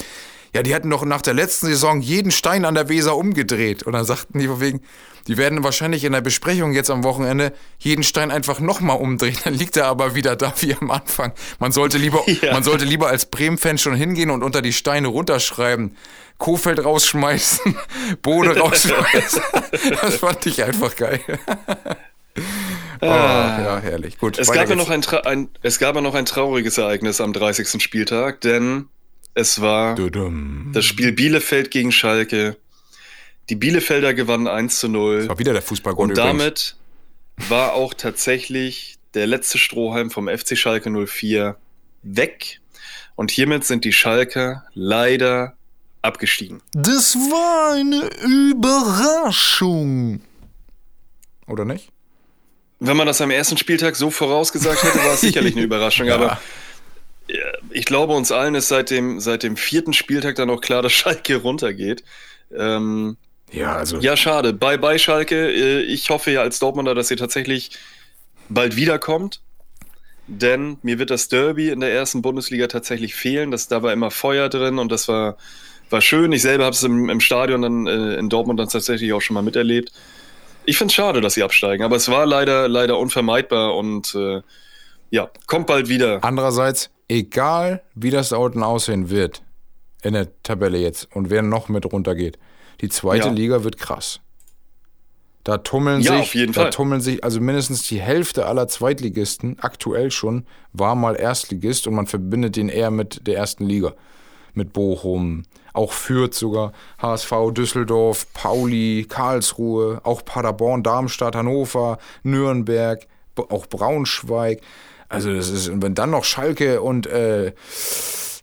Ja, 0.55 0.63
die 0.63 0.73
hatten 0.73 0.89
doch 0.89 1.03
nach 1.03 1.21
der 1.21 1.33
letzten 1.33 1.67
Saison 1.67 1.99
jeden 2.01 2.31
Stein 2.31 2.63
an 2.63 2.73
der 2.75 2.87
Weser 2.87 3.17
umgedreht. 3.17 3.83
Und 3.83 3.91
dann 3.91 4.05
sagten 4.05 4.39
die 4.39 4.47
von 4.47 4.61
wegen, 4.61 4.81
die 5.27 5.35
werden 5.37 5.63
wahrscheinlich 5.65 6.05
in 6.05 6.13
der 6.13 6.21
Besprechung 6.21 6.71
jetzt 6.71 6.89
am 6.89 7.03
Wochenende 7.03 7.51
jeden 7.77 8.03
Stein 8.03 8.31
einfach 8.31 8.61
nochmal 8.61 8.97
umdrehen. 8.97 9.37
Dann 9.43 9.53
liegt 9.53 9.75
er 9.75 9.87
aber 9.87 10.15
wieder 10.15 10.37
da 10.37 10.53
wie 10.61 10.73
am 10.79 10.91
Anfang. 10.91 11.33
Man 11.59 11.73
sollte 11.73 11.97
lieber, 11.97 12.23
Ja. 12.41 12.53
man 12.53 12.63
sollte 12.63 12.85
lieber 12.85 13.07
als 13.09 13.25
Bremen-Fan 13.25 13.77
schon 13.79 13.95
hingehen 13.95 14.29
und 14.29 14.43
unter 14.43 14.61
die 14.61 14.73
Steine 14.73 15.09
runterschreiben. 15.09 15.97
Kofeld 16.41 16.83
rausschmeißen, 16.83 17.75
Bode 18.23 18.57
rausschmeißen. 18.59 19.41
Das 20.01 20.15
fand 20.15 20.45
ich 20.47 20.63
einfach 20.63 20.95
geil. 20.95 21.21
Oh, 22.99 23.05
ja, 23.05 23.79
herrlich. 23.79 24.17
Gut. 24.17 24.37
Es 24.39 24.51
gab, 24.51 24.67
ja 24.67 24.75
noch 24.75 24.89
ein, 24.89 25.05
ein, 25.25 25.49
es 25.61 25.77
gab 25.79 25.95
ja 25.95 26.01
noch 26.01 26.15
ein 26.15 26.25
trauriges 26.25 26.77
Ereignis 26.77 27.21
am 27.21 27.31
30. 27.31 27.81
Spieltag, 27.81 28.41
denn 28.41 28.87
es 29.35 29.61
war 29.61 29.95
Dudum. 29.95 30.71
das 30.73 30.83
Spiel 30.83 31.11
Bielefeld 31.11 31.69
gegen 31.69 31.91
Schalke. 31.91 32.57
Die 33.49 33.55
Bielefelder 33.55 34.13
gewannen 34.15 34.47
1 34.47 34.79
zu 34.79 34.87
0. 34.89 35.29
War 35.29 35.39
wieder 35.39 35.53
der 35.53 35.61
Fußballgott 35.61 36.03
Und 36.03 36.11
übrigens. 36.11 36.31
damit 36.37 36.75
war 37.49 37.73
auch 37.73 37.93
tatsächlich 37.93 38.97
der 39.13 39.27
letzte 39.27 39.57
Strohhalm 39.59 40.09
vom 40.09 40.27
FC 40.27 40.57
Schalke 40.57 40.89
04 40.89 41.55
weg. 42.01 42.59
Und 43.15 43.29
hiermit 43.29 43.63
sind 43.63 43.85
die 43.85 43.93
Schalker 43.93 44.65
leider 44.73 45.55
abgestiegen. 46.01 46.61
Das 46.73 47.15
war 47.15 47.73
eine 47.73 48.09
Überraschung. 48.25 50.21
Oder 51.47 51.65
nicht? 51.65 51.89
Wenn 52.79 52.97
man 52.97 53.05
das 53.07 53.21
am 53.21 53.29
ersten 53.29 53.57
Spieltag 53.57 53.95
so 53.95 54.09
vorausgesagt 54.09 54.83
hätte, 54.83 54.97
war 54.99 55.13
es 55.13 55.21
sicherlich 55.21 55.55
eine 55.55 55.63
Überraschung. 55.65 56.07
Ja. 56.07 56.15
Aber 56.15 56.41
ja, 57.29 57.37
ich 57.69 57.85
glaube, 57.85 58.13
uns 58.13 58.31
allen 58.31 58.55
ist 58.55 58.67
seit 58.69 58.89
dem, 58.89 59.19
seit 59.19 59.43
dem 59.43 59.55
vierten 59.57 59.93
Spieltag 59.93 60.35
dann 60.35 60.49
auch 60.49 60.61
klar, 60.61 60.81
dass 60.81 60.91
Schalke 60.91 61.35
runtergeht. 61.37 62.03
Ähm, 62.55 63.17
Ja, 63.51 63.75
also. 63.75 63.99
ja, 63.99 64.17
schade. 64.17 64.53
Bye 64.53 64.79
bye 64.79 64.97
Schalke. 64.97 65.51
Äh, 65.51 65.81
Ich 65.83 66.09
hoffe 66.09 66.31
ja 66.31 66.41
als 66.41 66.57
Dortmunder, 66.59 66.95
dass 66.95 67.11
ihr 67.11 67.17
tatsächlich 67.17 67.71
bald 68.49 68.75
wiederkommt. 68.75 69.41
Denn 70.27 70.77
mir 70.81 70.97
wird 70.97 71.09
das 71.09 71.27
Derby 71.27 71.69
in 71.69 71.81
der 71.81 71.91
ersten 71.93 72.21
Bundesliga 72.21 72.67
tatsächlich 72.67 73.13
fehlen. 73.15 73.51
Das, 73.51 73.67
da 73.67 73.83
war 73.83 73.91
immer 73.93 74.11
Feuer 74.11 74.49
drin 74.49 74.79
und 74.79 74.91
das 74.91 75.07
war, 75.07 75.37
war 75.91 76.01
schön. 76.01 76.31
Ich 76.31 76.41
selber 76.41 76.65
habe 76.65 76.75
es 76.75 76.83
im, 76.83 77.09
im 77.09 77.19
Stadion 77.19 77.61
dann 77.61 77.87
äh, 77.87 78.15
in 78.15 78.29
Dortmund 78.29 78.59
dann 78.59 78.69
tatsächlich 78.69 79.13
auch 79.13 79.21
schon 79.21 79.33
mal 79.33 79.41
miterlebt. 79.43 79.91
Ich 80.65 80.77
finde 80.77 80.91
es 80.91 80.95
schade, 80.95 81.21
dass 81.21 81.33
sie 81.33 81.43
absteigen, 81.43 81.83
aber 81.83 81.95
es 81.95 82.09
war 82.09 82.25
leider, 82.25 82.67
leider 82.67 82.97
unvermeidbar 82.99 83.75
und 83.75 84.13
äh, 84.15 84.41
ja, 85.09 85.29
kommt 85.47 85.67
bald 85.67 85.89
wieder. 85.89 86.19
Andererseits, 86.23 86.89
egal 87.09 87.81
wie 87.95 88.11
das 88.11 88.29
da 88.29 88.37
unten 88.37 88.63
aussehen 88.63 89.09
wird, 89.09 89.41
in 90.03 90.13
der 90.13 90.27
Tabelle 90.43 90.77
jetzt 90.77 91.07
und 91.15 91.29
wer 91.29 91.41
noch 91.41 91.67
mit 91.67 91.91
runtergeht, 91.91 92.37
die 92.81 92.89
zweite 92.89 93.27
Ja. 93.27 93.33
Liga 93.33 93.63
wird 93.63 93.77
krass. 93.77 94.19
Da 95.43 95.57
tummeln 95.57 96.01
Ja, 96.01 96.21
sich, 96.23 96.45
da 96.51 96.53
Fall. 96.53 96.69
tummeln 96.69 97.01
sich, 97.01 97.23
also 97.23 97.41
mindestens 97.41 97.87
die 97.87 97.99
Hälfte 97.99 98.45
aller 98.45 98.67
Zweitligisten, 98.67 99.57
aktuell 99.59 100.11
schon, 100.11 100.45
war 100.71 100.93
mal 100.93 101.15
Erstligist 101.15 101.87
und 101.87 101.95
man 101.95 102.05
verbindet 102.05 102.55
den 102.55 102.69
eher 102.69 102.91
mit 102.91 103.25
der 103.25 103.37
ersten 103.37 103.65
Liga. 103.65 103.93
Mit 104.53 104.73
Bochum, 104.73 105.43
auch 105.73 105.93
Fürth 105.93 106.33
sogar, 106.33 106.73
HSV, 107.01 107.31
Düsseldorf, 107.51 108.27
Pauli, 108.33 109.05
Karlsruhe, 109.07 110.01
auch 110.03 110.25
Paderborn, 110.25 110.83
Darmstadt, 110.83 111.35
Hannover, 111.35 111.97
Nürnberg, 112.23 113.07
auch 113.49 113.65
Braunschweig. 113.67 114.61
Also 115.09 115.33
das 115.33 115.49
ist, 115.49 115.69
und 115.69 115.81
wenn 115.81 115.95
dann 115.95 116.11
noch 116.11 116.23
Schalke 116.23 116.81
und 116.81 117.07
äh, 117.07 117.53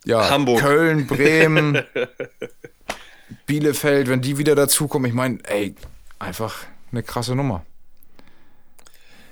ja, 0.04 0.30
Hamburg. 0.30 0.60
Köln, 0.60 1.06
Bremen, 1.06 1.82
Bielefeld, 3.46 4.08
wenn 4.08 4.20
die 4.20 4.38
wieder 4.38 4.54
dazukommen, 4.54 5.08
ich 5.08 5.14
meine, 5.14 5.38
ey, 5.44 5.74
einfach 6.18 6.64
eine 6.92 7.02
krasse 7.02 7.34
Nummer. 7.34 7.64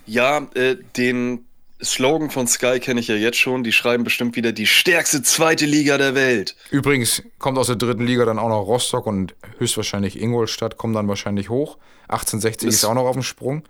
Ja, 0.07 0.47
äh, 0.55 0.77
den 0.97 1.47
Slogan 1.83 2.31
von 2.31 2.47
Sky 2.47 2.81
kenne 2.81 3.01
ich 3.01 3.09
ja 3.09 3.15
jetzt 3.17 3.37
schon. 3.39 3.63
Die 3.63 3.73
schreiben 3.73 4.03
bestimmt 4.05 4.35
wieder 4.37 4.53
die 4.53 4.67
stärkste 4.67 5.23
zweite 5.23 5.67
Liga 5.67 5.99
der 5.99 6.15
Welt. 6.15 6.57
Übrigens 6.71 7.23
kommt 7.39 7.59
aus 7.59 7.67
der 7.67 7.77
dritten 7.77 8.07
Liga 8.07 8.25
dann 8.25 8.39
auch 8.39 8.49
noch 8.49 8.63
Rostock 8.63 9.07
und 9.07 9.35
höchstwahrscheinlich 9.59 10.21
Ingolstadt 10.21 10.79
kommen 10.79 10.95
dann 10.95 11.07
wahrscheinlich 11.09 11.51
hoch. 11.51 11.77
1860 12.09 12.69
ist 12.69 12.75
Ist- 12.77 12.85
auch 12.85 12.95
noch 12.95 13.05
auf 13.07 13.15
dem 13.15 13.23
Sprung. 13.23 13.63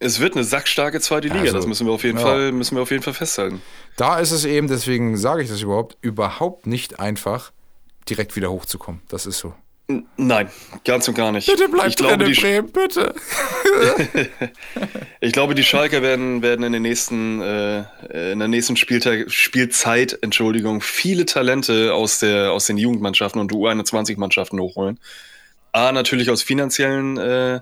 Es 0.00 0.20
wird 0.20 0.34
eine 0.34 0.44
sackstarke 0.44 1.00
zweite 1.00 1.26
Liga, 1.28 1.40
Also, 1.40 1.54
das 1.54 1.66
müssen 1.66 1.86
wir 1.86 1.92
auf 1.92 2.04
jeden 2.04 2.18
ja. 2.18 2.24
Fall, 2.24 2.52
müssen 2.52 2.76
wir 2.76 2.82
auf 2.82 2.90
jeden 2.92 3.02
Fall 3.02 3.14
festhalten. 3.14 3.60
Da 3.96 4.20
ist 4.20 4.30
es 4.30 4.44
eben, 4.44 4.68
deswegen 4.68 5.16
sage 5.16 5.42
ich 5.42 5.48
das 5.48 5.60
überhaupt, 5.60 5.96
überhaupt 6.02 6.68
nicht 6.68 7.00
einfach, 7.00 7.50
direkt 8.08 8.36
wieder 8.36 8.50
hochzukommen. 8.52 9.02
Das 9.08 9.26
ist 9.26 9.38
so. 9.38 9.54
Nein, 10.18 10.50
ganz 10.84 11.08
und 11.08 11.14
gar 11.14 11.32
nicht. 11.32 11.46
Bitte 11.46 11.66
bleib 11.70 11.88
ich 11.88 11.96
glaube, 11.96 12.24
die, 12.24 12.38
Bremen, 12.38 12.70
bitte. 12.70 13.14
ich 15.20 15.32
glaube, 15.32 15.54
die 15.54 15.64
Schalker 15.64 16.02
werden, 16.02 16.42
werden 16.42 16.62
in 16.62 16.72
den 16.74 16.82
nächsten, 16.82 17.40
äh, 17.40 18.32
in 18.32 18.38
der 18.38 18.48
nächsten 18.48 18.76
Spieltag, 18.76 19.30
Spielzeit, 19.30 20.18
Entschuldigung, 20.20 20.82
viele 20.82 21.24
Talente 21.24 21.94
aus 21.94 22.18
der, 22.18 22.52
aus 22.52 22.66
den 22.66 22.76
Jugendmannschaften 22.76 23.40
und 23.40 23.50
U21-Mannschaften 23.50 24.60
hochholen. 24.60 25.00
A, 25.72 25.90
natürlich 25.92 26.28
aus 26.28 26.42
finanziellen 26.42 27.16
äh, 27.16 27.60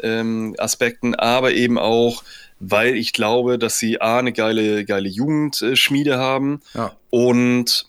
ähm, 0.00 0.56
Aspekten, 0.58 1.14
aber 1.14 1.52
eben 1.52 1.78
auch, 1.78 2.24
weil 2.58 2.96
ich 2.96 3.12
glaube, 3.12 3.56
dass 3.56 3.78
sie 3.78 4.00
A, 4.00 4.18
eine 4.18 4.32
geile, 4.32 4.84
geile 4.84 5.08
Jugendschmiede 5.08 6.18
haben 6.18 6.60
Ja. 6.74 6.96
und 7.10 7.86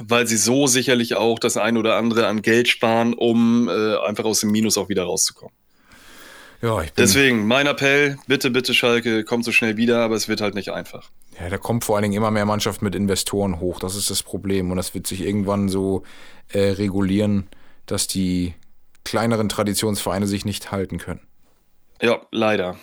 weil 0.00 0.26
sie 0.26 0.36
so 0.36 0.66
sicherlich 0.66 1.16
auch 1.16 1.38
das 1.38 1.56
ein 1.56 1.76
oder 1.76 1.96
andere 1.96 2.26
an 2.26 2.42
Geld 2.42 2.68
sparen, 2.68 3.14
um 3.14 3.68
äh, 3.68 3.96
einfach 3.98 4.24
aus 4.24 4.40
dem 4.40 4.50
Minus 4.50 4.78
auch 4.78 4.88
wieder 4.88 5.04
rauszukommen. 5.04 5.54
Ja, 6.62 6.80
ich 6.80 6.92
bin, 6.92 7.02
Deswegen 7.02 7.46
mein 7.46 7.66
Appell, 7.66 8.18
bitte, 8.28 8.50
bitte 8.50 8.72
Schalke, 8.72 9.24
kommt 9.24 9.44
so 9.44 9.50
schnell 9.50 9.76
wieder, 9.76 9.98
aber 10.00 10.14
es 10.14 10.28
wird 10.28 10.40
halt 10.40 10.54
nicht 10.54 10.70
einfach. 10.70 11.10
ja, 11.40 11.48
da 11.48 11.58
kommt 11.58 11.84
vor 11.84 11.96
allen 11.96 12.04
Dingen 12.04 12.14
immer 12.14 12.30
mehr 12.30 12.46
Mannschaft 12.46 12.82
mit 12.82 12.94
Investoren 12.94 13.58
hoch. 13.58 13.80
Das 13.80 13.96
ist 13.96 14.10
das 14.10 14.22
Problem. 14.22 14.70
Und 14.70 14.76
das 14.76 14.94
wird 14.94 15.08
sich 15.08 15.22
irgendwann 15.22 15.68
so 15.68 16.04
äh, 16.52 16.70
regulieren, 16.70 17.48
dass 17.86 18.06
die 18.06 18.54
kleineren 19.04 19.48
Traditionsvereine 19.48 20.28
sich 20.28 20.44
nicht 20.44 20.70
halten 20.70 20.98
können. 20.98 21.20
Ja, 22.00 22.20
leider. 22.30 22.76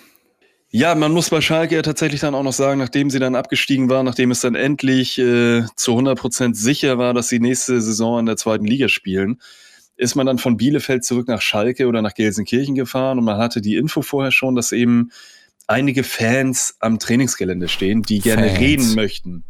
Ja, 0.71 0.93
man 0.93 1.11
muss 1.11 1.29
bei 1.31 1.41
Schalke 1.41 1.75
ja 1.75 1.81
tatsächlich 1.81 2.21
dann 2.21 2.35
auch 2.35 2.43
noch 2.43 2.53
sagen, 2.53 2.77
nachdem 2.79 3.09
sie 3.09 3.17
dann 3.19 3.35
abgestiegen 3.35 3.89
waren, 3.89 4.05
nachdem 4.05 4.29
es 4.29 4.41
dann 4.41 4.53
endlich 4.53 5.17
äh, 5.17 5.63
zu 5.75 5.97
100% 5.97 6.53
sicher 6.53 6.97
war, 6.99 7.13
dass 7.15 7.27
sie 7.29 7.39
nächste 7.39 7.81
Saison 7.81 8.19
in 8.19 8.25
der 8.27 8.37
zweiten 8.37 8.65
Liga 8.65 8.87
spielen, 8.87 9.41
ist 9.97 10.15
man 10.15 10.27
dann 10.27 10.37
von 10.37 10.57
Bielefeld 10.57 11.03
zurück 11.03 11.27
nach 11.27 11.41
Schalke 11.41 11.87
oder 11.87 12.01
nach 12.03 12.13
Gelsenkirchen 12.13 12.75
gefahren 12.75 13.17
und 13.17 13.25
man 13.25 13.37
hatte 13.37 13.61
die 13.61 13.77
Info 13.77 14.01
vorher 14.03 14.31
schon, 14.31 14.55
dass 14.55 14.71
eben 14.71 15.11
einige 15.65 16.03
Fans 16.03 16.75
am 16.79 16.99
Trainingsgelände 16.99 17.67
stehen, 17.67 18.03
die 18.03 18.19
gerne 18.19 18.47
Fans. 18.49 18.59
reden 18.59 18.95
möchten. 18.95 19.43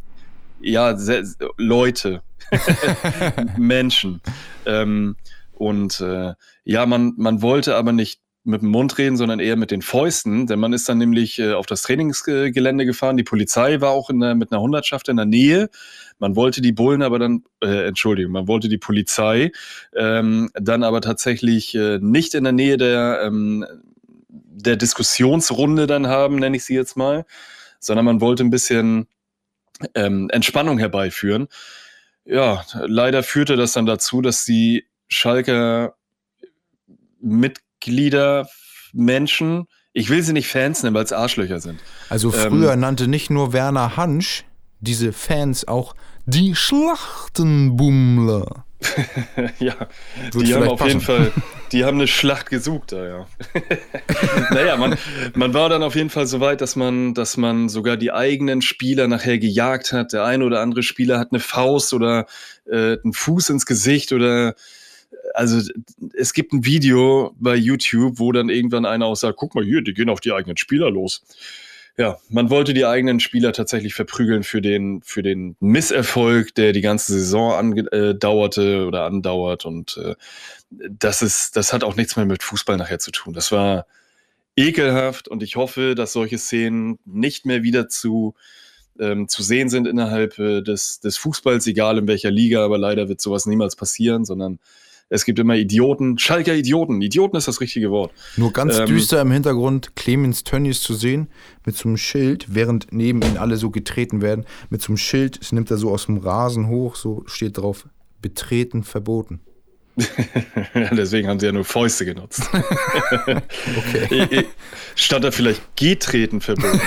Ja, 0.62 0.96
se- 0.96 1.24
Leute, 1.58 2.22
Menschen. 3.58 4.20
Ähm, 4.66 5.16
und 5.52 6.00
äh, 6.00 6.32
ja, 6.64 6.86
man, 6.86 7.12
man 7.16 7.42
wollte 7.42 7.76
aber 7.76 7.92
nicht 7.92 8.20
mit 8.42 8.62
dem 8.62 8.70
Mund 8.70 8.96
reden, 8.96 9.16
sondern 9.16 9.38
eher 9.38 9.56
mit 9.56 9.70
den 9.70 9.82
Fäusten, 9.82 10.46
denn 10.46 10.58
man 10.58 10.72
ist 10.72 10.88
dann 10.88 10.98
nämlich 10.98 11.38
äh, 11.38 11.52
auf 11.52 11.66
das 11.66 11.82
Trainingsgelände 11.82 12.86
gefahren. 12.86 13.16
Die 13.16 13.22
Polizei 13.22 13.80
war 13.80 13.90
auch 13.90 14.08
der, 14.12 14.34
mit 14.34 14.50
einer 14.50 14.62
Hundertschaft 14.62 15.08
in 15.08 15.16
der 15.16 15.26
Nähe. 15.26 15.68
Man 16.18 16.36
wollte 16.36 16.62
die 16.62 16.72
Bullen 16.72 17.02
aber 17.02 17.18
dann, 17.18 17.44
äh, 17.62 17.86
Entschuldigung, 17.86 18.32
man 18.32 18.48
wollte 18.48 18.68
die 18.68 18.78
Polizei 18.78 19.52
ähm, 19.94 20.50
dann 20.54 20.84
aber 20.84 21.02
tatsächlich 21.02 21.74
äh, 21.74 21.98
nicht 22.00 22.34
in 22.34 22.44
der 22.44 22.54
Nähe 22.54 22.78
der, 22.78 23.20
ähm, 23.24 23.66
der 24.28 24.76
Diskussionsrunde 24.76 25.86
dann 25.86 26.06
haben, 26.06 26.36
nenne 26.36 26.56
ich 26.56 26.64
sie 26.64 26.74
jetzt 26.74 26.96
mal, 26.96 27.26
sondern 27.78 28.06
man 28.06 28.20
wollte 28.22 28.42
ein 28.42 28.50
bisschen 28.50 29.06
ähm, 29.94 30.30
Entspannung 30.30 30.78
herbeiführen. 30.78 31.48
Ja, 32.24 32.64
leider 32.74 33.22
führte 33.22 33.56
das 33.56 33.72
dann 33.72 33.86
dazu, 33.86 34.22
dass 34.22 34.44
die 34.44 34.86
Schalker 35.08 35.94
Mitglieder, 37.80 38.46
Menschen, 38.92 39.66
ich 39.92 40.08
will 40.10 40.22
sie 40.22 40.34
nicht 40.34 40.48
Fans 40.48 40.82
nennen, 40.82 40.94
weil 40.94 41.04
es 41.04 41.12
Arschlöcher 41.12 41.60
sind. 41.60 41.80
Also 42.10 42.30
früher 42.30 42.76
nannte 42.76 43.08
nicht 43.08 43.30
nur 43.30 43.54
Werner 43.54 43.96
Hansch 43.96 44.44
diese 44.80 45.12
Fans 45.12 45.66
auch 45.66 45.94
die 46.26 46.54
Schlachtenbummler. 46.54 48.66
ja, 49.58 49.74
Wird 50.32 50.46
die 50.46 50.54
haben 50.54 50.68
auf 50.68 50.86
jeden 50.86 51.00
passen. 51.00 51.00
Fall, 51.00 51.32
die 51.72 51.84
haben 51.84 51.96
eine 51.98 52.06
Schlacht 52.06 52.50
gesucht 52.50 52.92
da, 52.92 53.06
ja. 53.06 53.26
naja, 54.50 54.78
man, 54.78 54.96
man 55.34 55.52
war 55.52 55.68
dann 55.68 55.82
auf 55.82 55.96
jeden 55.96 56.08
Fall 56.08 56.26
so 56.26 56.40
weit, 56.40 56.62
dass 56.62 56.76
man, 56.76 57.12
dass 57.14 57.36
man 57.36 57.68
sogar 57.68 57.98
die 57.98 58.12
eigenen 58.12 58.62
Spieler 58.62 59.06
nachher 59.06 59.38
gejagt 59.38 59.92
hat. 59.92 60.14
Der 60.14 60.24
eine 60.24 60.44
oder 60.44 60.60
andere 60.60 60.82
Spieler 60.82 61.18
hat 61.18 61.28
eine 61.32 61.40
Faust 61.40 61.92
oder 61.92 62.24
äh, 62.70 62.96
einen 63.02 63.12
Fuß 63.12 63.50
ins 63.50 63.66
Gesicht 63.66 64.12
oder 64.12 64.54
also 65.34 65.60
es 66.14 66.32
gibt 66.32 66.52
ein 66.52 66.64
Video 66.64 67.34
bei 67.38 67.56
YouTube, 67.56 68.18
wo 68.18 68.32
dann 68.32 68.48
irgendwann 68.48 68.86
einer 68.86 69.06
auch 69.06 69.16
sagt, 69.16 69.36
guck 69.38 69.54
mal 69.54 69.64
hier, 69.64 69.82
die 69.82 69.94
gehen 69.94 70.08
auf 70.08 70.20
die 70.20 70.32
eigenen 70.32 70.56
Spieler 70.56 70.90
los. 70.90 71.22
Ja, 71.96 72.16
man 72.28 72.50
wollte 72.50 72.72
die 72.72 72.86
eigenen 72.86 73.20
Spieler 73.20 73.52
tatsächlich 73.52 73.94
verprügeln 73.94 74.42
für 74.42 74.62
den, 74.62 75.02
für 75.02 75.22
den 75.22 75.56
Misserfolg, 75.60 76.54
der 76.54 76.72
die 76.72 76.80
ganze 76.80 77.12
Saison 77.12 77.52
andauerte 77.52 78.86
oder 78.86 79.04
andauert. 79.04 79.66
Und 79.66 79.98
äh, 79.98 80.14
das 80.70 81.20
ist, 81.20 81.56
das 81.56 81.72
hat 81.72 81.84
auch 81.84 81.96
nichts 81.96 82.16
mehr 82.16 82.26
mit 82.26 82.42
Fußball 82.42 82.76
nachher 82.76 83.00
zu 83.00 83.10
tun. 83.10 83.34
Das 83.34 83.52
war 83.52 83.86
ekelhaft 84.56 85.28
und 85.28 85.42
ich 85.42 85.56
hoffe, 85.56 85.94
dass 85.94 86.12
solche 86.12 86.38
Szenen 86.38 86.98
nicht 87.04 87.44
mehr 87.44 87.62
wieder 87.62 87.88
zu, 87.88 88.34
ähm, 88.98 89.28
zu 89.28 89.42
sehen 89.42 89.68
sind 89.68 89.86
innerhalb 89.86 90.38
äh, 90.38 90.62
des, 90.62 91.00
des 91.00 91.16
Fußballs, 91.18 91.66
egal 91.66 91.98
in 91.98 92.08
welcher 92.08 92.30
Liga, 92.30 92.64
aber 92.64 92.78
leider 92.78 93.08
wird 93.08 93.20
sowas 93.20 93.46
niemals 93.46 93.76
passieren, 93.76 94.24
sondern 94.24 94.58
es 95.10 95.24
gibt 95.24 95.38
immer 95.40 95.56
Idioten. 95.56 96.18
Schalker 96.18 96.54
Idioten. 96.54 97.02
Idioten 97.02 97.36
ist 97.36 97.48
das 97.48 97.60
richtige 97.60 97.90
Wort. 97.90 98.12
Nur 98.36 98.52
ganz 98.52 98.78
Ähm, 98.78 98.86
düster 98.86 99.20
im 99.20 99.32
Hintergrund 99.32 99.96
Clemens 99.96 100.44
Tönnies 100.44 100.80
zu 100.80 100.94
sehen 100.94 101.28
mit 101.66 101.76
so 101.76 101.88
einem 101.88 101.96
Schild, 101.96 102.46
während 102.54 102.92
neben 102.92 103.20
ihn 103.22 103.36
alle 103.36 103.56
so 103.56 103.70
getreten 103.70 104.22
werden. 104.22 104.46
Mit 104.70 104.80
so 104.80 104.88
einem 104.88 104.96
Schild, 104.96 105.40
das 105.40 105.52
nimmt 105.52 105.70
er 105.70 105.76
so 105.76 105.90
aus 105.90 106.06
dem 106.06 106.18
Rasen 106.18 106.68
hoch, 106.68 106.94
so 106.94 107.24
steht 107.26 107.58
drauf, 107.58 107.88
betreten 108.22 108.84
verboten. 108.84 109.40
Deswegen 110.92 111.28
haben 111.28 111.38
sie 111.40 111.46
ja 111.46 111.52
nur 111.52 111.64
Fäuste 111.64 112.04
genutzt. 112.04 112.42
Okay. 113.76 114.46
Statt 114.96 115.24
da 115.24 115.30
vielleicht 115.30 115.62
Getreten 115.76 116.40
verboten. 116.40 116.80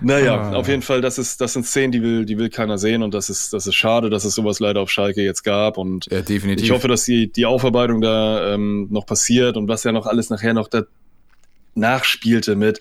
naja, 0.02 0.36
Ah. 0.38 0.54
auf 0.56 0.68
jeden 0.68 0.82
Fall, 0.82 1.02
das, 1.02 1.18
ist, 1.18 1.42
das 1.42 1.54
sind 1.54 1.66
Szenen, 1.66 1.92
die 1.92 2.02
will, 2.02 2.26
die 2.26 2.38
will 2.38 2.50
keiner 2.50 2.78
sehen 2.78 3.04
und 3.04 3.14
das 3.14 3.30
ist, 3.30 3.54
das 3.54 3.68
ist 3.68 3.76
schade, 3.76 4.10
dass 4.10 4.26
es 4.26 4.36
sowas 4.36 4.60
leider 4.60 4.82
auf 4.82 4.90
Schalke 4.92 5.22
jetzt 5.24 5.44
gab 5.44 5.78
und 5.78 6.08
Ja, 6.12 6.22
definitiv. 6.22 6.66
ich 6.66 6.72
hoffe, 6.72 6.88
dass 6.88 7.04
die, 7.06 7.32
die 7.32 7.46
Aufarbeitung 7.46 8.02
da 8.02 8.54
ähm, 8.54 8.88
noch 8.92 9.06
passiert 9.06 9.58
und 9.58 9.68
was 9.68 9.84
ja 9.84 9.92
noch 9.92 10.06
alles 10.06 10.30
nachher 10.30 10.54
noch 10.54 10.68
da 10.68 10.84
nachspielte 11.76 12.56
mit 12.56 12.80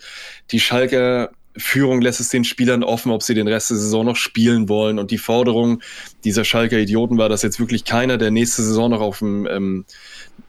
die 0.51 0.59
Schalker 0.59 1.31
Führung 1.57 2.01
lässt 2.01 2.19
es 2.19 2.29
den 2.29 2.43
Spielern 2.43 2.83
offen, 2.83 3.11
ob 3.11 3.23
sie 3.23 3.33
den 3.33 3.47
Rest 3.47 3.69
der 3.69 3.77
Saison 3.77 4.05
noch 4.05 4.15
spielen 4.15 4.69
wollen. 4.69 4.99
Und 4.99 5.11
die 5.11 5.17
Forderung 5.17 5.81
dieser 6.23 6.43
Schalker 6.43 6.77
Idioten 6.77 7.17
war, 7.17 7.29
dass 7.29 7.41
jetzt 7.41 7.59
wirklich 7.59 7.83
keiner, 7.85 8.17
der 8.17 8.31
nächste 8.31 8.63
Saison 8.63 8.91
noch 8.91 9.01
auf 9.01 9.19
dem 9.19 9.47
ähm, 9.47 9.85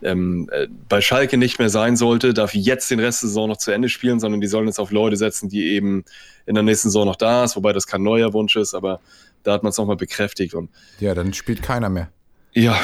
ähm, 0.03 0.49
äh, 0.53 0.69
bei 0.89 1.01
Schalke 1.01 1.37
nicht 1.37 1.59
mehr 1.59 1.71
sein 1.71 1.97
sollte, 1.97 2.35
darf 2.35 2.55
jetzt 2.55 2.91
den 2.91 3.01
Rest 3.01 3.23
der 3.23 3.29
Saison 3.29 3.49
noch 3.49 3.57
zu 3.57 3.71
Ende 3.71 3.89
spielen, 3.89 4.21
sondern 4.21 4.41
die 4.41 4.47
sollen 4.47 4.67
jetzt 4.67 4.79
auf 4.79 4.91
Leute 4.91 5.17
setzen, 5.17 5.49
die 5.49 5.73
eben 5.73 6.05
in 6.47 6.55
der 6.55 6.63
nächsten 6.63 6.89
Saison 6.89 7.07
noch 7.07 7.17
da 7.17 7.45
ist, 7.45 7.57
wobei 7.57 7.73
das 7.73 7.87
kein 7.87 8.03
neuer 8.03 8.33
Wunsch 8.33 8.57
ist, 8.57 8.75
aber 8.75 9.01
da 9.43 9.53
hat 9.53 9.63
man 9.63 9.71
es 9.71 9.79
nochmal 9.79 9.97
bekräftigt. 9.97 10.55
Und 10.55 10.71
Ja, 11.01 11.15
dann 11.15 11.33
spielt 11.35 11.63
keiner 11.63 11.89
mehr. 11.89 12.11
ja, 12.55 12.77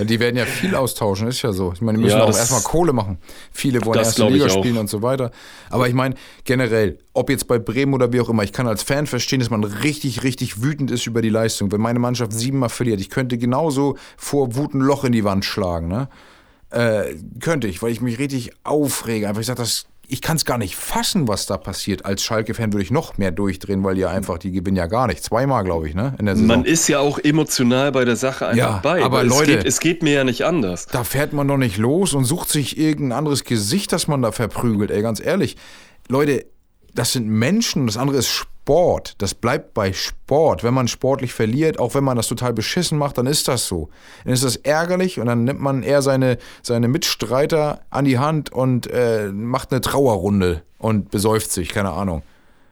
Die 0.00 0.18
werden 0.20 0.36
ja 0.36 0.46
viel 0.46 0.74
austauschen, 0.74 1.28
ist 1.28 1.42
ja 1.42 1.52
so. 1.52 1.72
Ich 1.72 1.80
meine, 1.80 1.98
die 1.98 2.04
müssen 2.04 2.18
Ja, 2.18 2.24
auch 2.24 2.36
erstmal 2.36 2.62
Kohle 2.62 2.92
machen. 2.92 3.18
Viele 3.52 3.84
wollen 3.84 4.00
ich 4.00 4.18
Liga 4.18 4.48
spielen 4.48 4.78
und 4.78 4.88
so 4.88 5.02
weiter. 5.02 5.30
Aber 5.70 5.86
ich 5.86 5.94
meine, 5.94 6.14
generell, 6.44 6.98
ob 7.12 7.30
jetzt 7.30 7.46
bei 7.46 7.58
Bremen 7.58 7.94
oder 7.94 8.12
wie 8.12 8.20
auch 8.20 8.28
immer, 8.28 8.42
ich 8.42 8.52
kann 8.52 8.66
als 8.66 8.82
Fan 8.82 9.06
verstehen, 9.06 9.40
dass 9.40 9.50
man 9.50 9.64
richtig, 9.64 10.22
richtig 10.22 10.62
wütend 10.62 10.90
ist 10.90 11.06
über 11.06 11.22
die 11.22 11.28
Leistung. 11.28 11.70
Wenn 11.72 11.80
meine 11.80 11.98
Mannschaft 11.98 12.32
siebenmal 12.32 12.70
verliert, 12.70 13.00
ich 13.00 13.10
könnte 13.10 13.38
genauso 13.38 13.96
vor 14.16 14.56
Wut 14.56 14.74
ein 14.74 14.80
Loch 14.80 15.04
in 15.04 15.12
die 15.12 15.24
Wand 15.24 15.44
schlagen, 15.44 15.88
ne? 15.88 16.08
Äh, 16.70 17.14
könnte 17.40 17.68
ich, 17.68 17.82
weil 17.82 17.92
ich 17.92 18.00
mich 18.00 18.18
richtig 18.18 18.50
aufrege. 18.64 19.28
Einfach, 19.28 19.40
ich 19.40 19.46
sage, 19.46 19.60
das. 19.60 19.86
Ich 20.08 20.20
kann 20.20 20.36
es 20.36 20.44
gar 20.44 20.58
nicht 20.58 20.76
fassen, 20.76 21.28
was 21.28 21.46
da 21.46 21.56
passiert. 21.56 22.04
Als 22.04 22.22
Schalke-Fan 22.22 22.72
würde 22.72 22.82
ich 22.82 22.90
noch 22.90 23.16
mehr 23.18 23.30
durchdrehen, 23.30 23.82
weil 23.84 23.94
die 23.94 24.04
einfach, 24.04 24.38
die 24.38 24.52
gewinnen 24.52 24.76
ja 24.76 24.86
gar 24.86 25.06
nicht. 25.06 25.22
Zweimal, 25.24 25.64
glaube 25.64 25.88
ich, 25.88 25.94
ne? 25.94 26.14
In 26.18 26.26
der 26.26 26.34
Saison. 26.36 26.46
man 26.48 26.64
ist 26.64 26.88
ja 26.88 26.98
auch 27.00 27.18
emotional 27.18 27.90
bei 27.92 28.04
der 28.04 28.16
Sache 28.16 28.46
einfach 28.46 28.58
Ja, 28.58 28.80
bei. 28.82 29.02
aber 29.02 29.24
Leute- 29.24 29.52
es 29.52 29.58
geht, 29.58 29.64
es 29.66 29.80
geht 29.80 30.02
mir 30.02 30.12
ja 30.12 30.24
nicht 30.24 30.42
anders. 30.44 30.86
Da 30.86 31.04
fährt 31.04 31.32
man 31.32 31.48
doch 31.48 31.56
nicht 31.56 31.76
los 31.78 32.12
und 32.14 32.24
sucht 32.24 32.48
sich 32.50 32.78
irgendein 32.78 33.18
anderes 33.18 33.44
Gesicht, 33.44 33.92
das 33.92 34.06
man 34.08 34.20
da 34.22 34.30
verprügelt, 34.32 34.90
ey, 34.90 35.02
ganz 35.02 35.20
ehrlich. 35.24 35.56
Leute, 36.08 36.44
das 36.94 37.12
sind 37.12 37.26
Menschen, 37.28 37.86
das 37.86 37.96
andere 37.96 38.18
ist 38.18 38.28
Sport. 38.28 38.50
Das 39.18 39.34
bleibt 39.34 39.74
bei 39.74 39.92
Sport. 39.92 40.64
Wenn 40.64 40.74
man 40.74 40.88
sportlich 40.88 41.32
verliert, 41.32 41.78
auch 41.78 41.94
wenn 41.94 42.04
man 42.04 42.16
das 42.16 42.28
total 42.28 42.52
beschissen 42.52 42.98
macht, 42.98 43.18
dann 43.18 43.26
ist 43.26 43.48
das 43.48 43.66
so. 43.66 43.90
Dann 44.24 44.32
ist 44.32 44.44
das 44.44 44.56
ärgerlich 44.56 45.20
und 45.20 45.26
dann 45.26 45.44
nimmt 45.44 45.60
man 45.60 45.82
eher 45.82 46.02
seine, 46.02 46.38
seine 46.62 46.88
Mitstreiter 46.88 47.80
an 47.90 48.04
die 48.04 48.18
Hand 48.18 48.52
und 48.52 48.86
äh, 48.90 49.28
macht 49.32 49.72
eine 49.72 49.80
Trauerrunde 49.80 50.62
und 50.78 51.10
besäuft 51.10 51.52
sich, 51.52 51.68
keine 51.68 51.90
Ahnung. 51.90 52.22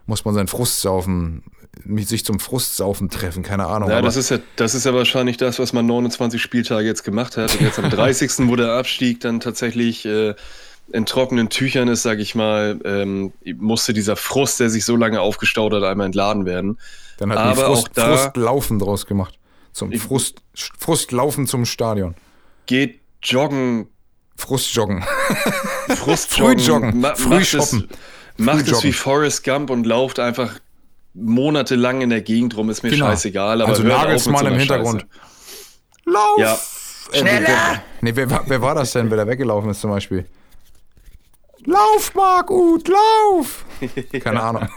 Muss 0.07 0.25
man 0.25 0.35
seinen 0.35 0.49
Frustsaufen, 0.49 1.43
mit 1.85 2.09
sich 2.09 2.25
zum 2.25 2.39
Frustsaufen 2.39 3.09
treffen, 3.09 3.43
keine 3.43 3.67
Ahnung. 3.67 3.91
Ja, 3.91 4.03
das 4.03 4.17
ist 4.17 4.31
ja, 4.31 4.39
das 4.57 4.75
ist 4.75 4.85
ja 4.85 4.95
wahrscheinlich 4.95 5.37
das, 5.37 5.59
was 5.59 5.73
man 5.73 5.87
29 5.87 6.41
Spieltage 6.41 6.87
jetzt 6.87 7.03
gemacht 7.05 7.37
hat. 7.37 7.55
Und 7.55 7.63
jetzt 7.63 7.79
am 7.79 7.91
30. 7.91 8.49
wo 8.49 8.57
der 8.57 8.73
Abstieg 8.73 9.21
dann 9.21 9.41
tatsächlich 9.41 10.05
äh, 10.05 10.35
in 10.93 11.07
trockenen 11.07 11.49
Tüchern 11.49 11.89
ist, 11.89 12.03
sage 12.03 12.23
ich 12.23 12.35
mal, 12.35 12.79
ähm, 12.85 13.33
musste 13.57 13.93
dieser 13.93 14.17
Frust, 14.17 14.61
der 14.61 14.71
sich 14.71 14.85
so 14.85 14.95
lange 14.97 15.21
aufgestaut 15.21 15.73
hat, 15.73 15.83
einmal 15.83 16.07
entladen 16.07 16.45
werden. 16.47 16.79
Dann 17.19 17.31
hat 17.31 17.39
Aber 17.39 17.51
die 17.55 17.61
Frust, 17.63 17.89
auch 17.89 17.93
da- 17.95 18.17
Frustlaufen 18.17 18.79
draus 18.79 19.07
gemacht. 19.07 19.39
Zum 19.73 19.93
Frust, 19.93 20.43
Frustlaufen 20.79 21.47
zum 21.47 21.65
Stadion. 21.65 22.15
Geht 22.67 23.01
joggen, 23.23 23.89
Frustjoggen. 24.37 25.03
Frustjoggen, 25.89 26.59
Frühjoggen, 26.59 27.01
ma 27.01 27.15
früh 27.15 27.29
macht 27.31 27.41
es, 27.43 27.49
shoppen. 27.49 27.89
macht 28.37 28.69
es 28.69 28.83
wie 28.85 28.93
Forrest 28.93 29.45
Gump 29.45 29.71
und 29.71 29.87
lauft 29.87 30.19
einfach 30.19 30.59
monatelang 31.15 32.01
in 32.03 32.11
der 32.11 32.23
Gegend 32.23 32.57
rum, 32.57 32.71
ist 32.71 32.83
mir 32.83 32.91
Genau. 32.91 33.07
scheißegal. 33.07 33.61
Aber 33.63 33.71
also 33.71 33.83
Nagelsmann 33.83 34.45
so 34.47 34.53
im 34.53 34.59
Hintergrund. 34.59 35.03
Scheiße. 35.03 36.11
Lauf! 36.11 36.39
Ja. 36.39 36.59
Schneller! 37.19 37.83
Nee, 38.01 38.13
wer, 38.15 38.31
war- 38.31 38.45
wer 38.47 38.61
war 38.63 38.75
das 38.75 38.93
denn, 38.93 39.11
wer 39.11 39.19
da 39.19 39.27
weggelaufen 39.27 39.71
ist 39.71 39.81
zum 39.81 39.91
Beispiel? 39.91 40.27
Lauf, 41.65 42.15
Margut, 42.15 42.89
lauf! 42.89 43.65
Keine 44.21 44.43
Ahnung. 44.43 44.69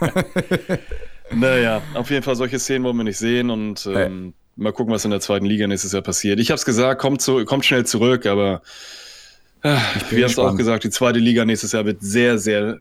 Naja, 1.32 1.82
auf 1.94 2.08
jeden 2.10 2.22
Fall 2.22 2.36
solche 2.36 2.58
Szenen 2.60 2.84
wollen 2.84 2.96
wir 2.98 3.02
nicht 3.04 3.18
sehen 3.18 3.50
und 3.50 3.84
ähm, 3.92 4.32
mal 4.54 4.72
gucken, 4.72 4.94
was 4.94 5.04
in 5.04 5.10
der 5.10 5.18
zweiten 5.20 5.44
Liga 5.44 5.66
nächstes 5.66 5.90
Jahr 5.90 6.02
passiert. 6.02 6.38
Ich 6.38 6.50
habe 6.50 6.56
es 6.56 6.64
gesagt, 6.64 7.00
kommt, 7.00 7.20
zu, 7.20 7.44
kommt 7.44 7.64
schnell 7.64 7.84
zurück, 7.84 8.26
aber 8.26 8.62
äh, 9.62 9.76
wir 10.10 10.22
haben 10.24 10.30
es 10.30 10.38
auch 10.38 10.54
gesagt, 10.56 10.84
die 10.84 10.90
zweite 10.90 11.18
Liga 11.18 11.44
nächstes 11.44 11.72
Jahr 11.72 11.84
wird 11.84 12.00
sehr, 12.00 12.38
sehr 12.38 12.78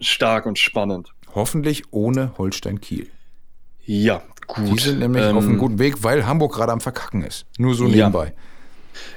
stark 0.00 0.46
und 0.46 0.58
spannend. 0.58 1.12
Hoffentlich 1.34 1.82
ohne 1.90 2.32
Holstein 2.38 2.80
Kiel. 2.80 3.08
Ja, 3.84 4.22
gut. 4.46 4.72
Die 4.72 4.78
sind 4.78 5.00
nämlich 5.00 5.22
Ähm, 5.24 5.36
auf 5.36 5.44
einem 5.44 5.58
guten 5.58 5.78
Weg, 5.78 6.02
weil 6.02 6.26
Hamburg 6.26 6.54
gerade 6.54 6.72
am 6.72 6.80
Verkacken 6.80 7.22
ist. 7.22 7.44
Nur 7.58 7.74
so 7.74 7.86
ja. 7.88 8.10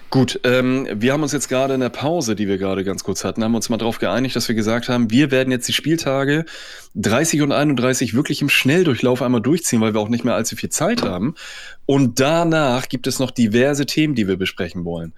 Gut, 0.09 0.39
ähm, 0.43 0.87
wir 0.91 1.13
haben 1.13 1.21
uns 1.21 1.33
jetzt 1.33 1.49
gerade 1.49 1.75
in 1.75 1.81
der 1.81 1.89
Pause, 1.89 2.35
die 2.35 2.47
wir 2.47 2.57
gerade 2.57 2.83
ganz 2.83 3.03
kurz 3.03 3.23
hatten, 3.23 3.43
haben 3.43 3.53
uns 3.53 3.69
mal 3.69 3.77
darauf 3.77 3.99
geeinigt, 3.99 4.35
dass 4.35 4.47
wir 4.47 4.55
gesagt 4.55 4.89
haben, 4.89 5.11
wir 5.11 5.29
werden 5.29 5.51
jetzt 5.51 5.67
die 5.67 5.73
Spieltage 5.73 6.45
30 6.95 7.43
und 7.43 7.51
31 7.51 8.15
wirklich 8.15 8.41
im 8.41 8.49
Schnelldurchlauf 8.49 9.21
einmal 9.21 9.41
durchziehen, 9.41 9.81
weil 9.81 9.93
wir 9.93 9.99
auch 9.99 10.09
nicht 10.09 10.25
mehr 10.25 10.33
allzu 10.33 10.55
viel 10.55 10.69
Zeit 10.69 11.03
haben. 11.03 11.35
Und 11.85 12.19
danach 12.19 12.89
gibt 12.89 13.05
es 13.07 13.19
noch 13.19 13.29
diverse 13.29 13.85
Themen, 13.85 14.15
die 14.15 14.27
wir 14.27 14.37
besprechen 14.37 14.83
wollen. 14.85 15.13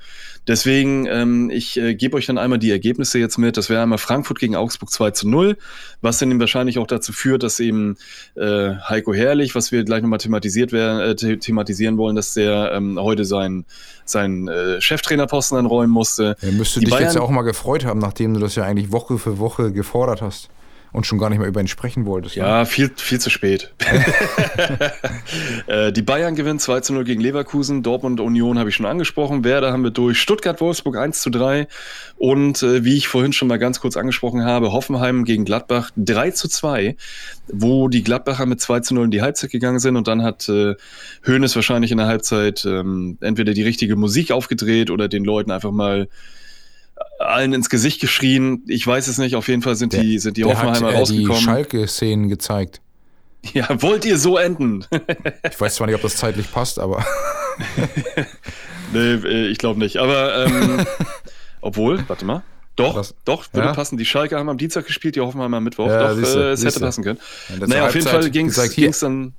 Deswegen, 0.48 1.06
ähm, 1.06 1.50
ich 1.50 1.78
äh, 1.78 1.96
gebe 1.96 2.18
euch 2.18 2.26
dann 2.26 2.38
einmal 2.38 2.60
die 2.60 2.72
Ergebnisse 2.72 3.20
jetzt 3.20 3.38
mit. 3.38 3.58
Das 3.58 3.70
wäre 3.70 3.82
einmal 3.82 3.98
Frankfurt 3.98 4.40
gegen 4.40 4.56
Augsburg 4.56 4.90
2 4.90 5.12
zu 5.12 5.30
0, 5.30 5.58
was 6.02 6.20
dann 6.20 6.40
wahrscheinlich 6.40 6.80
auch 6.80 6.88
dazu 6.88 7.14
führt, 7.14 7.44
dass 7.44 7.60
eben 7.60 7.98
äh, 8.36 8.76
Heiko 8.90 9.14
Herrlich, 9.14 9.56
was 9.56 9.72
wir 9.72 9.84
gleich 9.84 10.02
nochmal 10.02 10.20
thematisiert 10.20 10.72
werden, 10.72 11.00
äh, 11.00 11.16
the 11.18 11.38
thematisieren 11.38 11.98
wollen, 11.98 12.16
dass 12.16 12.34
der 12.34 12.72
ähm, 12.74 13.00
heute 13.00 13.24
seinen 13.24 13.66
sein, 14.06 14.48
äh, 14.48 14.81
Cheftrainerposten 14.82 15.58
anräumen 15.58 15.92
musste. 15.92 16.36
Er 16.42 16.52
müsste 16.52 16.80
Die 16.80 16.86
dich 16.86 16.94
jetzt 16.96 17.02
Bayern- 17.04 17.16
ja 17.16 17.22
auch 17.22 17.30
mal 17.30 17.44
gefreut 17.44 17.86
haben, 17.86 18.00
nachdem 18.00 18.34
du 18.34 18.40
das 18.40 18.56
ja 18.56 18.64
eigentlich 18.64 18.92
Woche 18.92 19.18
für 19.18 19.40
Woche 19.40 19.72
gefordert 19.72 20.22
hast 20.22 20.50
und 20.92 21.06
schon 21.06 21.18
gar 21.18 21.30
nicht 21.30 21.40
mehr 21.40 21.48
über 21.48 21.62
ihn 21.62 21.68
sprechen 21.68 22.06
wolltest. 22.06 22.36
ne? 22.36 22.44
Ja, 22.44 22.66
viel, 22.66 22.92
viel 22.96 23.20
zu 23.20 23.30
spät. 23.30 23.74
äh, 25.68 25.92
die 25.94 26.02
Bayern 26.02 26.36
gewinnen 26.36 26.60
2 26.60 26.82
zu 26.82 26.94
0 26.94 27.06
gegen 27.06 27.22
Leverkusen. 27.22 27.82
Dortmund 27.82 28.20
Union 28.20 28.60
habe 28.60 28.70
ich 28.70 28.76
schon 28.76 28.86
angesprochen. 28.86 29.44
Werder 29.44 29.72
haben 29.72 29.84
wir 29.84 29.92
durch. 29.92 30.20
Stuttgart-Wolfsburg 30.20 30.98
1 30.98 31.22
zu 31.22 31.30
3. 31.30 31.68
Und 32.18 32.62
äh, 32.62 32.84
wie 32.84 32.98
ich 32.98 33.08
vorhin 33.08 33.32
schon 33.32 33.48
mal 33.48 33.58
ganz 33.58 33.80
kurz 33.80 33.96
angesprochen 33.96 34.44
habe, 34.44 34.74
Hoffenheim 34.74 35.24
gegen 35.24 35.46
Gladbach 35.46 35.92
3 35.96 36.32
zu 36.32 36.50
2, 36.50 36.98
wo 37.48 37.88
die 37.88 38.04
Gladbacher 38.04 38.46
mit 38.46 38.60
2 38.60 38.82
zu 38.82 38.94
0 38.94 39.06
in 39.06 39.12
die 39.12 39.22
Halbzeit 39.22 39.52
gegangen 39.52 39.80
sind. 39.80 39.96
Und 39.96 40.08
dann 40.10 40.24
hat 40.24 40.50
äh, 40.50 40.76
Hoeneß 41.26 41.56
wahrscheinlich 41.56 41.92
in 41.92 42.00
der 42.00 42.08
Halbzeit 42.08 42.66
ähm, 42.66 43.18
entweder 43.22 43.54
die 43.54 43.64
richtige 43.64 43.96
Musik 43.96 44.32
aufgedreht 44.32 44.90
oder 44.90 45.08
den 45.08 45.24
Leuten 45.24 45.52
einfach 45.52 45.72
mal 45.72 46.10
allen 47.20 47.54
ins 47.54 47.70
Gesicht 47.70 48.02
geschrien. 48.02 48.64
Ich 48.68 48.86
weiß 48.86 49.08
es 49.08 49.18
nicht. 49.18 49.36
Auf 49.36 49.48
jeden 49.48 49.62
Fall 49.62 49.76
sind 49.76 49.94
die, 49.94 50.20
sind 50.20 50.38
die 50.38 50.42
Der 50.44 50.58
hat 50.58 50.66
Hoffenheimer 50.66 50.90
äh, 50.90 50.94
die 50.94 51.00
rausgekommen. 51.00 51.42
Schalke-Szenen 51.42 52.30
gezeigt. 52.30 52.82
Ja, 53.54 53.82
wollt 53.82 54.06
ihr 54.06 54.18
so 54.20 54.38
enden? 54.38 54.86
Ich 55.50 55.60
weiß 55.60 55.76
zwar 55.76 55.88
nicht, 55.88 55.96
ob 55.96 56.02
das 56.04 56.16
zeitlich 56.16 56.52
passt, 56.52 56.78
aber 56.78 57.04
nee, 58.94 59.14
äh, 59.14 59.48
ich 59.48 59.58
glaube 59.58 59.80
nicht. 59.80 59.98
Aber 59.98 60.46
ähm, 60.46 60.86
obwohl, 61.62 62.04
warte 62.08 62.26
mal. 62.26 62.44
Doch, 62.76 62.96
Was? 62.96 63.14
doch, 63.26 63.46
würde 63.54 63.68
Ja? 63.68 63.74
passen. 63.74 63.98
Die 63.98 64.06
Schalke 64.06 64.38
haben 64.38 64.48
am 64.50 64.58
Dienstag 64.58 64.86
gespielt, 64.86 65.16
die 65.16 65.22
Hoffenheimer 65.22 65.58
am 65.58 65.64
Mittwoch. 65.64 65.88
Ja, 65.88 66.10
doch, 66.10 66.16
siehste, 66.16 66.40
äh, 66.40 66.52
es 66.52 66.60
hätte 66.62 66.72
siehste. 66.72 66.80
passen 66.80 67.04
können. 67.04 67.20
Ja, 67.50 67.56
das 67.60 67.70
naja, 67.70 67.88
auf 67.88 67.96
jeden 67.96 68.08
Fall 68.08 68.30
ging 68.30 68.48
es 68.48 69.00
dann. 69.00 69.34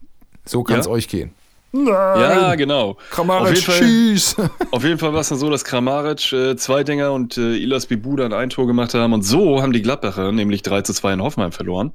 so 0.45 0.63
kann 0.63 0.81
es 0.81 0.87
Ja? 0.87 0.93
euch 0.93 1.09
gehen. 1.09 1.33
Ja, 1.75 2.55
genau. 2.55 2.91
Auf 2.91 3.11
Kramaric, 3.11 3.57
jeden 3.57 4.19
Fall, 4.19 4.51
auf 4.71 4.85
jeden 4.85 4.99
Fall 4.99 5.13
war 5.15 5.21
es 5.21 5.31
dann 5.31 5.39
so, 5.39 5.49
dass 5.49 5.65
Kramaric 5.65 6.33
äh, 6.33 6.57
zwei 6.57 6.85
Dinger 6.85 7.13
und 7.13 7.39
äh, 7.39 7.57
Ilas 7.57 7.87
Bibu 7.87 8.17
dann 8.17 8.33
ein 8.33 8.51
Tor 8.51 8.67
gemacht 8.67 8.93
haben. 8.95 9.13
Und 9.15 9.23
so 9.23 9.63
haben 9.63 9.73
die 9.73 9.81
Gladbacher 9.81 10.33
nämlich 10.33 10.63
3 10.63 10.83
zu 10.83 10.93
2 10.93 11.15
in 11.15 11.23
Hoffenheim 11.23 11.53
verloren. 11.53 11.93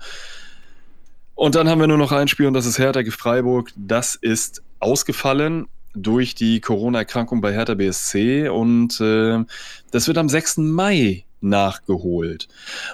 Und 1.36 1.54
dann 1.54 1.70
haben 1.70 1.80
wir 1.80 1.88
nur 1.88 2.00
noch 2.00 2.12
ein 2.12 2.28
Spiel 2.28 2.48
und 2.48 2.56
das 2.56 2.66
ist 2.66 2.80
Hertha 2.80 3.02
gegen 3.02 3.12
Freiburg. 3.12 3.72
Das 3.76 4.16
ist 4.16 4.64
ausgefallen 4.80 5.68
durch 5.94 6.34
die 6.34 6.60
Corona-Erkrankung 6.60 7.42
bei 7.42 7.54
Hertha 7.54 7.76
BSC 7.76 8.50
und 8.50 9.00
äh, 9.00 9.44
das 9.92 10.08
wird 10.08 10.18
am 10.18 10.30
6. 10.30 10.58
Mai 10.58 11.26
nachgeholt. 11.42 12.48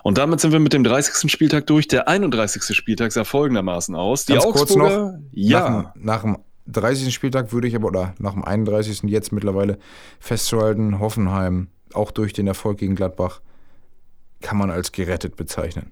Und 0.03 0.17
damit 0.17 0.41
sind 0.41 0.51
wir 0.51 0.59
mit 0.59 0.73
dem 0.73 0.83
30. 0.83 1.31
Spieltag 1.31 1.67
durch. 1.67 1.87
Der 1.87 2.09
31. 2.09 2.75
Spieltag 2.75 3.13
sah 3.13 3.23
folgendermaßen 3.23 3.95
aus. 3.95 4.25
Die 4.25 4.33
Ganz 4.33 4.43
kurz 4.43 4.71
Augsburger, 4.71 5.13
noch, 5.13 5.19
ja, 5.31 5.69
Nach, 5.69 5.95
nach 5.95 6.21
dem 6.23 6.37
30. 6.67 7.13
Spieltag 7.13 7.51
würde 7.51 7.67
ich 7.67 7.75
aber, 7.75 7.87
oder 7.87 8.15
nach 8.19 8.33
dem 8.33 8.43
31. 8.43 9.03
jetzt 9.03 9.31
mittlerweile 9.31 9.77
festzuhalten, 10.19 10.99
Hoffenheim, 10.99 11.67
auch 11.93 12.11
durch 12.11 12.33
den 12.33 12.47
Erfolg 12.47 12.77
gegen 12.77 12.95
Gladbach, 12.95 13.41
kann 14.41 14.57
man 14.57 14.71
als 14.71 14.91
gerettet 14.91 15.35
bezeichnen. 15.35 15.91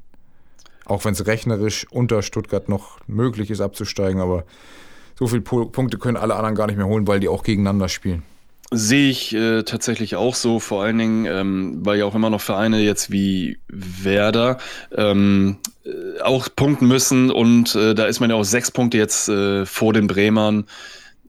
Auch 0.85 1.05
wenn 1.05 1.13
es 1.13 1.25
rechnerisch 1.27 1.85
unter 1.91 2.21
Stuttgart 2.21 2.67
noch 2.67 2.99
möglich 3.07 3.51
ist 3.51 3.61
abzusteigen, 3.61 4.19
aber 4.19 4.45
so 5.17 5.27
viele 5.27 5.41
Pu- 5.41 5.69
Punkte 5.71 5.97
können 5.97 6.17
alle 6.17 6.35
anderen 6.35 6.55
gar 6.55 6.67
nicht 6.67 6.77
mehr 6.77 6.87
holen, 6.87 7.07
weil 7.07 7.19
die 7.19 7.29
auch 7.29 7.43
gegeneinander 7.43 7.87
spielen. 7.87 8.23
Sehe 8.73 9.09
ich 9.09 9.35
äh, 9.35 9.63
tatsächlich 9.63 10.15
auch 10.15 10.33
so, 10.33 10.59
vor 10.59 10.81
allen 10.81 10.97
Dingen, 10.97 11.25
ähm, 11.25 11.85
weil 11.85 11.99
ja 11.99 12.05
auch 12.05 12.15
immer 12.15 12.29
noch 12.29 12.41
Vereine 12.41 12.79
jetzt 12.81 13.11
wie 13.11 13.59
Werder 13.67 14.57
ähm, 14.95 15.57
äh, 15.85 16.21
auch 16.21 16.47
punkten 16.55 16.87
müssen 16.87 17.31
und 17.31 17.75
äh, 17.75 17.93
da 17.95 18.05
ist 18.05 18.19
man 18.19 18.29
ja 18.29 18.35
auch 18.35 18.43
sechs 18.43 18.71
Punkte 18.71 18.97
jetzt 18.97 19.29
äh, 19.29 19.65
vor 19.65 19.93
den 19.93 20.07
Bremern. 20.07 20.65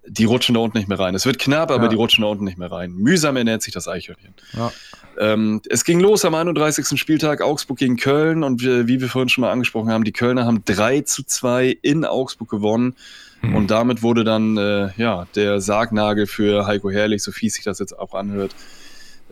Die 0.07 0.25
rutschen 0.25 0.55
da 0.57 0.61
unten 0.61 0.77
nicht 0.79 0.89
mehr 0.89 0.99
rein. 0.99 1.15
Es 1.15 1.27
wird 1.27 1.39
knapp, 1.39 1.71
aber 1.71 1.85
Ja. 1.85 1.89
die 1.89 1.97
rutschen 1.97 2.23
da 2.23 2.29
unten 2.29 2.45
nicht 2.45 2.59
mehr 2.59 2.73
rein. 2.73 2.93
Mühsam 2.93 3.37
ernährt 3.37 3.63
sich 3.63 3.73
das 3.73 3.87
Eichhörnchen. 3.87 4.35
Ja. 4.53 4.73
Ähm, 5.19 5.61
es 5.69 5.85
ging 5.85 6.01
los 6.01 6.25
am 6.25 6.35
31. 6.35 6.99
Spieltag 6.99 7.41
Augsburg 7.41 7.79
gegen 7.79 7.97
Köln 7.97 8.43
und 8.43 8.63
wir, 8.63 8.89
wie 8.89 9.01
wir 9.01 9.09
vorhin 9.09 9.29
schon 9.29 9.43
mal 9.43 9.53
angesprochen 9.53 9.91
haben, 9.91 10.03
die 10.05 10.13
Kölner 10.13 10.45
haben 10.45 10.65
3 10.65 11.03
zu 11.03 11.23
2 11.25 11.79
in 11.83 12.05
Augsburg 12.05 12.49
gewonnen. 12.51 12.97
Und 13.55 13.73
damit 13.73 14.03
wurde 14.03 14.23
dann 14.23 14.57
äh, 14.57 14.91
ja, 14.97 15.27
der 15.35 15.61
Sargnagel 15.61 16.27
für 16.29 16.65
Heiko 16.67 16.91
Herrlich, 16.91 17.23
so 17.25 17.33
fies 17.33 17.55
sich 17.55 17.65
das 17.65 17.81
jetzt 17.81 17.99
auch 17.99 18.15
anhört, 18.15 18.55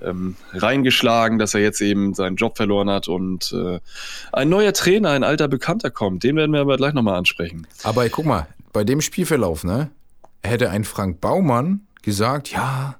ähm, 0.04 0.36
reingeschlagen, 0.52 1.38
dass 1.38 1.54
er 1.54 1.60
jetzt 1.60 1.80
eben 1.80 2.14
seinen 2.14 2.36
Job 2.36 2.56
verloren 2.56 2.90
hat 2.90 3.08
und 3.08 3.52
äh, 3.52 3.80
ein 4.32 4.48
neuer 4.48 4.72
Trainer, 4.72 5.10
ein 5.10 5.24
alter 5.24 5.48
Bekannter 5.48 5.90
kommt. 5.90 6.22
Den 6.24 6.36
werden 6.36 6.52
wir 6.52 6.60
aber 6.60 6.76
gleich 6.76 6.94
nochmal 6.94 7.16
ansprechen. 7.16 7.66
Aber 7.82 8.08
guck 8.08 8.26
mal, 8.26 8.46
bei 8.72 8.84
dem 8.84 9.00
Spielverlauf, 9.00 9.64
ne, 9.64 9.90
hätte 10.42 10.70
ein 10.70 10.84
Frank 10.84 11.20
Baumann 11.20 11.82
gesagt, 12.02 12.50
ja, 12.50 12.96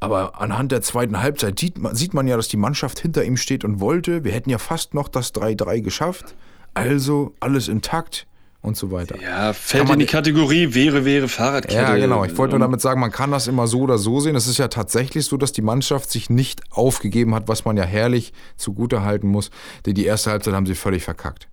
aber 0.00 0.40
anhand 0.40 0.72
der 0.72 0.82
zweiten 0.82 1.20
Halbzeit 1.20 1.60
sieht 1.60 1.78
man, 1.78 1.94
sieht 1.94 2.12
man 2.12 2.26
ja, 2.26 2.36
dass 2.36 2.48
die 2.48 2.56
Mannschaft 2.56 2.98
hinter 2.98 3.24
ihm 3.24 3.36
steht 3.36 3.64
und 3.64 3.78
wollte. 3.78 4.24
Wir 4.24 4.32
hätten 4.32 4.50
ja 4.50 4.58
fast 4.58 4.94
noch 4.94 5.06
das 5.06 5.32
3-3 5.32 5.80
geschafft. 5.80 6.34
Also 6.74 7.34
alles 7.38 7.68
intakt 7.68 8.26
und 8.62 8.76
so 8.76 8.90
weiter. 8.92 9.20
Ja, 9.20 9.52
fällt 9.52 9.84
man 9.84 9.94
in 9.94 9.98
die 10.00 10.06
Kategorie 10.06 10.72
wäre, 10.72 11.04
wäre 11.04 11.28
Fahrradkette. 11.28 11.74
Ja, 11.74 11.96
genau. 11.96 12.24
Ich 12.24 12.38
wollte 12.38 12.52
nur 12.52 12.56
Und- 12.56 12.70
damit 12.70 12.80
sagen, 12.80 13.00
man 13.00 13.10
kann 13.10 13.30
das 13.32 13.48
immer 13.48 13.66
so 13.66 13.80
oder 13.80 13.98
so 13.98 14.20
sehen. 14.20 14.36
Es 14.36 14.46
ist 14.46 14.58
ja 14.58 14.68
tatsächlich 14.68 15.26
so, 15.26 15.36
dass 15.36 15.52
die 15.52 15.62
Mannschaft 15.62 16.10
sich 16.10 16.30
nicht 16.30 16.62
aufgegeben 16.70 17.34
hat, 17.34 17.48
was 17.48 17.64
man 17.64 17.76
ja 17.76 17.82
herrlich 17.84 18.32
zugute 18.56 19.02
halten 19.02 19.26
muss. 19.28 19.50
Denn 19.84 19.94
die 19.94 20.04
erste 20.06 20.30
Halbzeit 20.30 20.54
haben 20.54 20.66
sie 20.66 20.76
völlig 20.76 21.02
verkackt. 21.02 21.48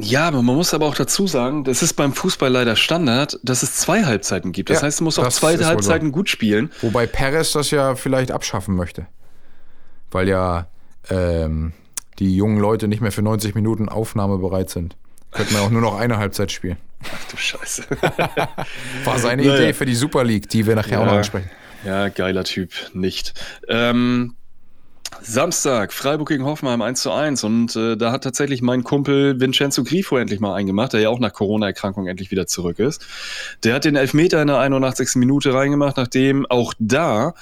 Ja, 0.00 0.28
aber 0.28 0.42
man 0.42 0.54
muss 0.56 0.74
aber 0.74 0.86
auch 0.86 0.94
dazu 0.94 1.26
sagen, 1.26 1.64
das 1.64 1.82
ist 1.82 1.94
beim 1.94 2.12
Fußball 2.12 2.50
leider 2.50 2.76
Standard, 2.76 3.38
dass 3.42 3.62
es 3.64 3.76
zwei 3.76 4.04
Halbzeiten 4.04 4.52
gibt. 4.52 4.70
Das 4.70 4.78
Ja, 4.78 4.82
heißt, 4.86 5.00
du 5.00 5.04
musst 5.04 5.18
auch 5.18 5.28
zwei 5.28 5.56
Halbzeiten 5.58 6.12
gut 6.12 6.28
spielen. 6.28 6.70
Wobei 6.82 7.06
Perez 7.06 7.52
das 7.52 7.70
ja 7.72 7.96
vielleicht 7.96 8.30
abschaffen 8.30 8.76
möchte. 8.76 9.06
Weil 10.10 10.28
ja 10.28 10.68
ähm, 11.10 11.72
die 12.18 12.34
jungen 12.36 12.58
Leute 12.58 12.86
nicht 12.88 13.00
mehr 13.00 13.12
für 13.12 13.22
90 13.22 13.54
Minuten 13.54 13.88
aufnahmebereit 13.88 14.70
sind. 14.70 14.96
Könnten 15.32 15.54
wir 15.54 15.62
auch 15.62 15.70
nur 15.70 15.80
noch 15.82 15.98
eine 15.98 16.18
Halbzeit 16.18 16.50
spielen. 16.52 16.76
Ach 17.04 17.30
du 17.30 17.36
Scheiße. 17.36 17.84
War 19.04 19.18
seine 19.18 19.42
Naja. 19.42 19.54
Idee 19.56 19.72
für 19.72 19.86
die 19.86 19.94
Super 19.94 20.24
League, 20.24 20.48
die 20.48 20.66
wir 20.66 20.74
nachher 20.74 21.00
auch 21.00 21.04
noch 21.04 21.12
Ja. 21.12 21.18
ansprechen. 21.18 21.50
Ja, 21.84 22.08
geiler 22.08 22.42
Typ, 22.44 22.70
nicht. 22.92 23.34
Ähm, 23.68 24.34
Samstag, 25.22 25.92
Freiburg 25.92 26.28
gegen 26.28 26.44
Hoffenheim 26.44 26.82
1 26.82 27.00
zu 27.00 27.10
1 27.12 27.42
und 27.44 27.76
äh, 27.76 27.96
da 27.96 28.12
hat 28.12 28.24
tatsächlich 28.24 28.62
mein 28.62 28.84
Kumpel 28.84 29.40
Vincenzo 29.40 29.82
Grifo 29.84 30.16
endlich 30.16 30.38
mal 30.40 30.54
eingemacht, 30.54 30.92
der 30.92 31.00
ja 31.00 31.08
auch 31.08 31.18
nach 31.18 31.32
Corona-Erkrankung 31.32 32.06
endlich 32.06 32.30
wieder 32.30 32.46
zurück 32.46 32.78
ist. 32.78 33.06
Der 33.64 33.74
hat 33.74 33.84
den 33.84 33.96
Elfmeter 33.96 34.40
in 34.42 34.48
der 34.48 34.58
81. 34.58 35.16
Minute 35.16 35.54
reingemacht, 35.54 35.96
nachdem 35.96 36.46
auch 36.46 36.74
da 36.78 37.34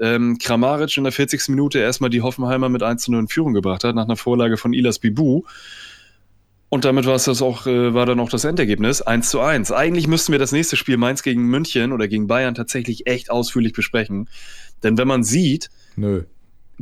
ähm, 0.00 0.38
Kramaric 0.38 0.96
in 0.96 1.04
der 1.04 1.12
40. 1.12 1.48
Minute 1.50 1.78
erstmal 1.78 2.10
die 2.10 2.22
Hoffenheimer 2.22 2.68
mit 2.68 2.82
1 2.82 3.02
zu 3.02 3.10
0 3.12 3.20
in 3.20 3.28
Führung 3.28 3.52
gebracht 3.54 3.84
hat, 3.84 3.94
nach 3.94 4.04
einer 4.04 4.16
Vorlage 4.16 4.56
von 4.56 4.72
Ilas 4.72 4.98
Bibu. 4.98 5.42
Und 6.70 6.84
damit 6.84 7.04
war 7.04 7.16
es 7.16 7.24
das 7.24 7.42
auch, 7.42 7.66
äh, 7.66 7.92
war 7.94 8.06
dann 8.06 8.20
auch 8.20 8.30
das 8.30 8.44
Endergebnis 8.44 9.02
1 9.02 9.28
zu 9.28 9.40
1. 9.40 9.72
Eigentlich 9.72 10.06
müssten 10.06 10.30
wir 10.30 10.38
das 10.38 10.52
nächste 10.52 10.76
Spiel 10.76 10.96
Mainz 10.96 11.22
gegen 11.22 11.42
München 11.46 11.92
oder 11.92 12.06
gegen 12.06 12.28
Bayern 12.28 12.54
tatsächlich 12.54 13.08
echt 13.08 13.28
ausführlich 13.28 13.72
besprechen. 13.72 14.28
Denn 14.84 14.96
wenn 14.96 15.08
man 15.08 15.24
sieht, 15.24 15.68
Nö. 15.96 16.22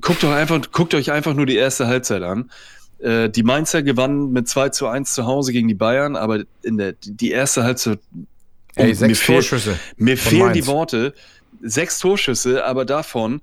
guckt, 0.03 0.23
doch 0.23 0.31
einfach, 0.31 0.61
guckt 0.73 0.95
euch 0.95 1.11
einfach 1.11 1.35
nur 1.35 1.47
die 1.47 1.57
erste 1.57 1.87
Halbzeit 1.87 2.23
an. 2.23 2.51
Äh, 2.99 3.31
die 3.31 3.43
Mainzer 3.43 3.83
gewannen 3.83 4.31
mit 4.31 4.47
2 4.47 4.69
zu 4.69 4.89
1 4.89 5.15
zu 5.15 5.25
Hause 5.25 5.53
gegen 5.53 5.69
die 5.69 5.75
Bayern, 5.75 6.17
aber 6.17 6.45
in 6.63 6.77
der, 6.77 6.93
die 7.01 7.31
erste 7.31 7.65
Halbzeit. 7.65 7.99
Ey, 8.75 8.91
und 8.91 8.95
sechs 8.95 9.27
mir 9.27 9.35
Torschüsse. 9.35 9.79
Mir 9.97 10.19
von 10.19 10.31
fehlen 10.31 10.43
Mainz. 10.43 10.55
die 10.55 10.67
Worte. 10.67 11.15
Sechs 11.63 11.99
Torschüsse, 11.99 12.65
aber 12.67 12.85
davon, 12.85 13.41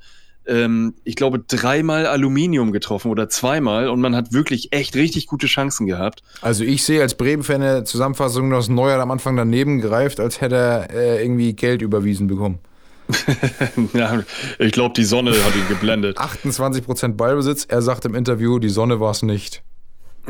ähm, 0.48 0.94
ich 1.04 1.16
glaube, 1.16 1.40
dreimal 1.40 2.06
Aluminium 2.06 2.72
getroffen 2.72 3.12
oder 3.12 3.30
zweimal 3.30 3.90
und 3.90 4.02
man 4.02 4.16
hat 4.16 4.34
wirklich 4.34 4.74
echt 4.74 4.96
richtig 4.96 5.28
gute 5.28 5.48
Chancen 5.48 5.88
gehabt. 5.88 6.22
Also 6.42 6.64
ich 6.64 6.84
sehe 6.84 7.02
als 7.02 7.16
Bremen-Fan 7.16 7.62
eine 7.62 7.84
Zusammenfassung, 7.84 8.50
dass 8.50 8.70
Neuer 8.70 9.00
am 9.00 9.12
Anfang 9.12 9.36
daneben 9.36 9.82
greift, 9.82 10.20
als 10.20 10.42
hätte 10.42 10.56
er 10.56 10.90
äh, 10.92 11.24
irgendwie 11.24 11.54
Geld 11.54 11.82
überwiesen 11.82 12.28
bekommen. 12.28 12.60
ja, 13.94 14.24
ich 14.58 14.72
glaube, 14.72 14.94
die 14.96 15.04
Sonne 15.04 15.32
hat 15.32 15.56
ihn 15.56 15.68
geblendet. 15.70 16.18
28% 16.20 17.16
Ballbesitz. 17.16 17.66
Er 17.66 17.82
sagt 17.82 18.06
im 18.06 18.16
Interview, 18.16 18.60
die 18.60 18.70
Sonne 18.70 19.00
war 19.00 19.12
es 19.12 19.22
nicht. 19.22 19.64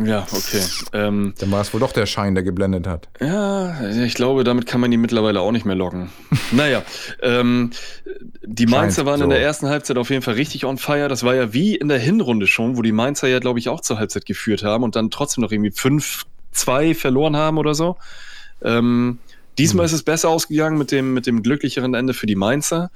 Ja, 0.03 0.25
okay. 0.31 0.61
Ähm, 0.93 1.33
Dann 1.37 1.51
war 1.51 1.61
es 1.61 1.73
wohl 1.73 1.79
doch 1.79 1.93
der 1.93 2.05
Schein, 2.05 2.35
der 2.35 2.43
geblendet 2.43 2.85
hat. 2.85 3.07
ja, 3.21 3.89
ich 3.89 4.13
glaube, 4.13 4.43
damit 4.43 4.65
kann 4.65 4.81
man 4.81 4.91
die 4.91 4.97
mittlerweile 4.97 5.39
auch 5.39 5.51
nicht 5.51 5.65
mehr 5.65 5.75
locken. 5.75 6.09
naja, 6.51 6.83
ähm, 7.21 7.71
die 8.43 8.65
Mainzer 8.65 8.97
Scheint 8.97 9.07
waren 9.07 9.21
in 9.21 9.27
so. 9.27 9.29
der 9.29 9.41
ersten 9.41 9.67
Halbzeit 9.67 9.97
auf 9.97 10.09
jeden 10.09 10.21
Fall 10.21 10.33
richtig 10.33 10.65
on 10.65 10.77
fire. 10.77 11.07
Das 11.07 11.23
war 11.23 11.35
ja 11.35 11.53
wie 11.53 11.75
in 11.75 11.87
der 11.87 11.99
Hinrunde 11.99 12.47
schon, 12.47 12.75
wo 12.77 12.81
die 12.81 12.91
Mainzer 12.91 13.27
ja, 13.27 13.39
glaube 13.39 13.59
ich, 13.59 13.69
auch 13.69 13.81
zur 13.81 13.97
Halbzeit 13.97 14.25
geführt 14.25 14.63
haben 14.63 14.83
und 14.83 14.95
dann 14.95 15.11
trotzdem 15.11 15.43
noch 15.43 15.51
irgendwie 15.51 15.71
5-2 15.71 16.93
verloren 16.93 17.37
haben 17.37 17.57
oder 17.57 17.73
so. 17.73 17.95
Ähm, 18.61 19.19
diesmal 19.57 19.85
ist 19.85 19.93
es 19.93 20.03
besser 20.03 20.29
ausgegangen 20.29 20.77
mit 20.77 20.91
dem, 20.91 21.13
mit 21.13 21.25
dem 21.25 21.41
glücklicheren 21.41 21.93
Ende 21.93 22.13
für 22.13 22.27
die 22.27 22.35
Mainzer. 22.35 22.91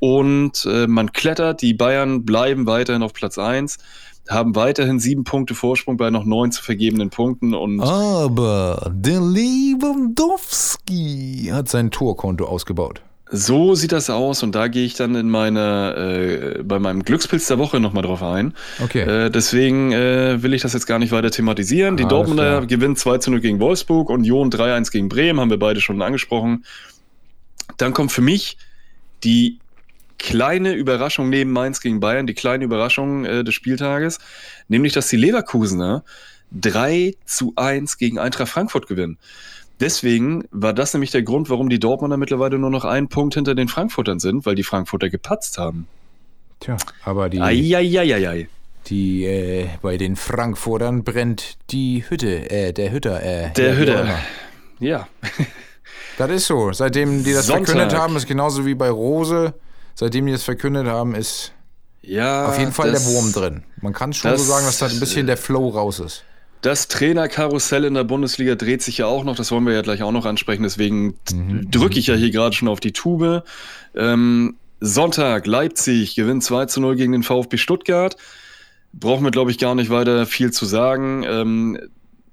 Und 0.00 0.64
äh, 0.70 0.86
man 0.86 1.12
klettert, 1.12 1.60
die 1.60 1.74
Bayern 1.74 2.24
bleiben 2.24 2.66
weiterhin 2.66 3.02
auf 3.02 3.12
Platz 3.12 3.36
1, 3.36 3.78
haben 4.28 4.54
weiterhin 4.54 4.98
sieben 4.98 5.24
Punkte 5.24 5.54
Vorsprung 5.54 5.96
bei 5.96 6.10
noch 6.10 6.24
neun 6.24 6.52
zu 6.52 6.62
vergebenen 6.62 7.08
Punkten 7.10 7.54
und 7.54 7.80
Aber 7.80 8.92
der 8.94 9.20
Lewandowski 9.20 11.50
hat 11.52 11.68
sein 11.68 11.90
Torkonto 11.90 12.44
ausgebaut. 12.44 13.02
So 13.30 13.74
sieht 13.74 13.92
das 13.92 14.08
aus 14.08 14.42
und 14.42 14.54
da 14.54 14.68
gehe 14.68 14.86
ich 14.86 14.94
dann 14.94 15.14
in 15.14 15.28
meiner, 15.28 15.94
äh, 15.98 16.62
bei 16.62 16.78
meinem 16.78 17.02
Glückspilz 17.02 17.46
der 17.46 17.58
Woche 17.58 17.78
nochmal 17.78 18.02
drauf 18.02 18.22
ein. 18.22 18.54
Okay. 18.82 19.02
Äh, 19.02 19.30
deswegen 19.30 19.92
äh, 19.92 20.42
will 20.42 20.54
ich 20.54 20.62
das 20.62 20.72
jetzt 20.72 20.86
gar 20.86 20.98
nicht 20.98 21.12
weiter 21.12 21.30
thematisieren. 21.30 21.98
Die 21.98 22.04
Alles 22.04 22.10
Dortmunder 22.10 22.64
gewinnen 22.64 22.96
2 22.96 23.18
zu 23.18 23.30
0 23.30 23.40
gegen 23.40 23.60
Wolfsburg, 23.60 24.08
Union 24.08 24.50
3-1 24.50 24.92
gegen 24.92 25.10
Bremen, 25.10 25.40
haben 25.40 25.50
wir 25.50 25.58
beide 25.58 25.82
schon 25.82 26.00
angesprochen. 26.00 26.64
Dann 27.76 27.92
kommt 27.92 28.12
für 28.12 28.22
mich 28.22 28.56
die 29.24 29.58
kleine 30.18 30.72
Überraschung 30.72 31.30
neben 31.30 31.52
Mainz 31.52 31.80
gegen 31.80 32.00
Bayern, 32.00 32.26
die 32.26 32.34
kleine 32.34 32.64
Überraschung 32.64 33.24
äh, 33.24 33.44
des 33.44 33.54
Spieltages, 33.54 34.18
nämlich 34.68 34.92
dass 34.92 35.08
die 35.08 35.16
Leverkusener 35.16 36.04
3 36.52 37.14
zu 37.24 37.52
1 37.56 37.98
gegen 37.98 38.18
Eintracht 38.18 38.48
Frankfurt 38.48 38.86
gewinnen. 38.86 39.18
Deswegen 39.80 40.44
war 40.50 40.72
das 40.72 40.92
nämlich 40.92 41.12
der 41.12 41.22
Grund, 41.22 41.50
warum 41.50 41.68
die 41.68 41.78
Dortmunder 41.78 42.16
mittlerweile 42.16 42.58
nur 42.58 42.70
noch 42.70 42.84
einen 42.84 43.08
Punkt 43.08 43.34
hinter 43.34 43.54
den 43.54 43.68
Frankfurtern 43.68 44.18
sind, 44.18 44.44
weil 44.44 44.56
die 44.56 44.64
Frankfurter 44.64 45.08
gepatzt 45.08 45.56
haben. 45.58 45.86
Tja, 46.60 46.76
aber 47.04 47.28
die, 47.28 47.40
Eieieiei. 47.40 48.48
die 48.86 49.24
äh, 49.24 49.68
bei 49.80 49.96
den 49.96 50.16
Frankfurtern 50.16 51.04
brennt 51.04 51.58
die 51.70 52.04
Hütte, 52.08 52.50
äh, 52.50 52.72
der 52.72 52.90
Hütter, 52.90 53.22
äh, 53.22 53.52
Der 53.52 53.74
ja, 53.74 53.76
Hütter. 53.76 54.18
Ja. 54.80 55.08
Das 56.16 56.30
ist 56.32 56.46
so. 56.46 56.72
Seitdem 56.72 57.22
die 57.22 57.32
das 57.32 57.46
Sonntag. 57.46 57.68
verkündet 57.68 57.96
haben, 57.96 58.16
ist 58.16 58.26
genauso 58.26 58.66
wie 58.66 58.74
bei 58.74 58.90
Rose. 58.90 59.54
Seitdem 59.98 60.26
die 60.26 60.32
das 60.32 60.44
verkündet 60.44 60.86
haben, 60.86 61.16
ist 61.16 61.50
Ja. 62.02 62.46
auf 62.46 62.56
jeden 62.58 62.70
Fall 62.70 62.92
das- 62.92 63.04
der 63.04 63.12
Wurm 63.14 63.32
drin. 63.32 63.64
Man 63.82 63.92
kann 63.92 64.12
schon 64.12 64.30
das- 64.30 64.42
so 64.42 64.46
sagen, 64.52 64.64
dass 64.64 64.78
da 64.78 64.86
ein 64.86 65.00
bisschen 65.00 65.26
der 65.26 65.36
Flow 65.36 65.70
raus 65.70 65.98
ist. 65.98 66.22
Das 66.60 66.86
Trainerkarussell 66.86 67.84
in 67.84 67.94
der 67.94 68.04
Bundesliga 68.04 68.54
dreht 68.54 68.80
sich 68.82 68.98
ja 68.98 69.06
auch 69.06 69.24
noch, 69.24 69.34
das 69.34 69.50
wollen 69.50 69.66
wir 69.66 69.72
ja 69.74 69.82
gleich 69.82 70.04
auch 70.04 70.12
noch 70.12 70.24
ansprechen, 70.24 70.62
deswegen 70.62 71.14
Mhm. 71.32 71.68
drücke 71.72 71.98
ich 71.98 72.06
ja 72.06 72.14
hier 72.14 72.30
gerade 72.30 72.54
schon 72.54 72.68
auf 72.68 72.78
die 72.78 72.92
Tube. 72.92 73.42
Ähm, 73.96 74.56
Sonntag, 74.80 75.48
Leipzig 75.48 76.14
gewinnt 76.14 76.44
2 76.44 76.66
zu 76.66 76.80
0 76.80 76.94
gegen 76.94 77.10
den 77.10 77.24
VfB 77.24 77.56
Stuttgart. 77.56 78.16
Brauchen 78.92 79.24
wir, 79.24 79.32
glaube 79.32 79.50
ich, 79.50 79.58
gar 79.58 79.74
nicht 79.74 79.90
weiter 79.90 80.26
viel 80.26 80.52
zu 80.52 80.64
sagen. 80.64 81.24
Ähm, 81.28 81.78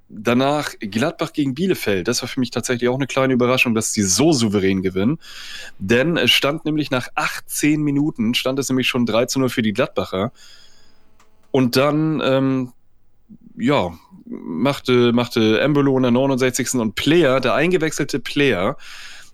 danach 0.09 0.73
Gladbach 0.79 1.33
gegen 1.33 1.55
Bielefeld. 1.55 2.07
Das 2.07 2.21
war 2.21 2.29
für 2.29 2.39
mich 2.39 2.51
tatsächlich 2.51 2.89
auch 2.89 2.95
eine 2.95 3.07
kleine 3.07 3.33
Überraschung, 3.33 3.73
dass 3.73 3.91
die 3.91 4.03
so 4.03 4.33
souverän 4.33 4.81
gewinnen. 4.81 5.19
Denn 5.79 6.17
es 6.17 6.31
stand 6.31 6.65
nämlich 6.65 6.91
nach 6.91 7.07
18 7.15 7.81
Minuten, 7.81 8.33
stand 8.33 8.59
es 8.59 8.69
nämlich 8.69 8.87
schon 8.87 9.05
3 9.05 9.25
zu 9.25 9.39
0 9.39 9.49
für 9.49 9.61
die 9.61 9.73
Gladbacher. 9.73 10.31
Und 11.51 11.75
dann, 11.75 12.21
ähm, 12.23 12.73
ja, 13.57 13.93
machte, 14.25 15.13
machte 15.13 15.59
Embolo 15.59 15.97
in 15.97 16.03
der 16.03 16.11
69. 16.11 16.75
und 16.75 16.95
Player, 16.95 17.39
der 17.39 17.53
eingewechselte 17.53 18.19
Player, 18.19 18.77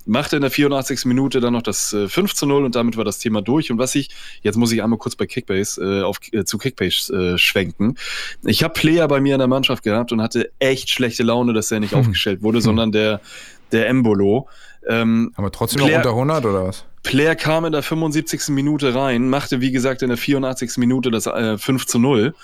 machte 0.07 0.35
in 0.35 0.41
der 0.41 0.51
84. 0.51 1.05
Minute 1.05 1.39
dann 1.39 1.53
noch 1.53 1.61
das 1.61 1.93
äh, 1.93 2.07
5 2.07 2.33
zu 2.33 2.45
0 2.45 2.65
und 2.65 2.75
damit 2.75 2.97
war 2.97 3.03
das 3.05 3.19
Thema 3.19 3.41
durch. 3.41 3.71
Und 3.71 3.77
was 3.77 3.95
ich, 3.95 4.09
jetzt 4.41 4.55
muss 4.57 4.71
ich 4.71 4.83
einmal 4.83 4.99
kurz 4.99 5.15
bei 5.15 5.25
Kickbase 5.25 5.81
äh, 5.81 6.03
auf, 6.03 6.17
äh, 6.31 6.43
zu 6.43 6.57
Kickbase 6.57 7.33
äh, 7.33 7.37
schwenken. 7.37 7.97
Ich 8.43 8.63
habe 8.63 8.73
Player 8.73 9.07
bei 9.07 9.21
mir 9.21 9.35
in 9.35 9.39
der 9.39 9.47
Mannschaft 9.47 9.83
gehabt 9.83 10.11
und 10.11 10.21
hatte 10.21 10.51
echt 10.59 10.89
schlechte 10.89 11.23
Laune, 11.23 11.53
dass 11.53 11.71
er 11.71 11.79
nicht 11.79 11.93
aufgestellt 11.95 12.41
wurde, 12.41 12.61
sondern 12.61 12.91
der, 12.91 13.21
der 13.71 13.87
Embolo. 13.87 14.47
Ähm, 14.87 15.31
Aber 15.35 15.51
trotzdem 15.51 15.81
Player- 15.83 16.03
noch 16.03 16.15
unter 16.15 16.33
100 16.41 16.45
oder 16.45 16.67
was? 16.67 16.85
Player 17.03 17.35
kam 17.35 17.65
in 17.65 17.71
der 17.71 17.81
75. 17.83 18.49
Minute 18.49 18.93
rein, 18.93 19.29
machte 19.29 19.61
wie 19.61 19.71
gesagt 19.71 20.01
in 20.01 20.09
der 20.09 20.17
84. 20.17 20.77
Minute 20.77 21.09
das 21.11 21.25
äh, 21.27 21.57
5 21.57 21.85
zu 21.87 21.97
0 21.99 22.35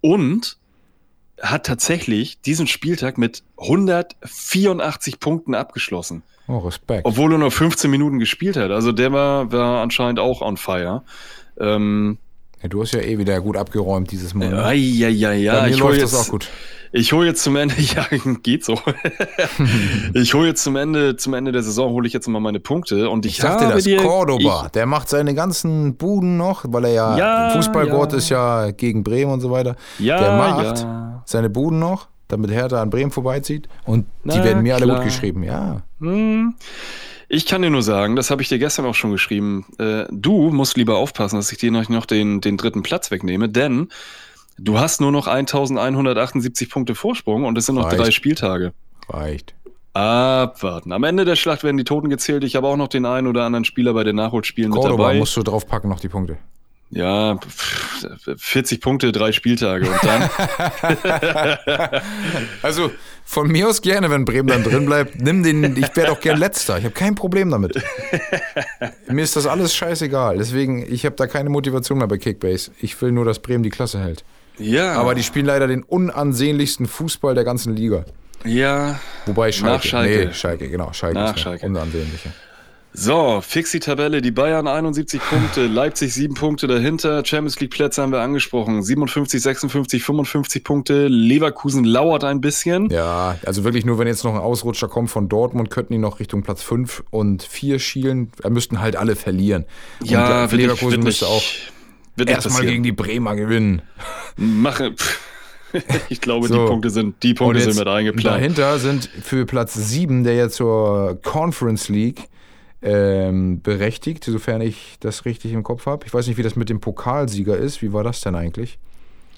und 0.00 0.57
hat 1.40 1.66
tatsächlich 1.66 2.40
diesen 2.40 2.66
Spieltag 2.66 3.16
mit 3.18 3.42
184 3.58 5.20
Punkten 5.20 5.54
abgeschlossen, 5.54 6.22
Oh, 6.48 6.58
Respekt. 6.58 7.02
obwohl 7.04 7.32
er 7.32 7.38
nur 7.38 7.50
15 7.50 7.90
Minuten 7.90 8.18
gespielt 8.18 8.56
hat. 8.56 8.70
Also 8.70 8.92
der 8.92 9.12
war, 9.12 9.52
war 9.52 9.82
anscheinend 9.82 10.18
auch 10.18 10.40
on 10.40 10.56
fire. 10.56 11.02
Ähm, 11.60 12.18
Ja, 12.62 12.68
du 12.68 12.80
hast 12.82 12.92
ja 12.92 13.00
eh 13.00 13.18
wieder 13.18 13.40
gut 13.40 13.56
abgeräumt 13.56 14.10
dieses 14.10 14.34
Mal. 14.34 14.48
ne? 14.50 14.56
ja, 14.56 14.72
ja, 15.08 15.08
ja, 15.08 15.28
Bei 15.28 15.36
ja. 15.36 15.62
mir 15.62 15.68
Ich 15.70 15.82
hole 15.82 15.90
läuft 15.90 16.00
jetzt, 16.00 16.14
das 16.14 16.26
auch 16.26 16.30
gut. 16.30 16.48
ich 16.92 17.12
hole 17.12 17.26
jetzt 17.26 17.42
zum 17.42 17.54
Ende, 17.56 17.74
ja, 17.78 18.06
geht 18.42 18.64
so. 18.64 18.80
ich 20.14 20.34
hole 20.34 20.48
jetzt 20.48 20.62
zum 20.64 20.76
Ende, 20.76 21.16
zum 21.16 21.34
Ende 21.34 21.52
der 21.52 21.62
Saison 21.62 21.92
hole 21.92 22.06
ich 22.06 22.12
jetzt 22.14 22.26
mal 22.28 22.40
meine 22.40 22.60
Punkte 22.60 23.10
und 23.10 23.26
ich, 23.26 23.32
Ich 23.32 23.38
sag 23.38 23.58
dir 23.58 23.64
habe 23.66 23.74
das, 23.74 23.84
dir, 23.84 23.98
Cordoba, 23.98 24.68
der 24.72 24.86
macht 24.86 25.08
seine 25.08 25.34
ganzen 25.34 25.96
Buden 25.96 26.36
noch, 26.36 26.64
weil 26.68 26.86
er 26.86 26.92
ja, 26.92 27.18
Ja, 27.18 27.50
Fußballgott 27.50 28.12
ja. 28.12 28.18
ist 28.18 28.28
ja 28.30 28.70
gegen 28.70 29.02
Bremen 29.04 29.32
und 29.32 29.40
so 29.40 29.50
weiter. 29.50 29.76
Ja, 29.98 30.18
der 30.18 30.32
macht 30.36 30.78
ja. 30.80 31.17
Seine 31.28 31.50
Buden 31.50 31.78
noch, 31.78 32.08
damit 32.28 32.50
Hertha 32.50 32.80
an 32.82 32.90
Bremen 32.90 33.10
vorbeizieht 33.10 33.68
und 33.84 34.06
die 34.24 34.28
Na, 34.38 34.44
werden 34.44 34.62
mir 34.62 34.74
alle 34.74 34.84
klar. 34.84 34.96
gut 34.98 35.06
geschrieben. 35.06 35.42
Ja, 35.42 35.82
Hm. 36.00 36.54
Ich 37.30 37.44
kann 37.44 37.60
dir 37.60 37.68
nur 37.68 37.82
sagen, 37.82 38.16
das 38.16 38.30
habe 38.30 38.40
ich 38.40 38.48
dir 38.48 38.58
gestern 38.58 38.86
auch 38.86 38.94
schon 38.94 39.10
geschrieben. 39.10 39.66
Äh, 39.78 40.04
du 40.10 40.50
musst 40.50 40.78
lieber 40.78 40.96
aufpassen, 40.96 41.36
dass 41.36 41.52
ich 41.52 41.58
dir 41.58 41.70
noch, 41.70 41.86
noch 41.90 42.06
den, 42.06 42.40
den 42.40 42.56
dritten 42.56 42.82
Platz 42.82 43.10
wegnehme, 43.10 43.50
denn 43.50 43.88
du 44.58 44.78
hast 44.78 45.02
nur 45.02 45.12
noch 45.12 45.26
1178 45.26 46.70
Punkte 46.70 46.94
Vorsprung 46.94 47.44
und 47.44 47.58
es 47.58 47.66
sind 47.66 47.74
noch 47.74 47.86
Reicht. 47.88 47.98
drei 48.00 48.10
Spieltage. 48.12 48.72
reicht. 49.10 49.54
Abwarten. 49.92 50.92
Am 50.92 51.02
Ende 51.04 51.24
der 51.24 51.36
Schlacht 51.36 51.64
werden 51.64 51.76
die 51.76 51.84
Toten 51.84 52.08
gezählt. 52.08 52.44
Ich 52.44 52.56
habe 52.56 52.66
auch 52.66 52.76
noch 52.76 52.88
den 52.88 53.04
einen 53.04 53.26
oder 53.26 53.44
anderen 53.44 53.64
Spieler 53.64 53.92
bei 53.94 54.04
den 54.04 54.16
Nachholspielen 54.16 54.70
mit 54.70 54.80
Cordoba 54.80 55.02
dabei. 55.08 55.18
musst 55.18 55.36
du 55.36 55.42
draufpacken 55.42 55.90
noch 55.90 56.00
die 56.00 56.08
Punkte. 56.08 56.38
Ja, 56.90 57.36
pff, 57.36 57.87
40 58.36 58.80
Punkte, 58.80 59.12
drei 59.12 59.32
Spieltage 59.32 59.88
und 59.88 59.98
dann. 60.04 60.30
Also 62.62 62.90
von 63.24 63.48
mir 63.48 63.68
aus 63.68 63.82
gerne, 63.82 64.10
wenn 64.10 64.24
Bremen 64.24 64.48
dann 64.48 64.62
drin 64.64 64.86
bleibt. 64.86 65.20
Nimm 65.20 65.42
den, 65.42 65.76
ich 65.76 65.94
wäre 65.96 66.08
doch 66.08 66.20
gern 66.20 66.38
letzter. 66.38 66.78
Ich 66.78 66.84
habe 66.84 66.94
kein 66.94 67.14
Problem 67.14 67.50
damit. 67.50 67.74
mir 69.08 69.22
ist 69.22 69.36
das 69.36 69.46
alles 69.46 69.74
scheißegal. 69.74 70.38
Deswegen, 70.38 70.84
ich 70.90 71.04
habe 71.04 71.16
da 71.16 71.26
keine 71.26 71.50
Motivation 71.50 71.98
mehr 71.98 72.06
bei 72.08 72.18
Kickbase. 72.18 72.70
Ich 72.80 73.00
will 73.02 73.12
nur, 73.12 73.24
dass 73.24 73.38
Bremen 73.40 73.62
die 73.62 73.70
Klasse 73.70 74.00
hält. 74.00 74.24
ja, 74.58 74.92
Aber 74.94 75.14
die 75.14 75.22
spielen 75.22 75.46
leider 75.46 75.66
den 75.66 75.82
unansehnlichsten 75.82 76.86
Fußball 76.86 77.34
der 77.34 77.44
ganzen 77.44 77.74
Liga. 77.76 78.04
ja. 78.44 78.98
Wobei 79.26 79.52
Schalke. 79.52 79.74
Nach 79.76 79.82
Schalke. 79.82 80.26
Nee, 80.28 80.32
Schalke, 80.32 80.68
genau. 80.70 80.92
Schalke 80.92 81.18
Nach 81.18 81.34
ist 81.36 81.42
Schalke. 81.42 81.66
unansehnliche. 81.66 82.30
So, 83.00 83.40
fix 83.42 83.70
die 83.70 83.78
Tabelle. 83.78 84.20
Die 84.20 84.32
Bayern 84.32 84.66
71 84.66 85.20
Punkte, 85.20 85.68
Leipzig 85.68 86.12
7 86.12 86.34
Punkte 86.34 86.66
dahinter. 86.66 87.24
Champions 87.24 87.60
League 87.60 87.70
Plätze 87.70 88.02
haben 88.02 88.10
wir 88.10 88.20
angesprochen. 88.20 88.82
57, 88.82 89.40
56, 89.40 90.02
55 90.02 90.64
Punkte. 90.64 91.06
Leverkusen 91.06 91.84
lauert 91.84 92.24
ein 92.24 92.40
bisschen. 92.40 92.90
Ja, 92.90 93.38
also 93.46 93.62
wirklich 93.62 93.84
nur, 93.86 94.00
wenn 94.00 94.08
jetzt 94.08 94.24
noch 94.24 94.34
ein 94.34 94.40
Ausrutscher 94.40 94.88
kommt 94.88 95.10
von 95.10 95.28
Dortmund, 95.28 95.70
könnten 95.70 95.92
die 95.92 95.98
noch 96.00 96.18
Richtung 96.18 96.42
Platz 96.42 96.64
5 96.64 97.04
und 97.10 97.44
4 97.44 97.78
schielen. 97.78 98.32
Da 98.42 98.50
müssten 98.50 98.80
halt 98.80 98.96
alle 98.96 99.14
verlieren. 99.14 99.66
Und 100.00 100.10
Ja, 100.10 100.46
Leverkusen 100.46 100.90
wird 100.94 101.04
müsste 101.04 101.28
auch 101.28 101.42
erstmal 102.16 102.66
gegen 102.66 102.82
die 102.82 102.90
Bremer 102.92 103.36
gewinnen. 103.36 103.82
Mache. 104.36 104.94
Ich 106.08 106.22
glaube, 106.22 106.48
So. 106.48 106.54
die 106.64 106.66
Punkte 106.70 106.88
sind, 106.88 107.22
die 107.22 107.34
Punkte 107.34 107.60
sind 107.60 107.76
mit 107.76 107.86
eingeplant. 107.86 108.24
dahinter 108.26 108.78
sind 108.78 109.04
für 109.22 109.44
Platz 109.44 109.74
7, 109.74 110.24
der 110.24 110.34
jetzt 110.34 110.56
zur 110.56 111.18
Conference 111.22 111.90
League 111.90 112.22
ähm, 112.82 113.60
berechtigt, 113.62 114.24
sofern 114.24 114.60
ich 114.60 114.96
das 115.00 115.24
richtig 115.24 115.52
im 115.52 115.62
Kopf 115.62 115.86
habe. 115.86 116.06
Ich 116.06 116.14
weiß 116.14 116.26
nicht, 116.26 116.36
wie 116.36 116.42
das 116.42 116.56
mit 116.56 116.68
dem 116.68 116.80
Pokalsieger 116.80 117.56
ist. 117.56 117.82
Wie 117.82 117.92
war 117.92 118.04
das 118.04 118.20
denn 118.20 118.34
eigentlich? 118.34 118.78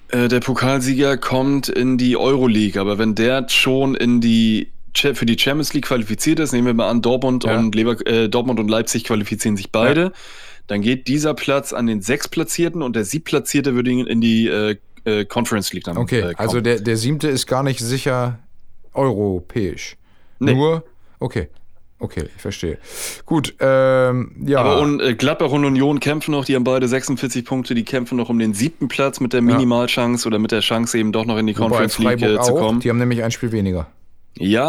Äh, 0.09 0.27
der 0.27 0.41
Pokalsieger 0.41 1.17
kommt 1.17 1.69
in 1.69 1.97
die 1.97 2.17
Euroleague, 2.17 2.79
aber 2.79 2.97
wenn 2.97 3.15
der 3.15 3.47
schon 3.49 3.95
in 3.95 4.21
die 4.21 4.71
für 4.93 5.25
die 5.25 5.39
Champions 5.39 5.73
League 5.73 5.85
qualifiziert 5.85 6.39
ist, 6.39 6.51
nehmen 6.51 6.67
wir 6.67 6.73
mal 6.73 6.89
an, 6.89 7.01
Dortmund, 7.01 7.45
Ja. 7.45 7.57
und, 7.57 7.73
Lever 7.75 8.05
äh, 8.05 8.27
Dortmund 8.27 8.59
und 8.59 8.67
Leipzig 8.67 9.05
qualifizieren 9.05 9.55
sich 9.55 9.71
beide, 9.71 10.11
dann 10.67 10.81
geht 10.81 11.07
dieser 11.07 11.33
Platz 11.33 11.71
an 11.71 11.87
den 11.87 12.01
Sechstplatzierten 12.01 12.81
und 12.81 12.95
der 12.95 13.05
Siebtplatzierte 13.05 13.73
würde 13.73 13.91
in 13.91 14.19
die 14.19 14.47
äh, 14.47 14.75
äh, 15.05 15.25
Conference 15.25 15.71
League 15.73 15.85
dann 15.85 15.97
Okay, 15.97 16.19
äh, 16.19 16.33
also 16.35 16.61
der, 16.61 16.79
der 16.81 16.97
siebte 16.97 17.29
ist 17.29 17.47
gar 17.47 17.63
nicht 17.63 17.79
sicher 17.79 18.39
europäisch. 18.93 19.95
Nee. 20.39 20.53
Nur, 20.53 20.83
okay. 21.19 21.47
Okay, 22.01 22.25
ich 22.35 22.41
verstehe. 22.41 22.77
Gut, 23.25 23.55
ähm, 23.59 24.31
ja. 24.45 24.59
Aber 24.59 24.79
und, 24.79 24.99
äh, 24.99 25.15
Gladbach 25.15 25.51
und 25.51 25.65
Union 25.65 25.99
kämpfen 25.99 26.31
noch, 26.31 26.45
die 26.45 26.55
haben 26.55 26.63
beide 26.63 26.87
46 26.87 27.45
Punkte, 27.45 27.75
die 27.75 27.83
kämpfen 27.83 28.17
noch 28.17 28.29
um 28.29 28.39
den 28.39 28.53
siebten 28.53 28.87
Platz 28.87 29.19
mit 29.19 29.33
der 29.33 29.41
Minimalchance 29.41 30.27
oder 30.27 30.39
mit 30.39 30.51
der 30.51 30.61
Chance 30.61 30.97
eben 30.97 31.11
doch 31.11 31.25
noch 31.25 31.37
in 31.37 31.47
die 31.47 31.53
Conference 31.53 31.97
League 31.99 32.21
äh, 32.21 32.39
zu 32.41 32.53
auch, 32.53 32.59
kommen. 32.59 32.79
Die 32.79 32.89
haben 32.89 32.97
nämlich 32.97 33.23
ein 33.23 33.31
Spiel 33.31 33.51
weniger. 33.51 33.87
Ja, 34.37 34.63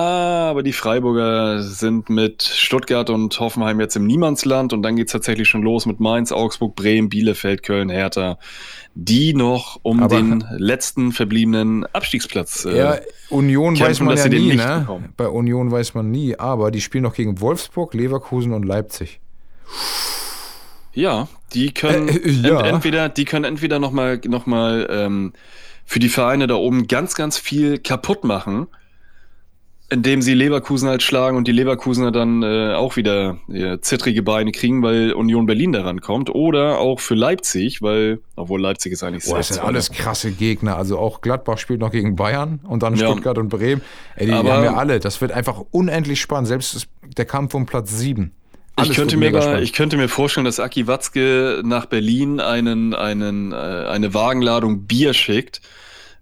aber 0.51 0.63
die 0.65 0.73
Freiburger 0.73 1.63
sind 1.63 2.11
mit 2.11 2.43
Stuttgart 2.43 3.09
und 3.11 3.39
Hoffenheim 3.39 3.79
jetzt 3.81 3.95
im 3.97 4.07
Niemandsland 4.07 4.73
und 4.73 4.83
dann 4.83 4.97
geht's 4.97 5.13
tatsächlich 5.13 5.49
schon 5.49 5.63
los 5.63 5.87
mit 5.87 6.01
Mainz, 6.01 6.33
Augsburg, 6.33 6.75
Bremen, 6.75 7.09
Bielefeld, 7.09 7.63
Köln, 7.63 7.89
Hertha, 7.89 8.39
die 8.95 9.35
noch 9.35 9.79
um 9.83 10.03
Aber- 10.03 10.17
den 10.17 10.45
letzten 10.59 11.13
verbliebenen 11.13 11.87
Abstiegsplatz. 11.93 12.65
äh, 12.65 12.77
Ja, 12.77 12.97
Union 13.31 13.75
kämpfen, 13.75 14.07
weiß 14.07 14.19
man 14.19 14.33
ja 14.33 14.39
nie, 14.41 14.57
ne? 14.57 14.79
bekommen. 14.81 15.15
Bei 15.17 15.29
Union 15.29 15.71
weiß 15.71 15.95
man 15.95 16.11
nie, 16.11 16.37
aber 16.39 16.71
die 16.73 16.81
spielen 16.81 17.05
noch 17.05 17.15
gegen 17.15 17.41
Wolfsburg, 17.41 17.95
Leverkusen 17.95 18.53
und 18.53 18.65
Leipzig. 18.65 19.21
Ja, 20.93 21.29
die 21.55 21.73
können 21.73 22.09
Äh, 22.09 22.17
äh, 22.17 22.31
ja. 22.49 22.59
ent 22.61 22.67
entweder, 22.75 23.09
die 23.09 23.25
können 23.25 23.45
entweder 23.45 23.79
noch 23.79 23.93
mal, 23.93 24.21
noch 24.27 24.45
mal 24.47 24.87
ähm, 24.91 25.33
für 25.87 26.01
die 26.01 26.09
Vereine 26.11 26.47
da 26.49 26.57
oben 26.57 26.87
ganz, 26.89 27.15
ganz 27.15 27.39
viel 27.39 27.79
kaputt 27.79 28.25
machen, 28.25 28.67
indem 29.93 30.23
sie 30.23 30.35
Leverkusen 30.35 30.89
halt 30.89 31.03
schlagen 31.03 31.37
und 31.37 31.47
die 31.47 31.53
Leverkusener 31.53 32.11
dann 32.11 32.43
äh, 32.43 32.75
auch 32.75 32.97
wieder 32.97 33.39
äh, 33.53 33.79
zittrige 33.81 34.23
Beine 34.23 34.51
kriegen, 34.53 34.83
weil 34.83 35.13
Union 35.13 35.47
Berlin 35.47 35.73
daran 35.73 36.01
kommt. 36.01 36.31
Oder 36.31 36.79
auch 36.79 36.99
für 37.01 37.15
Leipzig, 37.15 37.83
weil, 37.83 38.21
obwohl 38.37 38.61
Leipzig 38.61 38.93
ist 38.93 39.03
eigentlich 39.03 39.25
Boah, 39.27 39.37
das 39.37 39.49
sind 39.49 39.61
alles 39.63 39.91
krasse 39.93 40.33
Gegner. 40.33 40.77
Also 40.77 40.99
auch 40.99 41.21
Gladbach 41.21 41.59
spielt 41.59 41.81
noch 41.81 41.91
gegen 41.91 42.17
Bayern 42.17 42.61
und 42.65 42.83
dann 42.83 42.97
Ja. 42.97 43.07
Stuttgart 43.11 43.39
und 43.39 43.49
Bremen. 43.51 43.83
Ey, 44.17 44.27
die 44.27 44.33
Aber- 44.33 44.53
haben 44.53 44.65
ja 44.65 44.75
alle. 44.75 44.99
Das 44.99 45.21
wird 45.21 45.33
einfach 45.33 45.63
unendlich 45.71 46.21
spannend. 46.21 46.49
Selbst 46.49 46.89
der 47.17 47.25
Kampf 47.25 47.55
um 47.55 47.67
Platz 47.67 47.97
7. 47.99 48.33
Ich 48.83 48.95
könnte, 48.95 49.19
mir 49.19 49.31
gar, 49.33 49.61
ich 49.61 49.75
könnte 49.75 49.99
mir 49.99 50.09
vorstellen, 50.09 50.47
dass 50.47 50.59
Aki 50.59 50.87
Watzke 50.87 51.61
nach 51.63 51.85
Berlin 51.85 52.41
einen, 52.41 52.95
einen, 52.95 53.53
äh, 53.53 53.55
eine 53.57 54.15
Wagenladung 54.15 54.87
Bier 54.87 55.13
schickt, 55.13 55.61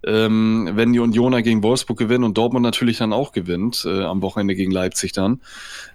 ähm, 0.06 0.70
wenn 0.74 0.92
die 0.92 0.98
Unioner 0.98 1.42
gegen 1.42 1.62
Wolfsburg 1.62 1.98
gewinnen 1.98 2.24
und 2.24 2.36
Dortmund 2.38 2.62
natürlich 2.62 2.98
dann 2.98 3.12
auch 3.12 3.32
gewinnt, 3.32 3.84
äh, 3.86 4.02
am 4.02 4.22
Wochenende 4.22 4.54
gegen 4.54 4.70
Leipzig 4.72 5.12
dann, 5.12 5.40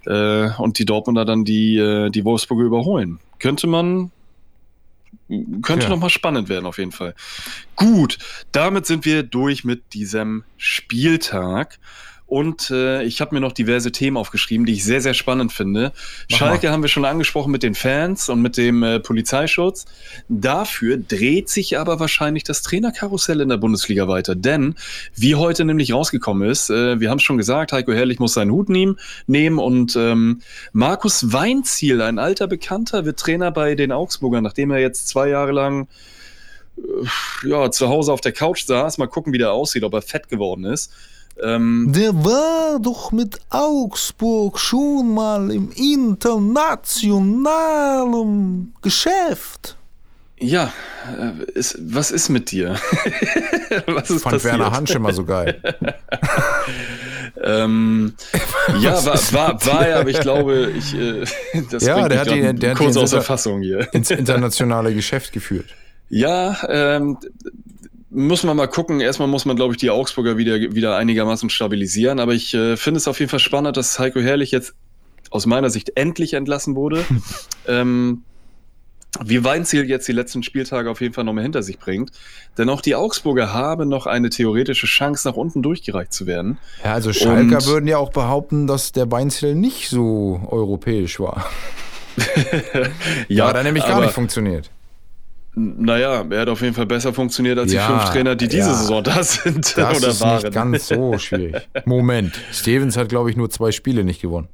äh, 0.06 0.50
und 0.58 0.78
die 0.80 0.86
Dortmunder 0.86 1.26
dann 1.26 1.44
die, 1.46 1.78
äh, 1.78 2.10
die 2.10 2.24
Wolfsburger 2.26 2.64
überholen. 2.64 3.20
Könnte 3.40 3.68
man, 3.68 4.12
könnte 5.62 5.86
Ja. 5.86 5.90
noch 5.90 6.00
mal 6.00 6.10
spannend 6.10 6.50
werden 6.50 6.66
auf 6.66 6.78
jeden 6.78 6.92
Fall. 6.92 7.16
Gut, 7.76 8.18
damit 8.52 8.86
sind 8.86 9.06
wir 9.06 9.24
durch 9.24 9.64
mit 9.64 9.94
diesem 9.94 10.44
Spieltag. 10.58 11.80
Und 12.28 12.72
äh, 12.72 13.04
ich 13.04 13.22
habe 13.22 13.36
mir 13.36 13.42
noch 13.42 13.52
diverse 13.52 13.92
Themen 13.92 14.18
aufgeschrieben, 14.18 14.66
die 14.66 14.74
ich 14.74 14.84
sehr, 14.84 15.00
sehr 15.00 15.14
spannend 15.14 15.54
finde. 15.54 15.92
Mach 16.32 16.38
Schalke 16.38 16.72
haben 16.72 16.82
wir 16.82 16.90
schon 16.90 17.06
angesprochen 17.06 17.52
mit 17.52 17.62
den 17.62 17.76
Fans 17.76 18.30
und 18.30 18.42
mit 18.42 18.58
dem 18.58 18.82
äh, 18.82 19.00
Polizeischutz. 19.00 19.86
Dafür 20.28 20.98
dreht 20.98 21.50
sich 21.50 21.78
aber 21.78 22.00
wahrscheinlich 22.00 22.44
das 22.44 22.64
Trainerkarussell 22.64 23.42
in 23.42 23.50
der 23.50 23.58
Bundesliga 23.58 24.08
weiter. 24.08 24.34
Denn, 24.34 24.76
wie 25.16 25.36
heute 25.36 25.66
nämlich 25.66 25.94
rausgekommen 25.94 26.50
ist, 26.50 26.72
äh, 26.72 27.00
wir 27.00 27.12
haben 27.12 27.18
es 27.18 27.24
schon 27.24 27.38
gesagt, 27.38 27.74
Heiko 27.74 27.94
Herrlich 27.94 28.20
muss 28.20 28.34
seinen 28.34 28.52
Hut 28.52 28.70
nehmen, 28.70 28.98
nehmen 29.28 29.60
und 29.60 29.96
ähm, 29.96 30.42
Markus 30.74 31.32
Weinziel, 31.32 32.02
ein 32.02 32.18
alter 32.18 32.48
Bekannter, 32.48 33.06
wird 33.06 33.20
Trainer 33.20 33.52
bei 33.52 33.76
den 33.76 33.92
Augsburgern, 33.92 34.44
nachdem 34.44 34.72
er 34.72 34.80
jetzt 34.80 35.08
zwei 35.10 35.30
Jahre 35.30 35.52
lang 35.52 35.88
äh, 36.78 37.48
ja, 37.48 37.70
zu 37.70 37.88
Hause 37.88 38.12
auf 38.12 38.22
der 38.22 38.32
Couch 38.32 38.66
saß. 38.66 38.98
Mal 38.98 39.08
gucken, 39.08 39.32
wie 39.32 39.38
der 39.38 39.52
aussieht, 39.52 39.84
ob 39.84 39.94
er 39.94 40.02
fett 40.02 40.28
geworden 40.28 40.66
ist. 40.66 40.92
Ähm, 41.44 41.92
Der 41.94 42.14
war 42.24 42.80
doch 42.80 43.12
mit 43.12 43.40
Augsburg 43.50 44.58
schon 44.60 45.14
mal 45.14 45.52
im 45.52 45.70
internationalen 47.36 48.74
Geschäft. 48.82 49.76
ja, 50.40 50.72
äh, 51.20 51.44
ist, 51.52 51.78
was 51.82 52.12
ist 52.12 52.30
mit 52.30 52.52
dir? 52.52 52.76
was 53.88 54.10
ist 54.10 54.24
Fand 54.24 54.36
passiert? 54.36 54.44
Werner 54.60 54.72
Hansch 54.72 54.92
immer 54.96 55.14
so 55.14 55.24
geil. 55.26 55.62
Ähm, 57.44 58.14
ja, 58.80 58.94
war, 59.06 59.14
war, 59.34 59.66
war 59.66 59.86
er, 59.88 60.00
aber 60.00 60.10
ich 60.10 60.20
glaube, 60.22 60.72
ich, 60.76 60.96
äh, 60.96 61.26
das 61.70 61.84
Ja, 61.86 62.08
der 62.08 62.20
hat 62.22 62.32
die- 62.32 62.54
der 62.56 62.72
hat 62.72 62.78
kurz 62.78 62.94
die 62.94 63.00
in 63.00 63.04
außer 63.04 63.18
dieser- 63.18 63.22
Fassung 63.22 63.62
hier. 63.62 63.88
Ins 63.94 64.10
internationale 64.10 64.94
Geschäft 64.94 65.34
geführt. 65.34 65.66
Ja, 66.10 66.56
ähm, 66.70 67.18
muss 68.16 68.44
man 68.44 68.58
mal 68.58 68.68
gucken. 68.68 69.02
Erstmal 69.02 69.28
muss 69.28 69.46
man, 69.46 69.56
glaube 69.56 69.74
ich, 69.74 69.78
die 69.78 69.90
Augsburger 69.90 70.38
wieder, 70.38 70.56
wieder 70.60 70.96
einigermaßen 70.96 71.50
stabilisieren. 71.50 72.20
Aber 72.20 72.34
ich 72.34 72.54
äh, 72.54 72.78
finde 72.78 72.98
es 73.00 73.08
auf 73.08 73.20
jeden 73.20 73.30
Fall 73.30 73.40
spannend, 73.40 73.78
dass 73.78 74.00
Heiko 74.00 74.20
Herrlich 74.20 74.52
jetzt 74.52 74.74
aus 75.32 75.46
meiner 75.46 75.70
Sicht 75.70 75.92
endlich 75.96 76.34
entlassen 76.34 76.76
wurde. 76.76 77.04
ähm, 77.68 78.24
wie 79.24 79.44
Weinziel 79.44 79.88
jetzt 79.90 80.08
die 80.08 80.12
letzten 80.12 80.44
Spieltage 80.44 80.90
auf 80.90 81.00
jeden 81.00 81.14
Fall 81.14 81.24
nochmal 81.24 81.44
hinter 81.44 81.64
sich 81.64 81.80
bringt. 81.80 82.12
Denn 82.58 82.70
auch 82.70 82.82
die 82.82 82.96
Augsburger 82.96 83.54
haben 83.54 83.88
noch 83.88 84.08
eine 84.08 84.30
theoretische 84.30 84.88
Chance, 84.88 85.28
nach 85.28 85.36
unten 85.36 85.62
durchgereicht 85.62 86.12
zu 86.12 86.28
werden. 86.28 86.58
Ja, 86.84 86.94
also 86.94 87.14
Schalker 87.14 87.58
Und- 87.58 87.66
würden 87.66 87.88
ja 87.88 87.98
auch 87.98 88.12
behaupten, 88.12 88.68
dass 88.68 88.92
der 88.92 89.12
Weinzel 89.12 89.56
nicht 89.56 89.90
so 89.90 90.42
europäisch 90.50 91.20
war. 91.20 91.50
Ja, 93.28 93.48
hat 93.48 93.58
er 93.58 93.64
nämlich 93.64 93.86
gar 93.86 94.00
nicht 94.00 94.14
funktioniert. 94.14 94.72
Naja, 95.58 96.26
er 96.30 96.42
hat 96.42 96.50
auf 96.50 96.62
jeden 96.62 96.74
Fall 96.74 96.86
besser 96.86 97.14
funktioniert 97.14 97.58
als 97.58 97.72
Ja, 97.72 97.88
die 97.88 97.94
fünf 97.94 98.10
Trainer, 98.12 98.36
die 98.36 98.48
diese 98.50 98.70
ja. 98.70 98.74
Saison 98.76 99.04
da 99.04 99.24
sind 99.24 99.78
Das 99.78 99.98
oder 99.98 100.08
ist 100.10 100.22
waren. 100.22 100.42
nicht 100.44 100.54
ganz 100.54 100.88
so 100.90 101.18
schwierig. 101.18 101.56
Moment, 101.86 102.38
Stevens 102.52 102.98
hat, 102.98 103.08
glaube 103.10 103.30
ich, 103.30 103.38
nur 103.38 103.50
zwei 103.50 103.72
Spiele 103.72 104.04
nicht 104.04 104.22
gewonnen. 104.22 104.50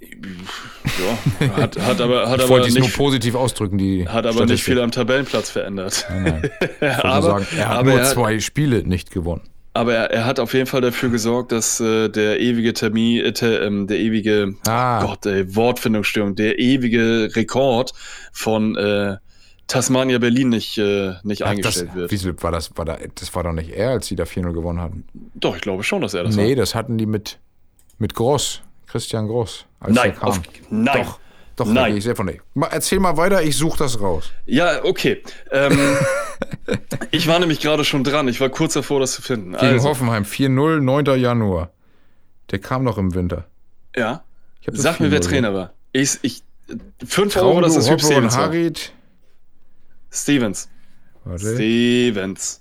ja, 0.00 1.56
hat, 1.56 1.78
hat 1.78 2.00
aber, 2.00 2.28
hat 2.28 2.40
Ich 2.42 2.48
wollte 2.48 2.68
es 2.68 2.74
nur 2.74 2.84
nicht, 2.86 2.96
positiv 2.96 3.34
ausdrücken, 3.34 3.78
die 3.78 4.08
hat 4.08 4.26
aber 4.26 4.46
nicht 4.46 4.62
viel 4.64 4.80
am 4.80 4.90
Tabellenplatz 4.90 5.50
verändert. 5.50 6.06
Nein, 6.10 6.42
wollte 6.80 7.04
aber, 7.04 7.22
sagen, 7.22 7.46
er 7.56 7.68
hat 7.68 7.84
nur 7.84 7.94
er, 7.94 8.04
hat- 8.04 8.12
zwei 8.12 8.38
Spiele 8.40 8.82
nicht 8.84 9.10
gewonnen. 9.10 9.42
aber 9.74 9.94
er, 9.94 10.10
er 10.10 10.24
hat 10.26 10.40
auf 10.40 10.54
jeden 10.54 10.66
Fall 10.66 10.80
dafür 10.80 11.08
gesorgt, 11.10 11.52
dass 11.52 11.80
äh, 11.80 12.08
der 12.08 12.40
ewige 12.40 12.72
Termin, 12.72 13.24
äh, 13.24 13.32
ähm, 13.64 13.86
der 13.86 13.98
ewige, 13.98 14.54
Ah. 14.66 15.02
Gott, 15.04 15.26
ey, 15.26 15.54
Wortfindungsstörung, 15.54 16.34
der 16.36 16.58
ewige 16.58 17.30
Rekord 17.36 17.92
von 18.32 18.76
äh, 18.76 19.16
Tasmania 19.68 20.18
Berlin 20.18 20.48
nicht, 20.48 20.76
äh, 20.78 21.12
nicht 21.22 21.42
Ach, 21.42 21.48
das, 21.48 21.78
eingestellt 21.78 21.94
wird. 21.94 22.10
wieso 22.10 22.42
war 22.42 22.50
das, 22.52 22.76
war 22.76 22.84
da, 22.84 22.98
das 23.14 23.34
war 23.34 23.44
doch 23.44 23.52
nicht 23.52 23.70
er, 23.70 23.90
als 23.90 24.08
die 24.08 24.16
da 24.16 24.24
4-0 24.24 24.52
gewonnen 24.52 24.80
hatten. 24.80 25.06
Doch, 25.34 25.54
ich 25.56 25.60
glaube 25.62 25.82
schon, 25.84 26.00
dass 26.02 26.14
er 26.14 26.24
das 26.24 26.34
nee, 26.36 26.50
war. 26.50 26.56
das 26.56 26.74
hatten 26.74 26.98
die 26.98 27.06
mit, 27.06 27.38
mit 27.98 28.14
Gross, 28.14 28.62
Christian 28.86 29.28
Gross, 29.28 29.66
als 29.80 29.94
Nein, 29.94 30.14
kam. 30.16 30.28
auf, 30.30 30.40
nein. 30.70 30.98
Doch, 31.02 31.20
doch, 31.56 31.66
Nein. 31.66 31.96
ich 31.96 32.04
sehr 32.04 32.14
von 32.16 32.28
dir. 32.28 32.38
Mal, 32.54 32.68
Erzähl 32.68 33.00
mal 33.00 33.16
weiter, 33.16 33.42
ich 33.42 33.56
suche 33.56 33.78
das 33.78 34.00
raus. 34.00 34.30
Ja, 34.46 34.84
okay. 34.84 35.22
Ähm, 35.50 35.76
ich 37.10 37.26
war 37.26 37.38
nämlich 37.40 37.60
gerade 37.60 37.84
schon 37.84 38.04
dran. 38.04 38.28
Ich 38.28 38.40
war 38.40 38.48
kurz 38.48 38.74
davor, 38.74 39.00
das 39.00 39.12
zu 39.12 39.22
finden. 39.22 39.52
Gegen 39.52 39.64
Also, 39.66 39.88
Hoffenheim, 39.88 40.22
4-0, 40.22 40.80
9. 40.80 41.04
Januar. 41.20 41.70
Der 42.52 42.60
kam 42.60 42.84
noch 42.84 42.96
im 42.96 43.14
Winter. 43.14 43.44
ja. 43.96 44.22
Sag 44.70 45.00
mir, 45.00 45.10
wer 45.10 45.20
4-0 45.20 45.24
Trainer 45.28 45.54
war. 45.54 45.72
Ich, 45.92 46.18
ich, 46.22 46.42
5 47.04 47.36
Euro, 47.38 47.60
das 47.60 47.90
Hüb 47.90 48.00
Hoppe 48.02 48.16
und. 48.18 48.30
Harit. 48.36 48.92
Stevens. 50.10 50.68
Warte. 51.24 51.54
Stevens. 51.54 52.60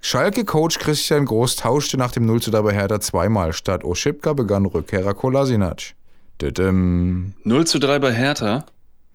Schalke-Coach 0.00 0.78
Christian 0.78 1.24
Groß 1.24 1.56
tauschte 1.56 1.96
nach 1.98 2.12
dem 2.12 2.24
0 2.26 2.40
zu 2.40 2.50
dabei 2.50 2.72
Hertha 2.72 3.00
zweimal. 3.00 3.52
Statt 3.52 3.84
Oschipka 3.84 4.32
begann 4.32 4.64
Rückkehrer 4.66 5.14
Kolasinac. 5.14 5.94
Düdüm. 6.40 7.34
0 7.44 7.66
zu 7.66 7.78
3 7.80 7.98
bei 7.98 8.12
Hertha. 8.12 8.64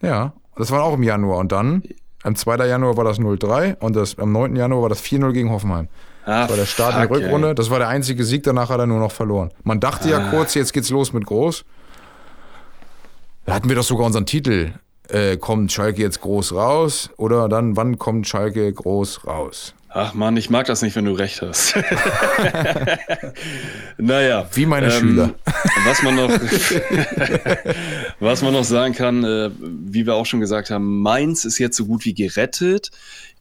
Ja, 0.01 0.33
das 0.57 0.71
war 0.71 0.83
auch 0.83 0.95
im 0.95 1.03
Januar. 1.03 1.37
Und 1.37 1.53
dann, 1.53 1.83
am 2.23 2.35
2. 2.35 2.67
Januar 2.67 2.97
war 2.97 3.05
das 3.05 3.17
0-3 3.19 3.77
und 3.79 3.95
das, 3.95 4.19
am 4.19 4.33
9. 4.33 4.57
Januar 4.57 4.81
war 4.83 4.89
das 4.89 5.01
4-0 5.01 5.31
gegen 5.31 5.49
Hoffenheim. 5.51 5.87
Ah, 6.25 6.41
Das 6.41 6.49
war 6.49 6.57
der 6.57 6.65
Start 6.65 6.93
in 6.95 6.99
der 6.99 7.07
fuck, 7.07 7.17
Rückrunde. 7.17 7.47
ey. 7.49 7.55
Das 7.55 7.69
war 7.69 7.79
der 7.79 7.87
einzige 7.87 8.25
Sieg, 8.25 8.43
danach 8.43 8.69
hat 8.69 8.79
er 8.79 8.85
nur 8.87 8.99
noch 8.99 9.11
verloren. 9.13 9.51
Man 9.63 9.79
dachte 9.79 10.09
ja 10.09 10.29
kurz, 10.31 10.53
jetzt 10.53 10.73
geht's 10.73 10.89
los 10.89 11.13
mit 11.13 11.25
Groß. 11.25 11.63
Da 13.45 13.53
hatten 13.55 13.67
wir 13.69 13.75
doch 13.77 13.83
sogar 13.83 14.05
unseren 14.05 14.25
Titel. 14.25 14.73
Äh, 15.09 15.37
kommt 15.37 15.71
Schalke 15.71 16.01
jetzt 16.01 16.21
groß 16.21 16.53
raus? 16.53 17.09
Oder 17.17 17.49
dann, 17.49 17.75
wann 17.75 17.99
kommt 17.99 18.27
Schalke 18.27 18.71
groß 18.71 19.27
raus? 19.27 19.75
Ach 19.95 20.15
Mann, 20.15 20.35
ich 20.37 20.49
mag 20.49 20.65
das 20.65 20.81
nicht, 20.81 20.95
wenn 20.95 21.05
du 21.05 21.11
recht 21.11 21.43
hast. 21.43 21.75
naja. 23.97 24.47
Wie 24.51 24.65
meine 24.65 24.87
ähm, 24.87 24.91
Schüler. 24.91 25.35
Was 25.85 26.01
man 26.01 26.15
noch, 26.15 26.29
was 28.19 28.41
man 28.41 28.53
noch 28.53 28.63
sagen 28.63 28.95
kann, 28.95 29.23
äh, 29.23 29.51
wie 29.59 30.07
wir 30.07 30.15
auch 30.15 30.25
schon 30.25 30.39
gesagt 30.39 30.71
haben, 30.71 31.01
Mainz 31.01 31.45
ist 31.45 31.59
jetzt 31.59 31.77
so 31.77 31.85
gut 31.85 32.05
wie 32.05 32.15
gerettet. 32.15 32.89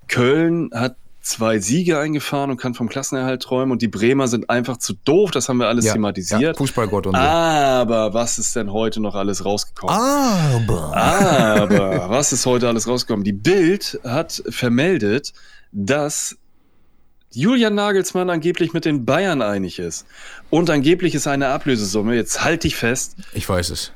Köln 0.09 0.69
hat 0.75 0.97
zwei 1.23 1.59
Siege 1.61 1.99
eingefahren 1.99 2.51
und 2.51 2.57
kann 2.57 2.75
vom 2.75 2.89
Klassenerhalt 2.89 3.43
träumen 3.43 3.71
und 3.73 3.81
die 3.81 3.89
Bremer 3.89 4.27
sind 4.29 4.51
einfach 4.51 4.77
zu 4.77 4.93
doof, 5.05 5.31
das 5.31 5.49
haben 5.49 5.59
wir 5.59 5.69
alles 5.69 5.85
Ja, 5.85 5.93
thematisiert. 5.93 6.41
ja, 6.41 6.55
Fußballgott 6.55 7.07
und 7.07 7.15
so. 7.15 7.21
Aber 7.21 8.13
was 8.13 8.39
ist 8.39 8.55
denn 8.57 8.73
heute 8.73 9.01
noch 9.01 9.15
alles 9.15 9.45
rausgekommen? 9.45 9.95
Aber 9.95 10.97
Aber 10.97 12.11
was 12.11 12.33
ist 12.33 12.45
heute 12.45 12.69
alles 12.69 12.89
rausgekommen? 12.89 13.25
Die 13.25 13.33
Bild 13.33 14.01
hat 14.05 14.43
vermeldet, 14.49 15.33
dass 15.71 16.37
Julian 17.35 17.75
Nagelsmann 17.75 18.29
angeblich 18.29 18.73
mit 18.75 18.85
den 18.85 19.05
Bayern 19.07 19.41
einig 19.43 19.79
ist 19.79 20.05
und 20.51 20.69
angeblich 20.71 21.15
ist 21.15 21.27
eine 21.27 21.49
Ablösesumme, 21.49 22.15
jetzt 22.15 22.45
halte 22.45 22.67
ich 22.67 22.77
fest, 22.77 23.17
Ich 23.33 23.49
weiß 23.49 23.71
es. 23.71 23.93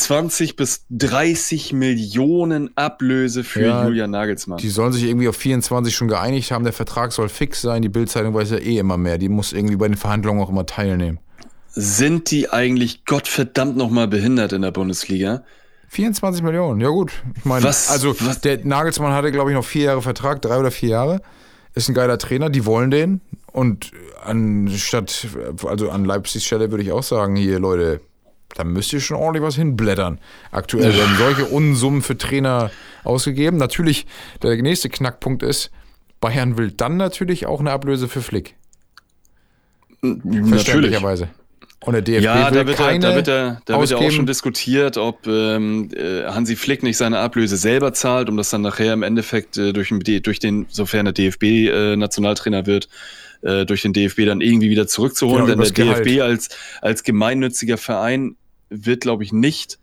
20 0.00 0.56
bis 0.56 0.84
30 0.90 1.72
Millionen 1.72 2.70
Ablöse 2.76 3.44
für 3.44 3.62
Ja, 3.62 3.84
Julian 3.86 4.10
Nagelsmann. 4.10 4.58
Die 4.58 4.68
sollen 4.68 4.92
sich 4.92 5.04
irgendwie 5.04 5.28
auf 5.28 5.36
24 5.36 5.94
schon 5.94 6.08
geeinigt 6.08 6.50
haben. 6.50 6.64
Der 6.64 6.72
Vertrag 6.72 7.12
soll 7.12 7.28
fix 7.28 7.60
sein. 7.60 7.82
Die 7.82 7.88
Bildzeitung 7.88 8.34
weiß 8.34 8.50
ja 8.50 8.58
eh 8.58 8.78
immer 8.78 8.96
mehr. 8.96 9.18
Die 9.18 9.28
muss 9.28 9.52
irgendwie 9.52 9.76
bei 9.76 9.86
den 9.88 9.96
Verhandlungen 9.96 10.42
auch 10.42 10.48
immer 10.50 10.66
teilnehmen. 10.66 11.18
Sind 11.68 12.30
die 12.30 12.50
eigentlich 12.50 13.04
Gottverdammt 13.04 13.76
nochmal 13.76 14.08
behindert 14.08 14.52
in 14.52 14.62
der 14.62 14.72
Bundesliga? 14.72 15.44
24 15.88 16.42
Millionen, 16.42 16.80
ja 16.80 16.88
gut. 16.88 17.12
Ich 17.36 17.44
meine, 17.44 17.64
Was- 17.64 17.90
also 17.90 18.14
was- 18.20 18.40
der 18.40 18.64
Nagelsmann 18.64 19.12
hatte, 19.12 19.30
glaube 19.32 19.50
ich, 19.50 19.56
noch 19.56 19.64
vier 19.64 19.84
Jahre 19.84 20.02
Vertrag, 20.02 20.40
drei 20.42 20.58
oder 20.58 20.70
vier 20.70 20.90
Jahre. 20.90 21.20
Ist 21.74 21.88
ein 21.88 21.94
geiler 21.94 22.18
Trainer, 22.18 22.50
die 22.50 22.64
wollen 22.66 22.90
den. 22.90 23.20
Und 23.52 23.92
anstatt, 24.24 25.26
also 25.64 25.90
an 25.90 26.04
Leipzigs 26.04 26.44
Stelle 26.44 26.70
würde 26.70 26.82
ich 26.82 26.92
auch 26.92 27.02
sagen, 27.02 27.36
hier 27.36 27.58
Leute, 27.60 28.00
da 28.54 28.64
müsst 28.64 28.92
ihr 28.92 29.00
schon 29.00 29.16
ordentlich 29.16 29.42
was 29.42 29.56
hinblättern. 29.56 30.18
Aktuell 30.50 30.94
werden 30.94 31.16
solche 31.18 31.44
Unsummen 31.46 32.02
für 32.02 32.18
Trainer 32.18 32.70
ausgegeben. 33.04 33.56
Natürlich, 33.56 34.06
der 34.42 34.56
nächste 34.60 34.88
Knackpunkt 34.88 35.42
ist, 35.42 35.70
Bayern 36.20 36.58
will 36.58 36.70
dann 36.70 36.96
natürlich 36.96 37.46
auch 37.46 37.60
eine 37.60 37.70
Ablöse 37.70 38.08
für 38.08 38.20
Flick. 38.20 38.56
Verständlicherweise. 40.00 41.28
Und 41.82 41.94
der 41.94 42.02
DFB 42.02 42.24
Ja, 42.24 42.50
da 42.50 42.66
wird, 42.66 42.78
er, 42.78 42.86
keine 42.86 43.00
da 43.00 43.14
wird, 43.14 43.28
er, 43.28 43.62
da 43.64 43.80
wird 43.80 43.90
ja 43.90 43.96
auch 43.96 44.10
schon 44.10 44.26
diskutiert, 44.26 44.98
ob 44.98 45.26
ähm, 45.26 45.88
äh, 45.94 46.24
Hansi 46.24 46.56
Flick 46.56 46.82
nicht 46.82 46.98
seine 46.98 47.18
Ablöse 47.20 47.56
selber 47.56 47.94
zahlt, 47.94 48.28
um 48.28 48.36
das 48.36 48.50
dann 48.50 48.60
nachher 48.60 48.92
im 48.92 49.02
Endeffekt 49.02 49.56
äh, 49.56 49.72
durch, 49.72 49.88
den 49.88 50.22
durch 50.22 50.38
den, 50.40 50.66
sofern 50.68 51.06
der 51.06 51.14
DFB-Nationaltrainer 51.14 52.66
wird, 52.66 52.88
äh, 53.42 53.64
durch 53.64 53.82
den 53.82 53.92
DFB 53.92 54.26
dann 54.26 54.40
irgendwie 54.40 54.70
wieder 54.70 54.86
zurückzuholen. 54.86 55.46
Genau, 55.46 55.62
Denn 55.62 55.74
der 55.74 55.84
Gehalt. 55.84 56.06
DFB 56.06 56.20
als, 56.22 56.48
als 56.80 57.02
gemeinnütziger 57.02 57.78
Verein 57.78 58.36
wird, 58.68 59.00
glaube 59.02 59.24
ich, 59.24 59.32
nicht 59.32 59.78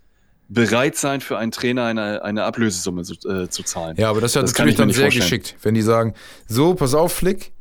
bereit 0.49 0.95
sein, 0.95 1.21
für 1.21 1.37
einen 1.37 1.51
Trainer 1.51 1.85
eine, 1.85 2.23
eine 2.23 2.43
Ablösesumme 2.43 3.03
zu, 3.03 3.13
äh, 3.27 3.49
zu 3.49 3.63
zahlen. 3.63 3.97
Ja, 3.97 4.09
aber 4.09 4.21
das 4.21 4.31
ist 4.31 4.35
ja 4.35 4.41
Das 4.41 4.53
kann 4.53 4.67
natürlich 4.67 4.77
dann 4.77 4.91
sehr 4.91 5.05
vorstellen. 5.05 5.23
geschickt, 5.23 5.55
wenn 5.61 5.73
die 5.73 5.81
sagen, 5.81 6.13
so, 6.47 6.73
pass 6.73 6.93
auf, 6.93 7.13
Flick, 7.13 7.51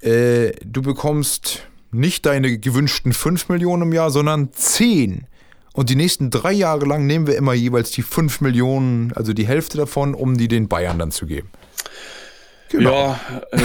äh, 0.00 0.52
du 0.64 0.82
bekommst 0.82 1.62
nicht 1.92 2.26
deine 2.26 2.58
gewünschten 2.58 3.12
5 3.12 3.48
Millionen 3.48 3.82
im 3.82 3.92
Jahr, 3.92 4.10
sondern 4.10 4.52
10. 4.52 5.26
Und 5.74 5.88
die 5.88 5.96
nächsten 5.96 6.30
drei 6.30 6.52
Jahre 6.52 6.84
lang 6.84 7.06
nehmen 7.06 7.26
wir 7.26 7.36
immer 7.36 7.54
jeweils 7.54 7.92
die 7.92 8.02
5 8.02 8.40
Millionen, 8.40 9.12
also 9.12 9.32
die 9.32 9.46
Hälfte 9.46 9.78
davon, 9.78 10.14
um 10.14 10.36
die 10.36 10.48
den 10.48 10.68
Bayern 10.68 10.98
dann 10.98 11.10
zu 11.10 11.26
geben. 11.26 11.48
Genau. 12.72 12.90
Ja, 12.90 13.20
äh, 13.52 13.58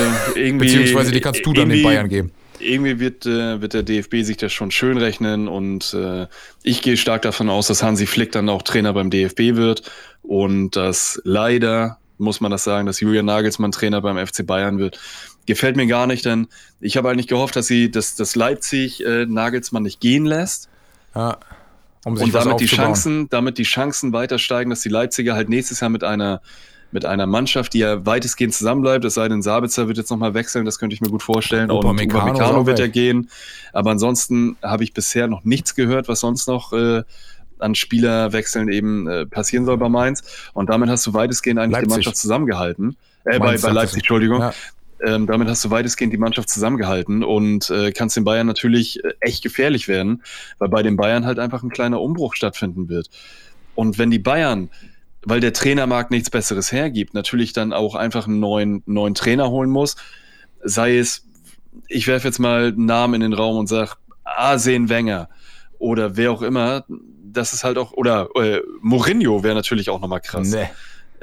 irgendwie. 0.48 0.66
Beziehungsweise 0.66 1.12
die 1.12 1.22
kannst 1.22 1.46
du 1.46 1.54
dann 1.54 1.70
den 1.70 1.82
Bayern 1.82 2.10
geben. 2.10 2.32
Irgendwie 2.60 3.00
wird, 3.00 3.26
äh, 3.26 3.62
wird 3.62 3.74
der 3.74 3.84
DFB 3.84 4.24
sich 4.24 4.36
das 4.36 4.52
schon 4.52 4.70
schön 4.70 4.98
rechnen 4.98 5.48
und 5.48 5.94
äh, 5.94 6.28
ich 6.64 6.82
gehe 6.82 6.98
stark 6.98 7.22
davon 7.22 7.50
aus, 7.50 7.68
dass 7.68 7.84
Hansi 7.84 8.06
Flick 8.06 8.32
dann 8.32 8.50
auch 8.50 8.64
Trainer 8.64 8.94
beim 8.94 9.10
DFB 9.10 9.56
wird 9.56 9.84
und 10.24 10.76
dass 10.76 11.22
leider, 11.24 12.00
muss 12.18 12.42
man 12.42 12.52
das 12.52 12.64
sagen, 12.64 12.88
dass 12.88 13.00
Julian 13.00 13.26
Nagelsmann 13.26 13.72
Trainer 13.72 14.02
beim 14.02 14.18
FC 14.18 14.46
Bayern 14.46 14.80
wird. 14.80 15.00
Gefällt 15.46 15.78
mir 15.78 15.88
gar 15.88 16.08
nicht, 16.08 16.26
denn 16.26 16.48
ich 16.82 16.98
habe 16.98 17.10
eigentlich 17.10 17.28
gehofft, 17.28 17.56
dass 17.56 17.68
sie, 17.68 17.90
dass, 17.92 18.16
dass 18.16 18.36
Leipzig 18.36 19.06
äh, 19.06 19.26
Nagelsmann 19.26 19.84
nicht 19.84 20.02
gehen 20.02 20.26
lässt 20.26 20.68
Ja, 21.16 21.38
um 22.04 22.18
sich 22.18 22.26
und 22.26 22.36
damit 22.36 22.60
die. 22.60 22.66
Chancen, 22.66 23.30
damit 23.30 23.58
die 23.60 23.64
Chancen 23.64 24.12
weiter 24.12 24.40
steigen, 24.40 24.72
dass 24.72 24.82
die 24.82 24.90
Leipziger 24.90 25.36
halt 25.36 25.48
nächstes 25.48 25.80
Jahr 25.80 25.92
mit 25.92 26.04
einer 26.04 26.42
mit 26.92 27.06
einer 27.06 27.26
Mannschaft, 27.26 27.74
die 27.74 27.80
ja 27.80 28.06
weitestgehend 28.06 28.54
zusammenbleibt, 28.54 29.04
es 29.06 29.16
sei 29.16 29.28
denn, 29.28 29.42
Sabitzer 29.42 29.88
wird 29.88 29.98
jetzt 29.98 30.10
nochmal 30.10 30.34
wechseln, 30.34 30.66
das 30.66 30.80
könnte 30.80 30.94
ich 30.94 31.02
mir 31.02 31.10
gut 31.10 31.24
vorstellen. 31.24 31.70
Upamecano 31.70 32.24
und 32.24 32.32
Upamecano 32.32 32.66
wird 32.66 32.80
ja 32.80 32.86
weg. 32.86 32.94
gehen. 32.94 33.30
Aber 33.74 33.92
ansonsten 33.92 34.58
habe 34.62 34.84
ich 34.84 34.94
bisher 34.94 35.28
noch 35.28 35.44
nichts 35.44 35.76
gehört, 35.76 36.08
was 36.08 36.22
sonst 36.22 36.48
noch 36.48 36.74
äh, 36.74 37.04
an 37.60 37.76
Spielerwechseln 37.76 38.70
eben 38.70 39.08
äh, 39.08 39.26
passieren 39.26 39.66
soll 39.66 39.78
bei 39.78 39.90
Mainz. 39.90 40.24
Und 40.54 40.70
damit 40.70 40.90
hast 40.90 41.06
du 41.08 41.14
weitestgehend 41.14 41.60
eigentlich 41.60 41.78
die 41.78 41.82
Leipzig. 41.82 41.90
Mannschaft 41.90 42.18
zusammengehalten. 42.18 42.96
Äh, 43.26 43.40
bei, 43.40 43.40
Mainz, 43.40 43.62
bei 43.62 43.68
sagtest 43.68 43.76
Leipzig. 43.76 43.98
Entschuldigung. 44.00 44.40
Ja. 44.40 44.54
Ähm, 45.06 45.28
damit 45.28 45.48
hast 45.48 45.64
du 45.64 45.70
weitestgehend 45.70 46.12
die 46.12 46.18
Mannschaft 46.18 46.50
zusammengehalten 46.50 47.24
und 47.24 47.70
äh, 47.70 47.92
kannst 47.92 48.18
den 48.18 48.24
Bayern 48.24 48.48
natürlich 48.48 49.04
äh, 49.04 49.14
echt 49.20 49.44
gefährlich 49.44 49.88
werden, 49.88 50.24
weil 50.58 50.70
bei 50.70 50.82
den 50.82 50.96
Bayern 50.96 51.26
halt 51.26 51.38
einfach 51.38 51.62
ein 51.62 51.70
kleiner 51.70 52.02
Umbruch 52.02 52.34
stattfinden 52.34 52.90
wird. 52.90 53.10
Und 53.76 54.00
wenn 54.00 54.10
die 54.10 54.18
Bayern, 54.18 54.70
weil 55.28 55.42
der 55.42 55.52
Trainermarkt 55.52 56.10
nichts 56.10 56.30
Besseres 56.30 56.72
hergibt, 56.72 57.14
natürlich 57.14 57.52
dann 57.52 57.74
auch 57.74 57.96
einfach 57.96 58.28
einen 58.28 58.40
neuen, 58.40 58.82
neuen 58.86 59.14
Trainer 59.14 59.50
holen 59.50 59.70
muss, 59.70 59.98
sei 60.64 60.98
es, 60.98 61.26
ich 61.90 62.08
werfe 62.08 62.28
jetzt 62.30 62.40
mal 62.40 62.68
einen 62.68 62.86
Namen 62.86 63.16
in 63.16 63.22
den 63.22 63.34
Raum 63.34 63.58
und 63.58 63.68
sage, 63.68 63.92
Arsene 64.24 64.88
Wenger 64.88 65.28
oder 65.80 66.16
wer 66.16 66.32
auch 66.32 66.42
immer, 66.42 66.86
das 67.32 67.52
ist 67.52 67.66
halt 67.66 67.78
auch, 67.78 67.92
oder 67.92 68.30
äh, 68.36 68.62
Mourinho 68.82 69.44
wäre 69.44 69.54
natürlich 69.54 69.90
auch 69.90 70.00
nochmal 70.00 70.22
krass. 70.22 70.50
Nee. 70.50 70.70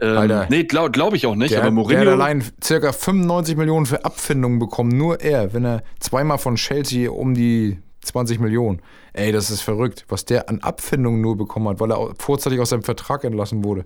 Ähm, 0.01 0.19
Alter. 0.19 0.47
nee, 0.51 0.65
glaube 0.65 0.91
glaub 0.91 1.15
ich 1.15 1.25
auch 1.25 1.37
nicht, 1.37 1.53
Der, 1.53 1.61
aber 1.61 1.69
der 1.69 1.73
Mourinho. 1.73 2.01
hat 2.01 2.09
allein 2.09 2.45
circa 2.63 2.93
95 2.93 3.57
Millionen 3.57 3.87
für 3.87 4.05
Abfindungen 4.05 4.59
bekommen, 4.59 4.91
nur 4.97 5.21
er, 5.23 5.55
wenn 5.55 5.65
er 5.65 5.83
zweimal 6.01 6.37
von 6.37 6.57
Chelsea 6.57 7.11
um 7.11 7.33
die 7.33 7.79
20 8.07 8.41
Millionen. 8.41 8.81
Ey, 9.13 9.33
das 9.33 9.51
ist 9.51 9.61
verrückt, 9.61 10.05
was 10.09 10.25
der 10.25 10.49
an 10.49 10.61
Abfindungen 10.61 11.21
nur 11.21 11.37
bekommen 11.37 11.69
hat, 11.69 11.81
weil 11.81 11.93
er 11.93 12.15
vorzeitig 12.19 12.61
aus 12.61 12.71
seinem 12.71 12.83
Vertrag 12.83 13.25
entlassen 13.25 13.65
wurde. 13.65 13.85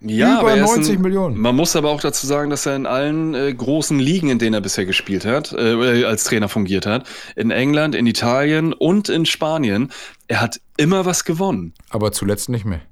Ja, 0.00 0.40
Über 0.40 0.40
aber 0.40 0.50
er 0.58 0.64
ist 0.64 0.76
90 0.76 0.96
ein, 0.96 1.02
Millionen. 1.02 1.38
Man 1.38 1.56
muss 1.56 1.74
aber 1.74 1.90
auch 1.90 2.00
dazu 2.00 2.26
sagen, 2.26 2.50
dass 2.50 2.66
er 2.66 2.76
in 2.76 2.86
allen 2.86 3.34
äh, 3.34 3.52
großen 3.52 3.98
Ligen, 3.98 4.28
in 4.28 4.38
denen 4.38 4.54
er 4.54 4.60
bisher 4.60 4.84
gespielt 4.84 5.24
hat, 5.24 5.52
äh, 5.52 6.04
als 6.04 6.24
Trainer 6.24 6.48
fungiert 6.48 6.86
hat, 6.86 7.08
in 7.34 7.50
England, 7.50 7.94
in 7.94 8.06
Italien 8.06 8.72
und 8.72 9.08
in 9.08 9.24
Spanien, 9.24 9.90
er 10.28 10.42
hat 10.42 10.60
immer 10.76 11.06
was 11.06 11.24
gewonnen. 11.24 11.72
Aber 11.88 12.12
zuletzt 12.12 12.48
nicht 12.48 12.66
mehr. 12.66 12.82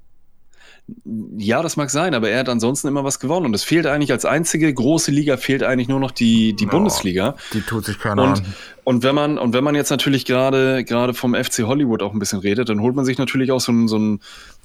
Ja, 1.39 1.63
das 1.63 1.77
mag 1.79 1.89
sein, 1.89 2.13
aber 2.15 2.29
er 2.29 2.41
hat 2.41 2.49
ansonsten 2.51 2.89
immer 2.89 3.05
was 3.05 3.19
gewonnen. 3.19 3.47
Und 3.47 3.55
es 3.55 3.65
fehlt 3.65 3.87
eigentlich 3.87 4.13
als 4.13 4.27
einzige 4.27 4.73
große 4.73 5.11
Liga, 5.11 5.39
fehlt 5.39 5.63
eigentlich 5.63 5.89
nur 5.89 5.99
noch 5.99 6.11
die, 6.11 6.53
die 6.55 6.67
Bundesliga. 6.67 7.37
Die 7.55 7.63
tut 7.63 7.87
sich 7.87 7.99
keiner 7.99 8.23
Und, 8.23 8.39
an. 8.41 8.55
und 8.85 9.03
wenn 9.03 9.15
man, 9.15 9.39
und 9.39 9.55
wenn 9.55 9.65
man 9.65 9.75
jetzt 9.75 9.89
natürlich 9.89 10.27
gerade, 10.27 10.85
gerade 10.85 11.15
vom 11.15 11.35
FC 11.35 11.63
Hollywood 11.63 12.03
auch 12.03 12.13
ein 12.13 12.19
bisschen 12.19 12.41
redet, 12.41 12.69
dann 12.69 12.81
holt 12.81 12.95
man 12.97 13.07
sich 13.07 13.17
natürlich 13.17 13.51
auch 13.51 13.61
so 13.61 13.73
einen, 13.73 13.89
so 13.89 13.97
einen, 13.97 14.21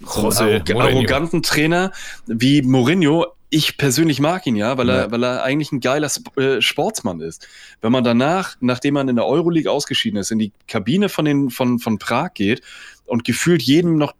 so 0.05 0.27
einen 0.27 0.61
Mourinho. 0.67 0.81
arroganten 0.81 1.41
Trainer 1.41 1.91
wie 2.27 2.61
Mourinho. 2.63 3.27
Ich 3.51 3.77
persönlich 3.77 4.19
mag 4.19 4.45
ihn 4.45 4.57
ja, 4.57 4.77
weil 4.77 4.89
er, 4.89 4.97
Ja. 5.05 5.11
weil 5.11 5.23
er 5.23 5.43
eigentlich 5.43 5.71
ein 5.71 5.79
geiler 5.79 6.11
äh, 6.35 6.61
Sportsmann 6.61 7.21
ist. 7.21 7.47
Wenn 7.81 7.91
man 7.93 8.03
danach, 8.03 8.57
nachdem 8.59 8.93
man 8.95 9.07
in 9.07 9.15
der 9.15 9.25
Euroleague 9.25 9.71
ausgeschieden 9.71 10.19
ist, 10.19 10.31
in 10.31 10.37
die 10.39 10.51
Kabine 10.67 11.07
von, 11.09 11.23
den, 11.25 11.49
von, 11.49 11.79
von 11.79 11.97
Prag 11.97 12.33
geht 12.35 12.61
und 13.05 13.23
gefühlt 13.23 13.63
jedem 13.63 13.97
noch 13.97 14.13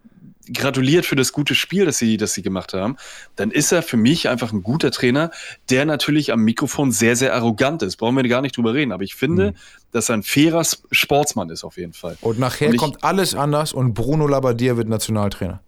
gratuliert 0.54 1.06
für 1.06 1.16
das 1.16 1.32
gute 1.34 1.56
Spiel, 1.56 1.86
das 1.86 1.97
sie, 1.97 2.18
das 2.18 2.34
sie 2.34 2.41
gemacht 2.41 2.74
haben, 2.74 2.97
dann 3.36 3.52
ist 3.52 3.72
er 3.72 3.82
für 3.84 3.97
mich 3.97 4.30
einfach 4.30 4.52
ein 4.52 4.64
guter 4.64 4.91
Trainer, 4.91 5.32
der 5.70 5.86
natürlich 5.86 6.32
am 6.34 6.41
Mikrofon 6.41 6.91
sehr, 6.91 7.16
sehr 7.16 7.34
arrogant 7.34 7.82
ist. 7.84 7.97
Brauchen 7.97 8.16
wir 8.16 8.28
gar 8.28 8.41
nicht 8.41 8.58
drüber 8.58 8.74
reden. 8.74 8.91
Aber 8.91 9.04
ich 9.04 9.16
finde, 9.16 9.54
dass 9.91 10.10
er 10.10 10.16
ein 10.18 10.24
fairer 10.24 10.64
Sportsmann 10.91 11.50
ist 11.50 11.64
auf 11.64 11.78
jeden 11.78 11.93
Fall. 11.93 12.18
Und 12.22 12.39
nachher 12.39 12.68
Und 12.68 12.74
ich- 12.76 12.80
kommt 12.80 13.04
alles 13.04 13.36
anders 13.36 13.74
und 13.74 13.93
Bruno 13.93 14.28
Labbadia 14.28 14.78
wird 14.78 14.88
Nationaltrainer. 14.89 15.62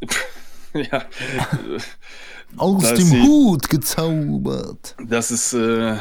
ja, 0.74 1.02
Aus 2.56 2.94
dem 2.94 3.06
sie. 3.06 3.22
Hut 3.22 3.68
gezaubert. 3.68 4.94
das 5.04 5.30
ist. 5.30 5.52
Äh, 5.52 5.96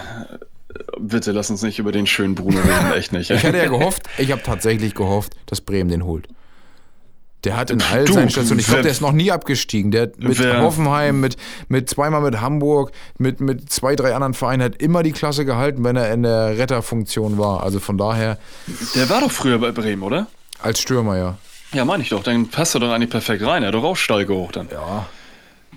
bitte 0.99 1.31
lass 1.31 1.49
uns 1.49 1.61
nicht 1.61 1.79
über 1.79 1.91
den 1.91 2.05
schönen 2.07 2.35
Bruno 2.35 2.59
reden, 2.59 2.91
echt 2.93 3.13
nicht. 3.13 3.29
Ich 3.31 3.43
hatte 3.45 3.57
ja 3.57 3.67
gehofft, 3.67 4.03
ich 4.17 4.31
habe 4.31 4.41
tatsächlich 4.43 4.93
gehofft, 4.93 5.33
dass 5.45 5.61
Bremen 5.61 5.89
den 5.89 6.03
holt. 6.03 6.27
Der 7.45 7.55
hat 7.55 7.69
in 7.71 7.81
all 7.81 8.05
Du, 8.05 8.13
seinen 8.13 8.29
Stationen, 8.29 8.59
ich 8.59 8.65
glaube, 8.67 8.81
der 8.81 8.91
ist 8.91 9.01
noch 9.01 9.11
nie 9.11 9.31
abgestiegen. 9.31 9.91
Der 9.91 10.03
hat 10.03 10.19
mit 10.19 10.39
Wer- 10.39 10.61
Hoffenheim, 10.61 11.19
mit, 11.21 11.37
mit 11.69 11.89
zweimal 11.89 12.21
mit 12.21 12.41
Hamburg, 12.41 12.91
mit, 13.17 13.39
mit 13.39 13.71
zwei, 13.71 13.95
drei 13.95 14.13
anderen 14.15 14.33
Vereinen, 14.33 14.63
hat 14.63 14.81
immer 14.81 15.03
die 15.03 15.11
Klasse 15.11 15.45
gehalten, 15.45 15.83
wenn 15.83 15.95
er 15.95 16.11
in 16.11 16.23
der 16.23 16.57
Retterfunktion 16.57 17.37
war. 17.37 17.63
Also 17.63 17.79
von 17.79 17.97
daher 17.97 18.37
Der 18.95 19.07
war 19.09 19.21
doch 19.21 19.31
früher 19.31 19.59
bei 19.59 19.71
Bremen, 19.71 20.01
oder? 20.03 20.27
als 20.61 20.79
Stürmer, 20.81 21.17
ja. 21.17 21.37
Ja, 21.73 21.85
meine 21.85 22.01
ich 22.03 22.09
doch. 22.09 22.23
Dann 22.23 22.47
passt 22.47 22.73
er 22.75 22.79
doch 22.79 22.91
eigentlich 22.91 23.09
perfekt 23.09 23.43
rein. 23.45 23.61
Er 23.63 23.67
hat 23.67 23.75
doch 23.75 23.83
auch 23.83 23.95
Stall 23.97 24.27
hoch 24.27 24.51
dann. 24.51 24.69
Ja. 24.71 25.05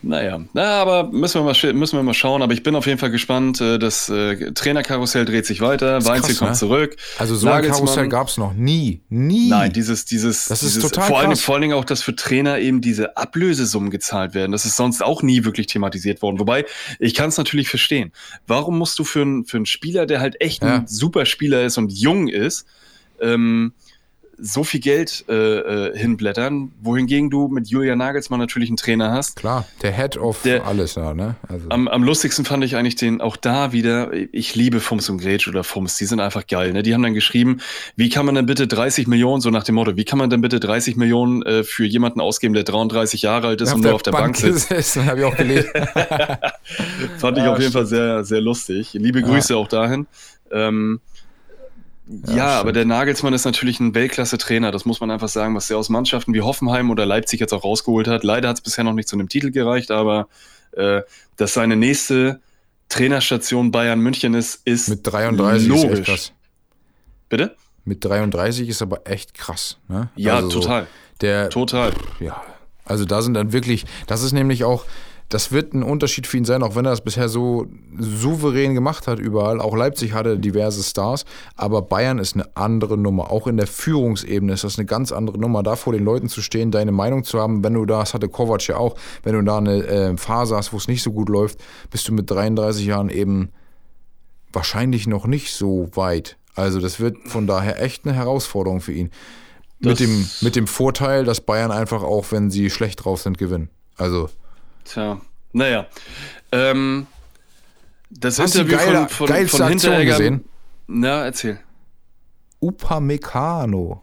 Naja, 0.03 0.41
na, 0.53 0.81
aber 0.83 1.11
müssen 1.11 1.41
wir, 1.41 1.45
mal, 1.53 1.73
müssen 1.75 1.97
wir 1.99 2.03
mal 2.03 2.15
schauen. 2.15 2.43
Aber 2.43 2.53
ich 2.53 2.63
bin 2.63 2.75
auf 2.77 2.87
jeden 2.87 2.99
Fall 2.99 3.11
gespannt. 3.11 3.61
Äh, 3.61 3.79
Das 3.79 4.09
äh, 4.09 4.53
Trainerkarussell 4.53 5.25
dreht 5.25 5.47
sich 5.47 5.61
weiter. 5.61 6.05
Weinziel 6.05 6.35
krass, 6.35 6.39
kommt 6.39 6.51
ne? 6.53 6.57
zurück. 6.57 6.97
Also 7.19 7.35
so 7.37 7.49
ein 7.49 7.65
Karussell 7.65 8.09
gab 8.09 8.29
es 8.29 8.37
noch 8.37 8.53
nie. 8.55 9.01
Nie. 9.09 9.49
Nein, 9.49 9.73
dieses, 9.73 10.05
dieses, 10.05 10.47
Das 10.47 10.63
ist 10.63 10.77
dieses 10.77 10.91
total 10.91 11.09
vor, 11.09 11.19
allen, 11.19 11.29
krass. 11.31 11.41
vor 11.41 11.55
allen 11.55 11.63
Dingen 11.63 11.75
auch, 11.75 11.85
dass 11.85 12.03
für 12.03 12.15
Trainer 12.15 12.59
eben 12.59 12.81
diese 12.81 13.17
Ablösesummen 13.17 13.91
gezahlt 13.91 14.35
werden. 14.35 14.53
Das 14.53 14.65
ist 14.65 14.77
sonst 14.77 15.03
auch 15.03 15.23
nie 15.23 15.45
wirklich 15.45 15.67
thematisiert 15.67 16.23
worden. 16.23 16.39
Wobei, 16.39 16.65
ich 16.99 17.15
kann 17.15 17.29
es 17.29 17.37
natürlich 17.39 17.69
verstehen. 17.69 18.13
Warum 18.47 18.79
musst 18.79 18.99
du 18.99 19.05
für, 19.05 19.23
einen 19.23 19.45
für 19.47 19.57
einen 19.59 19.67
Spieler, 19.67 20.07
der 20.07 20.21
halt 20.21 20.41
echt 20.41 20.63
Ja. 20.63 20.77
ein 20.77 20.87
super 20.87 21.27
Spieler 21.27 21.65
ist 21.65 21.79
und 21.79 21.93
jung 21.93 22.29
ist, 22.29 22.67
ähm, 23.21 23.73
so 24.41 24.63
viel 24.65 24.81
Geld 24.81 25.25
äh, 25.29 25.35
äh, 25.35 25.99
hinblättern, 25.99 26.73
wohingegen 26.81 27.29
du 27.31 27.49
mit 27.49 27.69
Julian 27.69 27.99
Nagelsmann 27.99 28.39
natürlich 28.39 28.69
einen 28.69 28.77
Trainer 28.77 29.11
hast. 29.11 29.37
Klar, 29.37 29.67
der 29.83 29.93
Head 29.93 30.17
of 30.17 30.43
Der- 30.43 30.65
alles 30.67 30.95
da, 30.95 31.13
ne? 31.15 31.35
Also, 31.49 31.67
Am, 31.71 31.89
am 31.89 32.05
lustigsten 32.05 32.45
fand 32.45 32.63
ich 32.65 32.77
eigentlich 32.77 32.97
den, 32.97 33.21
auch 33.21 33.37
da 33.37 33.73
wieder, 33.73 34.13
ich 34.33 34.55
liebe 34.55 34.81
Fums 34.81 35.09
und 35.11 35.19
Gretsch 35.19 35.49
oder 35.49 35.65
Fums, 35.65 35.97
die 35.99 36.05
sind 36.07 36.21
einfach 36.21 36.47
geil. 36.47 36.73
Ne? 36.73 36.83
Die 36.83 36.95
haben 36.95 37.03
dann 37.03 37.15
geschrieben, 37.15 37.59
wie 37.97 38.09
kann 38.09 38.27
man 38.27 38.35
denn 38.37 38.47
bitte 38.47 38.67
30 38.69 39.07
Millionen, 39.09 39.41
so 39.41 39.51
nach 39.51 39.65
dem 39.65 39.75
Motto, 39.75 39.97
wie 39.97 40.05
kann 40.05 40.19
man 40.19 40.31
denn 40.31 40.41
bitte 40.41 40.61
30 40.61 40.97
Millionen 40.97 41.43
äh, 41.43 41.65
für 41.65 41.85
jemanden 41.85 42.21
ausgeben, 42.21 42.55
der 42.55 42.65
33 42.65 43.23
Jahre 43.23 43.49
alt 43.49 43.61
ist 43.61 43.73
und 43.73 43.83
nur 43.83 43.95
auf 43.95 44.03
der 44.03 44.13
Bank, 44.13 44.37
sitzt? 44.37 44.69
gesessen, 44.69 45.07
habe 45.07 45.21
ich 45.21 45.25
auch 45.25 45.37
gelesen. 45.37 45.71
Fand 47.19 47.39
ich 47.39 47.45
Ja, 47.45 47.53
auf 47.53 47.59
jeden 47.61 47.73
Fall 47.73 47.87
sehr, 47.87 48.25
sehr 48.25 48.41
lustig. 48.41 48.93
Liebe 48.95 49.23
Grüße 49.23 49.57
auch 49.57 49.69
dahin. 49.69 50.07
Ähm, 50.51 51.01
ja, 52.27 52.47
aber 52.47 52.61
stimmt. 52.71 52.77
der 52.77 52.85
Nagelsmann 52.87 53.33
ist 53.35 53.45
natürlich 53.45 53.81
ein 53.81 53.95
Weltklasse-Trainer, 53.95 54.71
das 54.73 54.85
muss 54.85 55.01
man 55.01 55.11
einfach 55.11 55.29
sagen, 55.29 55.55
was 55.55 55.69
der 55.69 55.77
aus 55.79 55.89
Mannschaften 55.89 56.33
wie 56.35 56.41
Hoffenheim 56.41 56.91
oder 56.91 57.05
Leipzig 57.07 57.41
jetzt 57.41 57.53
auch 57.53 57.65
rausgeholt 57.65 58.09
hat. 58.09 58.25
Leider 58.25 58.49
hat 58.49 58.57
es 58.57 58.63
bisher 58.63 58.85
noch 58.85 58.95
nicht 58.95 59.09
zu 59.09 59.17
einem 59.17 59.29
Titel 59.29 59.51
gereicht, 59.51 59.91
aber 59.91 60.29
äh, 60.73 61.03
dass 61.37 61.55
seine 61.55 61.77
nächste 61.77 62.41
Trainerstation 62.89 63.71
Bayern 63.71 64.01
München 64.01 64.35
ist, 64.35 64.63
ist 64.65 64.89
Mit 64.89 65.07
33 65.07 65.63
ist 65.63 65.69
logisch. 65.69 65.99
echt 65.99 66.05
krass. 66.09 66.33
Bitte? 67.29 67.57
Mit 67.85 68.05
33 68.05 68.69
ist 68.69 68.83
aber 68.83 69.07
echt 69.07 69.35
krass, 69.35 69.79
ne? 69.89 70.09
Ja, 70.17 70.37
Also 70.37 70.51
so 70.51 70.61
total. 70.61 70.87
Der, 71.21 71.49
Total. 71.51 71.93
ja, 72.21 72.41
also 72.85 73.05
da 73.05 73.23
sind 73.23 73.35
dann 73.35 73.53
wirklich, 73.53 73.85
das 74.07 74.23
ist 74.23 74.33
nämlich 74.33 74.65
auch, 74.65 74.85
das 75.29 75.53
wird 75.53 75.75
ein 75.75 75.83
Unterschied 75.83 76.27
für 76.27 76.39
ihn 76.39 76.47
sein, 76.47 76.63
auch 76.63 76.75
wenn 76.75 76.87
er 76.87 76.93
das 76.93 77.03
bisher 77.03 77.29
so 77.29 77.67
souverän 77.99 78.75
gemacht 78.75 79.07
hat 79.07 79.19
überall. 79.19 79.61
Auch 79.61 79.77
Leipzig 79.77 80.15
hatte 80.15 80.39
diverse 80.39 80.83
Stars, 80.83 81.27
aber 81.55 81.83
Bayern 81.83 82.19
ist 82.19 82.35
eine 82.35 82.49
andere 82.57 82.97
Nummer. 82.97 83.31
Auch 83.31 83.47
in 83.47 83.59
der 83.59 83.67
Führungsebene 83.67 84.55
ist 84.55 84.65
das 84.65 84.79
eine 84.79 84.87
ganz 84.87 85.13
andere 85.13 85.39
Nummer. 85.39 85.63
Da 85.63 85.77
vor 85.77 85.93
den 85.93 86.05
Leuten 86.05 86.29
zu 86.29 86.41
stehen, 86.41 86.71
deine 86.71 86.93
Meinung 86.93 87.25
zu 87.25 87.39
haben, 87.41 87.63
wenn 87.63 87.75
du 87.75 87.85
da, 87.85 88.01
das 88.01 88.15
hatte 88.15 88.29
Kovac 88.29 88.67
ja 88.69 88.79
auch, 88.79 88.97
wenn 89.23 89.35
du 89.35 89.43
da 89.43 89.59
eine 89.59 89.87
äh, 89.87 90.17
Phase 90.17 90.57
hast, 90.57 90.73
wo 90.73 90.79
es 90.79 90.89
nicht 90.89 91.03
so 91.03 91.13
gut 91.13 91.29
läuft, 91.29 91.59
bist 91.91 92.09
du 92.09 92.15
mit 92.15 92.31
33 92.31 92.87
Jahren 92.87 93.11
eben 93.11 93.51
wahrscheinlich 94.53 95.07
noch 95.07 95.27
nicht 95.27 95.53
so 95.53 95.91
weit. 95.93 96.39
Also 96.55 96.81
das 96.81 97.01
wird 97.01 97.17
von 97.27 97.47
daher 97.47 97.83
echt 97.83 98.07
eine 98.07 98.15
Herausforderung 98.15 98.81
für 98.81 98.93
ihn. 98.93 99.11
Mit 99.79 100.01
dem, 100.01 100.27
mit 100.41 100.57
dem 100.57 100.67
Vorteil, 100.67 101.25
dass 101.25 101.41
Bayern 101.41 101.71
einfach 101.71 102.03
auch, 102.03 102.33
wenn 102.33 102.51
sie 102.51 102.69
schlecht 102.69 103.05
drauf 103.05 103.21
sind, 103.21 103.39
gewinnen. 103.39 103.69
Also 103.97 104.29
Tja, 104.89 105.21
naja. 105.53 105.87
Ähm, 106.53 107.07
das 108.11 108.39
Hast 108.39 108.55
Interview 108.57 108.77
geile- 108.79 108.99
von, 109.09 109.09
von, 109.09 109.27
geilste 109.29 109.57
von 109.59 109.69
Hinteregger. 109.69 110.13
gesehen? 110.17 110.45
Na, 110.87 111.25
erzähl. 111.25 111.59
Upamecano, 112.61 114.03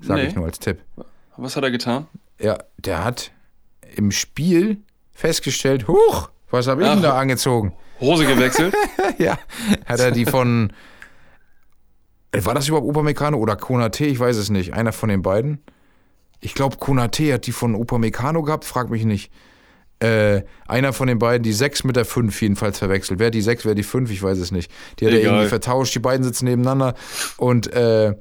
sage 0.00 0.22
Nee. 0.22 0.28
ich 0.28 0.34
nur 0.34 0.44
als 0.46 0.58
Tipp. 0.58 0.80
Was 1.36 1.56
hat 1.56 1.62
er 1.64 1.70
getan? 1.70 2.06
Ja, 2.40 2.58
der 2.78 3.04
hat 3.04 3.30
im 3.94 4.10
Spiel 4.10 4.82
festgestellt, 5.12 5.86
huch, 5.88 6.30
was 6.50 6.66
habe 6.66 6.82
ich 6.82 6.88
denn 6.88 7.02
da 7.02 7.16
angezogen? 7.18 7.72
Hose 8.00 8.26
gewechselt? 8.26 8.74
ja, 9.18 9.38
hat 9.86 10.00
er 10.00 10.10
die 10.10 10.26
von, 10.26 10.72
Äh, 12.32 12.44
war 12.44 12.54
das 12.54 12.66
überhaupt 12.68 12.88
Upamecano 12.88 13.38
oder 13.38 13.56
Konate? 13.56 14.04
Ich 14.06 14.18
weiß 14.18 14.36
es 14.36 14.50
nicht. 14.50 14.72
Einer 14.74 14.92
von 14.92 15.08
den 15.08 15.22
beiden. 15.22 15.60
Ich 16.40 16.54
glaube, 16.54 16.78
Konate 16.78 17.32
hat 17.34 17.46
die 17.46 17.52
von 17.52 17.74
Upamecano 17.74 18.42
gehabt, 18.42 18.64
frag 18.64 18.90
mich 18.90 19.04
nicht. 19.04 19.30
Äh, 20.02 20.44
einer 20.66 20.92
von 20.92 21.06
den 21.06 21.18
beiden, 21.18 21.42
die 21.44 21.52
6 21.52 21.84
mit 21.84 21.94
der 21.96 22.04
5 22.04 22.40
jedenfalls 22.42 22.78
verwechselt. 22.78 23.20
Wer 23.20 23.30
die 23.30 23.40
6, 23.40 23.64
wer 23.64 23.74
die 23.74 23.82
5, 23.84 24.10
ich 24.10 24.22
weiß 24.22 24.38
es 24.38 24.50
nicht. 24.50 24.70
Die 24.98 25.06
hat 25.06 25.12
er 25.12 25.20
Egal. 25.20 25.32
irgendwie 25.34 25.48
vertauscht, 25.48 25.94
die 25.94 26.00
beiden 26.00 26.24
sitzen 26.24 26.46
nebeneinander 26.46 26.94
und 27.36 27.72
äh, 27.72 28.14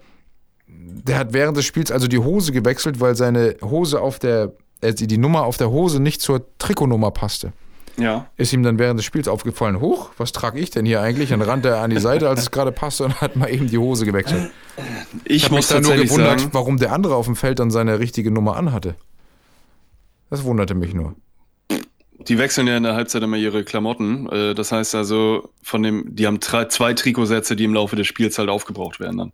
der 0.68 1.18
hat 1.18 1.34
während 1.34 1.58
des 1.58 1.66
Spiels 1.66 1.92
also 1.92 2.08
die 2.08 2.20
Hose 2.20 2.52
gewechselt, 2.52 3.00
weil 3.00 3.16
seine 3.16 3.56
Hose 3.64 4.00
auf 4.00 4.20
der, 4.20 4.52
äh, 4.82 4.94
die 4.94 5.18
Nummer 5.18 5.44
auf 5.46 5.58
der 5.58 5.72
Hose 5.72 6.00
nicht 6.00 6.22
zur 6.22 6.46
Trikotnummer 6.60 7.10
passte. 7.12 7.54
ja. 7.98 8.28
Ist 8.38 8.54
ihm 8.54 8.62
dann 8.62 8.78
während 8.78 9.00
des 9.00 9.06
Spiels 9.06 9.28
aufgefallen, 9.28 9.80
hoch, 9.80 10.12
was 10.18 10.32
trage 10.34 10.60
ich 10.60 10.70
denn 10.70 10.86
hier 10.86 11.02
eigentlich? 11.02 11.30
Dann 11.30 11.42
rannte 11.42 11.70
er 11.70 11.82
an 11.82 11.90
die 11.90 12.00
Seite, 12.00 12.30
als 12.30 12.42
es 12.42 12.52
gerade 12.52 12.72
passte 12.72 13.06
und 13.06 13.22
hat 13.22 13.36
mal 13.36 13.48
eben 13.50 13.68
die 13.68 13.78
Hose 13.80 14.06
gewechselt. 14.06 14.52
Ich, 15.24 15.38
Ich 15.38 15.44
habe 15.46 15.56
mich 15.56 15.60
muss 15.62 15.68
dann 15.70 15.82
nur 15.84 15.96
gewundert, 15.96 16.42
sagen, 16.42 16.54
warum 16.54 16.78
der 16.78 16.92
andere 16.92 17.16
auf 17.16 17.26
dem 17.26 17.36
Feld 17.36 17.58
dann 17.60 17.72
seine 17.72 17.98
richtige 18.00 18.30
Nummer 18.30 18.56
anhatte. 18.56 18.96
Das 20.30 20.44
wunderte 20.44 20.76
mich 20.76 20.94
nur. 20.94 21.16
Die 22.28 22.38
wechseln 22.38 22.68
ja 22.68 22.78
in 22.78 22.84
der 22.84 22.94
Halbzeit 22.96 23.24
immer 23.24 23.38
ihre 23.38 23.64
Klamotten. 23.64 24.28
Äh, 24.30 24.54
Das 24.56 24.72
heißt 24.72 24.96
also, 24.96 25.50
von 25.64 25.84
dem, 25.84 26.16
die 26.16 26.28
haben 26.28 26.40
zwei 26.42 26.94
Trikotsätze, 26.94 27.56
die 27.56 27.64
im 27.64 27.74
Laufe 27.74 27.96
des 27.96 28.08
Spiels 28.08 28.38
halt 28.38 28.50
aufgebraucht 28.50 29.00
werden 29.00 29.18
dann. 29.18 29.32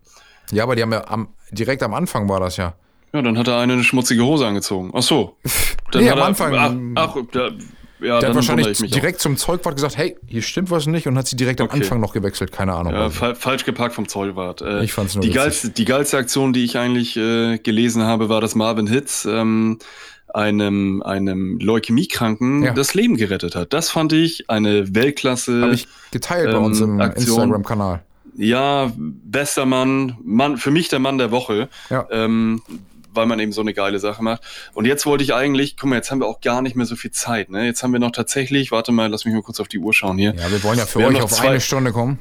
Ja, 0.51 0.63
aber 0.63 0.75
die 0.75 0.81
haben 0.81 0.93
ja 0.93 1.07
am, 1.07 1.27
direkt 1.51 1.83
am 1.83 1.93
Anfang 1.93 2.29
war 2.29 2.39
das 2.39 2.57
ja. 2.57 2.73
Ja, 3.13 3.21
dann 3.21 3.37
hat 3.37 3.47
er 3.47 3.59
eine, 3.59 3.73
eine 3.73 3.83
schmutzige 3.83 4.23
Hose 4.25 4.45
angezogen. 4.45 4.91
Ach 4.93 5.01
so. 5.01 5.37
Dann 5.91 6.03
Nee, 6.03 6.09
am 6.09 6.17
er, 6.19 6.25
Anfang- 6.25 6.93
Ach, 6.95 7.15
ach 7.15 7.17
da, 7.31 7.49
ja, 7.99 8.19
Der 8.19 8.29
hat 8.29 8.35
wahrscheinlich 8.35 8.77
direkt 8.91 9.21
zum 9.21 9.37
Zeugwart 9.37 9.75
gesagt, 9.75 9.97
hey, 9.97 10.17
hier 10.27 10.41
stimmt 10.41 10.69
was 10.69 10.85
nicht 10.85 11.07
und 11.07 11.17
hat 11.17 11.25
sie 11.27 11.35
direkt 11.37 11.61
am 11.61 11.67
Okay. 11.67 11.77
Anfang 11.77 11.99
noch 12.01 12.13
gewechselt. 12.13 12.51
Keine 12.51 12.73
Ahnung. 12.73 12.93
auch. 12.93 12.97
Ja, 12.99 13.09
fa 13.09 13.33
falsch 13.35 13.63
geparkt 13.65 13.95
vom 13.95 14.07
Zollwart. 14.07 14.61
Äh, 14.61 14.83
Ich 14.83 14.91
fand's 14.93 15.15
nur 15.15 15.23
die 15.23 15.31
geilste, 15.31 15.69
die 15.69 15.85
geilste 15.85 16.17
Aktion, 16.17 16.51
die 16.53 16.63
ich 16.65 16.77
eigentlich 16.77 17.15
äh, 17.17 17.57
gelesen 17.57 18.03
habe, 18.03 18.27
war, 18.29 18.39
dass 18.41 18.53
Marvin 18.53 18.85
Hitz 18.87 19.25
ähm, 19.25 19.79
einem, 20.37 21.01
einem 21.01 21.57
Leukämiekranken 21.59 22.63
Ja. 22.63 22.73
das 22.73 22.93
Leben 22.93 23.17
gerettet 23.17 23.55
hat. 23.55 23.73
Das 23.73 23.89
fand 23.89 24.13
ich 24.13 24.49
eine 24.49 24.93
Weltklasse. 24.95 25.61
Habe 25.63 25.73
ich 25.73 25.87
geteilt 26.11 26.51
bei 26.51 26.57
ähm, 26.57 26.63
uns 26.63 26.79
im 26.79 27.01
Aktion. 27.01 27.41
Instagram-Kanal. 27.41 28.03
Ja, 28.35 28.91
bester 28.95 29.65
Mann, 29.65 30.15
Mann, 30.23 30.57
für 30.57 30.69
mich 30.71 30.89
der 30.89 30.99
Mann 30.99 31.17
der 31.17 31.31
Woche, 31.31 31.69
Ja. 31.89 32.07
ähm, 32.11 32.61
weil 33.13 33.25
man 33.25 33.39
eben 33.39 33.51
so 33.51 33.61
eine 33.61 33.73
geile 33.73 33.97
Sache 33.97 34.23
macht. 34.23 34.43
Und 34.75 34.85
jetzt 34.85 35.07
wollte 35.07 35.23
ich 35.23 35.33
eigentlich, 35.33 35.75
guck 35.75 35.89
mal, 35.89 35.95
jetzt 35.95 36.11
haben 36.11 36.19
wir 36.21 36.27
auch 36.27 36.39
gar 36.39 36.61
nicht 36.61 36.75
mehr 36.75 36.85
so 36.85 36.95
viel 36.95 37.09
Zeit. 37.09 37.49
Ne? 37.49 37.65
Jetzt 37.65 37.81
haben 37.81 37.91
wir 37.91 37.99
noch 37.99 38.11
tatsächlich, 38.11 38.71
warte 38.71 38.91
mal, 38.91 39.09
lass 39.09 39.25
mich 39.25 39.33
mal 39.33 39.41
kurz 39.41 39.59
auf 39.59 39.67
die 39.67 39.79
Uhr 39.79 39.91
schauen 39.91 40.19
hier. 40.19 40.35
Ja, 40.35 40.51
wir 40.51 40.61
wollen 40.63 40.77
ja 40.77 40.85
für 40.85 40.99
Wir 40.99 41.07
euch 41.07 41.13
noch 41.13 41.23
auf 41.23 41.31
zwei- 41.31 41.47
eine 41.49 41.61
Stunde 41.61 41.91
kommen. 41.91 42.19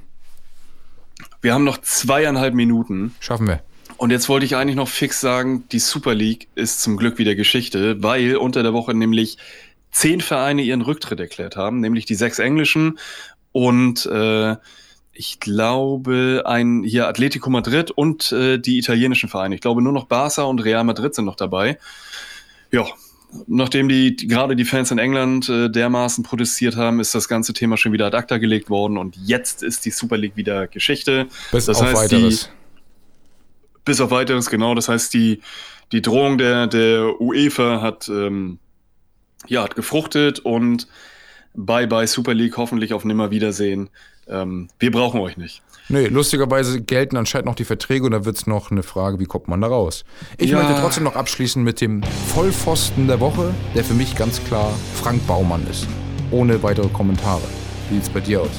Wir 1.43 1.53
haben 1.53 1.65
noch 1.65 1.79
zweieinhalb 1.83 2.55
Minuten. 2.55 3.15
Schaffen 3.21 3.47
wir. 3.47 3.61
Und 3.99 4.11
jetzt 4.11 4.29
wollte 4.29 4.45
ich 4.45 4.57
eigentlich 4.57 4.77
noch 4.77 4.89
fix 4.89 5.21
sagen, 5.21 5.65
die 5.73 5.79
Super 5.79 6.15
League 6.15 6.49
ist 6.55 6.83
zum 6.83 6.97
Glück 6.97 7.19
wieder 7.19 7.35
Geschichte, 7.35 8.03
weil 8.03 8.37
unter 8.37 8.63
der 8.63 8.73
Woche 8.75 8.93
nämlich 8.95 9.39
zehn 9.91 10.21
Vereine 10.21 10.63
ihren 10.63 10.83
Rücktritt 10.83 11.19
erklärt 11.19 11.57
haben, 11.57 11.81
nämlich 11.81 12.05
die 12.05 12.15
sechs 12.15 12.39
englischen 12.39 12.99
und 13.53 14.05
äh, 14.07 14.57
ich 15.15 15.41
glaube 15.41 16.43
ein 16.45 16.83
hier 16.83 17.09
Atletico 17.09 17.49
Madrid 17.49 17.91
und 17.91 18.31
äh, 18.33 18.59
die 18.59 18.77
italienischen 18.77 19.31
Vereine. 19.31 19.55
Ich 19.55 19.63
glaube 19.63 19.81
nur 19.81 19.95
noch 19.95 20.05
Barca 20.05 20.43
und 20.43 20.63
Real 20.63 20.85
Madrid 20.85 21.15
sind 21.15 21.25
noch 21.25 21.37
dabei. 21.37 21.79
Ja, 22.71 22.85
nachdem 23.47 23.89
die, 23.89 24.15
die 24.15 24.27
gerade 24.29 24.57
die 24.57 24.67
Fans 24.67 24.91
in 24.91 24.99
England 24.99 25.49
äh, 25.49 25.71
dermaßen 25.71 26.23
protestiert 26.23 26.77
haben, 26.77 27.01
ist 27.01 27.15
das 27.15 27.29
ganze 27.29 27.55
Thema 27.55 27.79
schon 27.79 27.93
wieder 27.93 28.05
ad 28.07 28.17
acta 28.19 28.37
gelegt 28.37 28.69
worden 28.69 28.99
und 28.99 29.17
jetzt 29.25 29.63
ist 29.63 29.87
die 29.87 29.91
Super 29.91 30.19
League 30.19 30.37
wieder 30.37 30.67
Geschichte. 30.67 31.29
Bis 31.51 31.65
Das 31.65 31.79
auf 31.81 31.87
heißt, 31.87 32.13
die- 32.13 32.17
weiteres. 32.17 32.51
Bis 33.87 34.01
auf 34.03 34.11
weiteres, 34.11 34.51
genau. 34.51 34.75
Das 34.75 34.91
heißt, 34.91 35.15
die, 35.15 35.41
die 35.93 36.03
Drohung 36.03 36.37
der, 36.37 36.67
der 36.67 37.19
UEFA 37.21 37.81
hat, 37.81 38.09
ähm, 38.09 38.59
ja, 39.47 39.63
hat 39.63 39.77
gefruchtet 39.77 40.41
und 40.41 40.87
bye 41.55 41.87
bye 41.87 42.07
Super 42.07 42.35
League, 42.35 42.57
hoffentlich 42.59 42.93
auf 42.93 43.05
Nimmerwiedersehen. 43.07 43.89
Ähm, 44.29 44.69
wir 44.79 44.91
brauchen 44.91 45.21
euch 45.21 45.37
nicht. 45.37 45.63
Nee, 45.89 46.09
lustigerweise 46.09 46.83
gelten 46.83 47.17
anscheinend 47.17 47.47
noch 47.47 47.55
die 47.55 47.65
Verträge 47.65 48.05
und 48.07 48.11
da 48.11 48.25
wird 48.25 48.37
es 48.37 48.49
noch 48.49 48.73
eine 48.73 48.83
Frage, 48.83 49.21
wie 49.21 49.25
kommt 49.25 49.47
man 49.47 49.61
da 49.61 49.69
raus? 49.69 50.05
Ich 50.37 50.51
Ja. 50.51 50.59
möchte 50.59 50.75
trotzdem 50.81 51.05
noch 51.05 51.15
abschließen 51.15 51.63
mit 51.63 51.81
dem 51.81 52.03
Vollpfosten 52.03 53.07
der 53.07 53.21
Woche, 53.21 53.55
der 53.77 53.85
für 53.85 53.95
mich 53.95 54.17
ganz 54.17 54.43
klar 54.45 54.75
Frank 54.95 55.25
Baumann 55.29 55.65
ist. 55.71 55.87
Ohne 56.33 56.61
weitere 56.65 56.89
Kommentare. 56.89 57.43
Wie 57.89 57.95
sieht's 57.95 58.11
bei 58.11 58.19
dir 58.19 58.43
aus? 58.43 58.51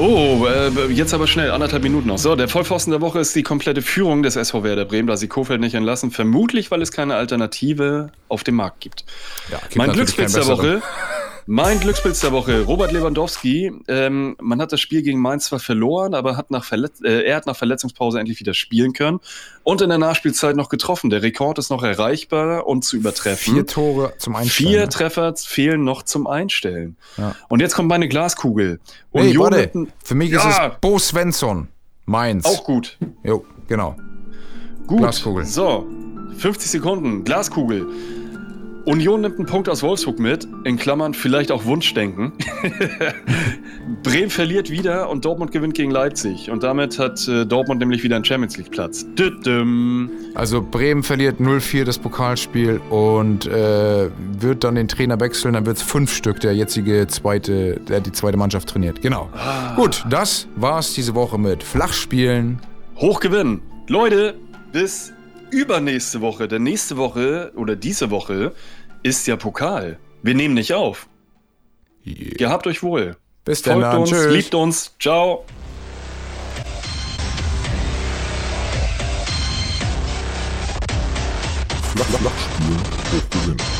Oh, 0.00 0.46
äh, 0.46 0.86
jetzt 0.90 1.12
aber 1.12 1.26
schnell, 1.26 1.50
anderthalb 1.50 1.82
Minuten 1.82 2.08
noch. 2.08 2.16
So, 2.16 2.34
der 2.34 2.48
Vollpfosten 2.48 2.90
der 2.90 3.02
Woche 3.02 3.18
ist 3.18 3.36
die 3.36 3.42
komplette 3.42 3.82
Führung 3.82 4.22
des 4.22 4.34
SV 4.34 4.62
Werder 4.64 4.86
Bremen, 4.86 5.06
da 5.06 5.18
sie 5.18 5.28
Kofeld 5.28 5.60
nicht 5.60 5.74
entlassen. 5.74 6.10
Vermutlich, 6.10 6.70
weil 6.70 6.80
es 6.80 6.90
keine 6.90 7.16
Alternative 7.16 8.10
auf 8.28 8.42
dem 8.42 8.54
Markt 8.54 8.80
gibt. 8.80 9.04
Ja, 9.50 9.58
gibt 9.58 9.76
Mein 9.76 9.92
Glückspilz 9.92 10.32
der. 10.32 10.46
Woche. 10.46 10.82
Mein 11.46 11.80
Glückspilz 11.80 12.20
der 12.20 12.32
Woche, 12.32 12.62
Robert 12.62 12.92
Lewandowski. 12.92 13.72
Ähm, 13.88 14.36
man 14.40 14.60
hat 14.60 14.72
das 14.72 14.80
Spiel 14.80 15.02
gegen 15.02 15.20
Mainz 15.20 15.46
zwar 15.46 15.58
verloren, 15.58 16.14
aber 16.14 16.36
hat 16.36 16.50
nach 16.50 16.64
Verletz 16.64 17.00
äh, 17.02 17.22
er 17.22 17.36
hat 17.36 17.46
nach 17.46 17.56
Verletzungspause 17.56 18.18
endlich 18.20 18.40
wieder 18.40 18.54
spielen 18.54 18.92
können 18.92 19.20
und 19.62 19.80
in 19.80 19.88
der 19.88 19.98
Nachspielzeit 19.98 20.56
noch 20.56 20.68
getroffen. 20.68 21.10
Der 21.10 21.22
Rekord 21.22 21.58
ist 21.58 21.70
noch 21.70 21.82
erreichbar 21.82 22.66
und 22.66 22.84
zu 22.84 22.96
übertreffen. 22.96 23.54
Vier 23.54 23.66
Tore 23.66 24.12
zum 24.18 24.36
Einstellen. 24.36 24.68
Vier 24.70 24.80
ne? 24.80 24.88
Treffer 24.88 25.34
fehlen 25.36 25.84
noch 25.84 26.02
zum 26.02 26.26
Einstellen. 26.26 26.96
Ja. 27.16 27.34
Und 27.48 27.60
jetzt 27.60 27.74
kommt 27.74 27.88
meine 27.88 28.08
Glaskugel. 28.08 28.80
Nee, 29.12 29.20
Union 29.20 29.52
warte. 29.52 29.86
Für 30.04 30.14
mich 30.14 30.30
ist 30.32 30.44
Ja. 30.44 30.68
es 30.68 30.80
Bo 30.80 30.98
Svensson. 30.98 31.68
Mainz. 32.06 32.44
auch 32.44 32.64
gut. 32.64 32.98
Jo, 33.22 33.44
genau. 33.68 33.96
Gut. 34.86 34.98
Glaskugel. 34.98 35.44
So, 35.44 35.86
50 36.38 36.70
Sekunden. 36.70 37.22
Glaskugel. 37.24 37.86
Union 38.84 39.20
nimmt 39.20 39.38
einen 39.38 39.46
Punkt 39.46 39.68
aus 39.68 39.82
Wolfsburg 39.82 40.18
mit, 40.18 40.48
in 40.64 40.76
Klammern 40.76 41.14
vielleicht 41.14 41.52
auch 41.52 41.64
Wunschdenken. 41.64 42.32
Bremen 44.02 44.30
verliert 44.30 44.70
wieder 44.70 45.10
und 45.10 45.24
Dortmund 45.24 45.52
gewinnt 45.52 45.74
gegen 45.74 45.90
Leipzig. 45.90 46.50
Und 46.50 46.62
damit 46.62 46.98
hat 46.98 47.26
äh, 47.28 47.44
Dortmund 47.44 47.80
nämlich 47.80 48.02
wieder 48.02 48.16
einen 48.16 48.24
Champions 48.24 48.56
League 48.56 48.70
Platz. 48.70 49.06
Düdüm. 49.14 50.10
Also 50.34 50.62
Bremen 50.62 51.02
verliert 51.02 51.40
0-4 51.40 51.84
das 51.84 51.98
Pokalspiel 51.98 52.80
und 52.90 53.46
äh, 53.46 54.08
wird 54.40 54.64
dann 54.64 54.76
den 54.76 54.88
Trainer 54.88 55.20
wechseln. 55.20 55.54
Dann 55.54 55.66
wird 55.66 55.76
es 55.76 55.82
fünf 55.82 56.14
Stück, 56.14 56.40
der 56.40 56.54
jetzige 56.54 57.06
zweite, 57.06 57.80
der 57.80 58.00
die 58.00 58.12
zweite 58.12 58.36
Mannschaft 58.36 58.68
trainiert. 58.68 59.02
Genau. 59.02 59.28
Gut, 59.76 60.04
das 60.08 60.48
war's 60.56 60.94
diese 60.94 61.14
Woche 61.14 61.38
mit 61.38 61.62
Flachspielen. 61.62 62.58
Hochgewinnen. 62.96 63.60
Leute, 63.88 64.34
bis 64.72 65.12
übernächste 65.50 66.20
Woche. 66.20 66.48
Denn 66.48 66.62
nächste 66.62 66.96
Woche 66.96 67.52
oder 67.56 67.76
diese 67.76 68.10
Woche 68.10 68.54
ist 69.02 69.26
ja 69.26 69.36
Pokal. 69.36 69.98
Wir 70.22 70.34
nehmen 70.34 70.54
nicht 70.54 70.74
auf. 70.74 71.08
Gehabt 72.04 72.66
euch 72.66 72.82
wohl. 72.82 73.16
Bis 73.44 73.62
dann. 73.62 73.80
Folgt 73.80 73.96
uns, 73.96 74.10
Tschüss. 74.10 74.32
liebt 74.32 74.54
uns. 74.54 74.94
Ciao. 74.98 75.44
Flach, 81.94 82.06
Flachspiel 82.06 82.76
hochgewinnen. 83.12 83.79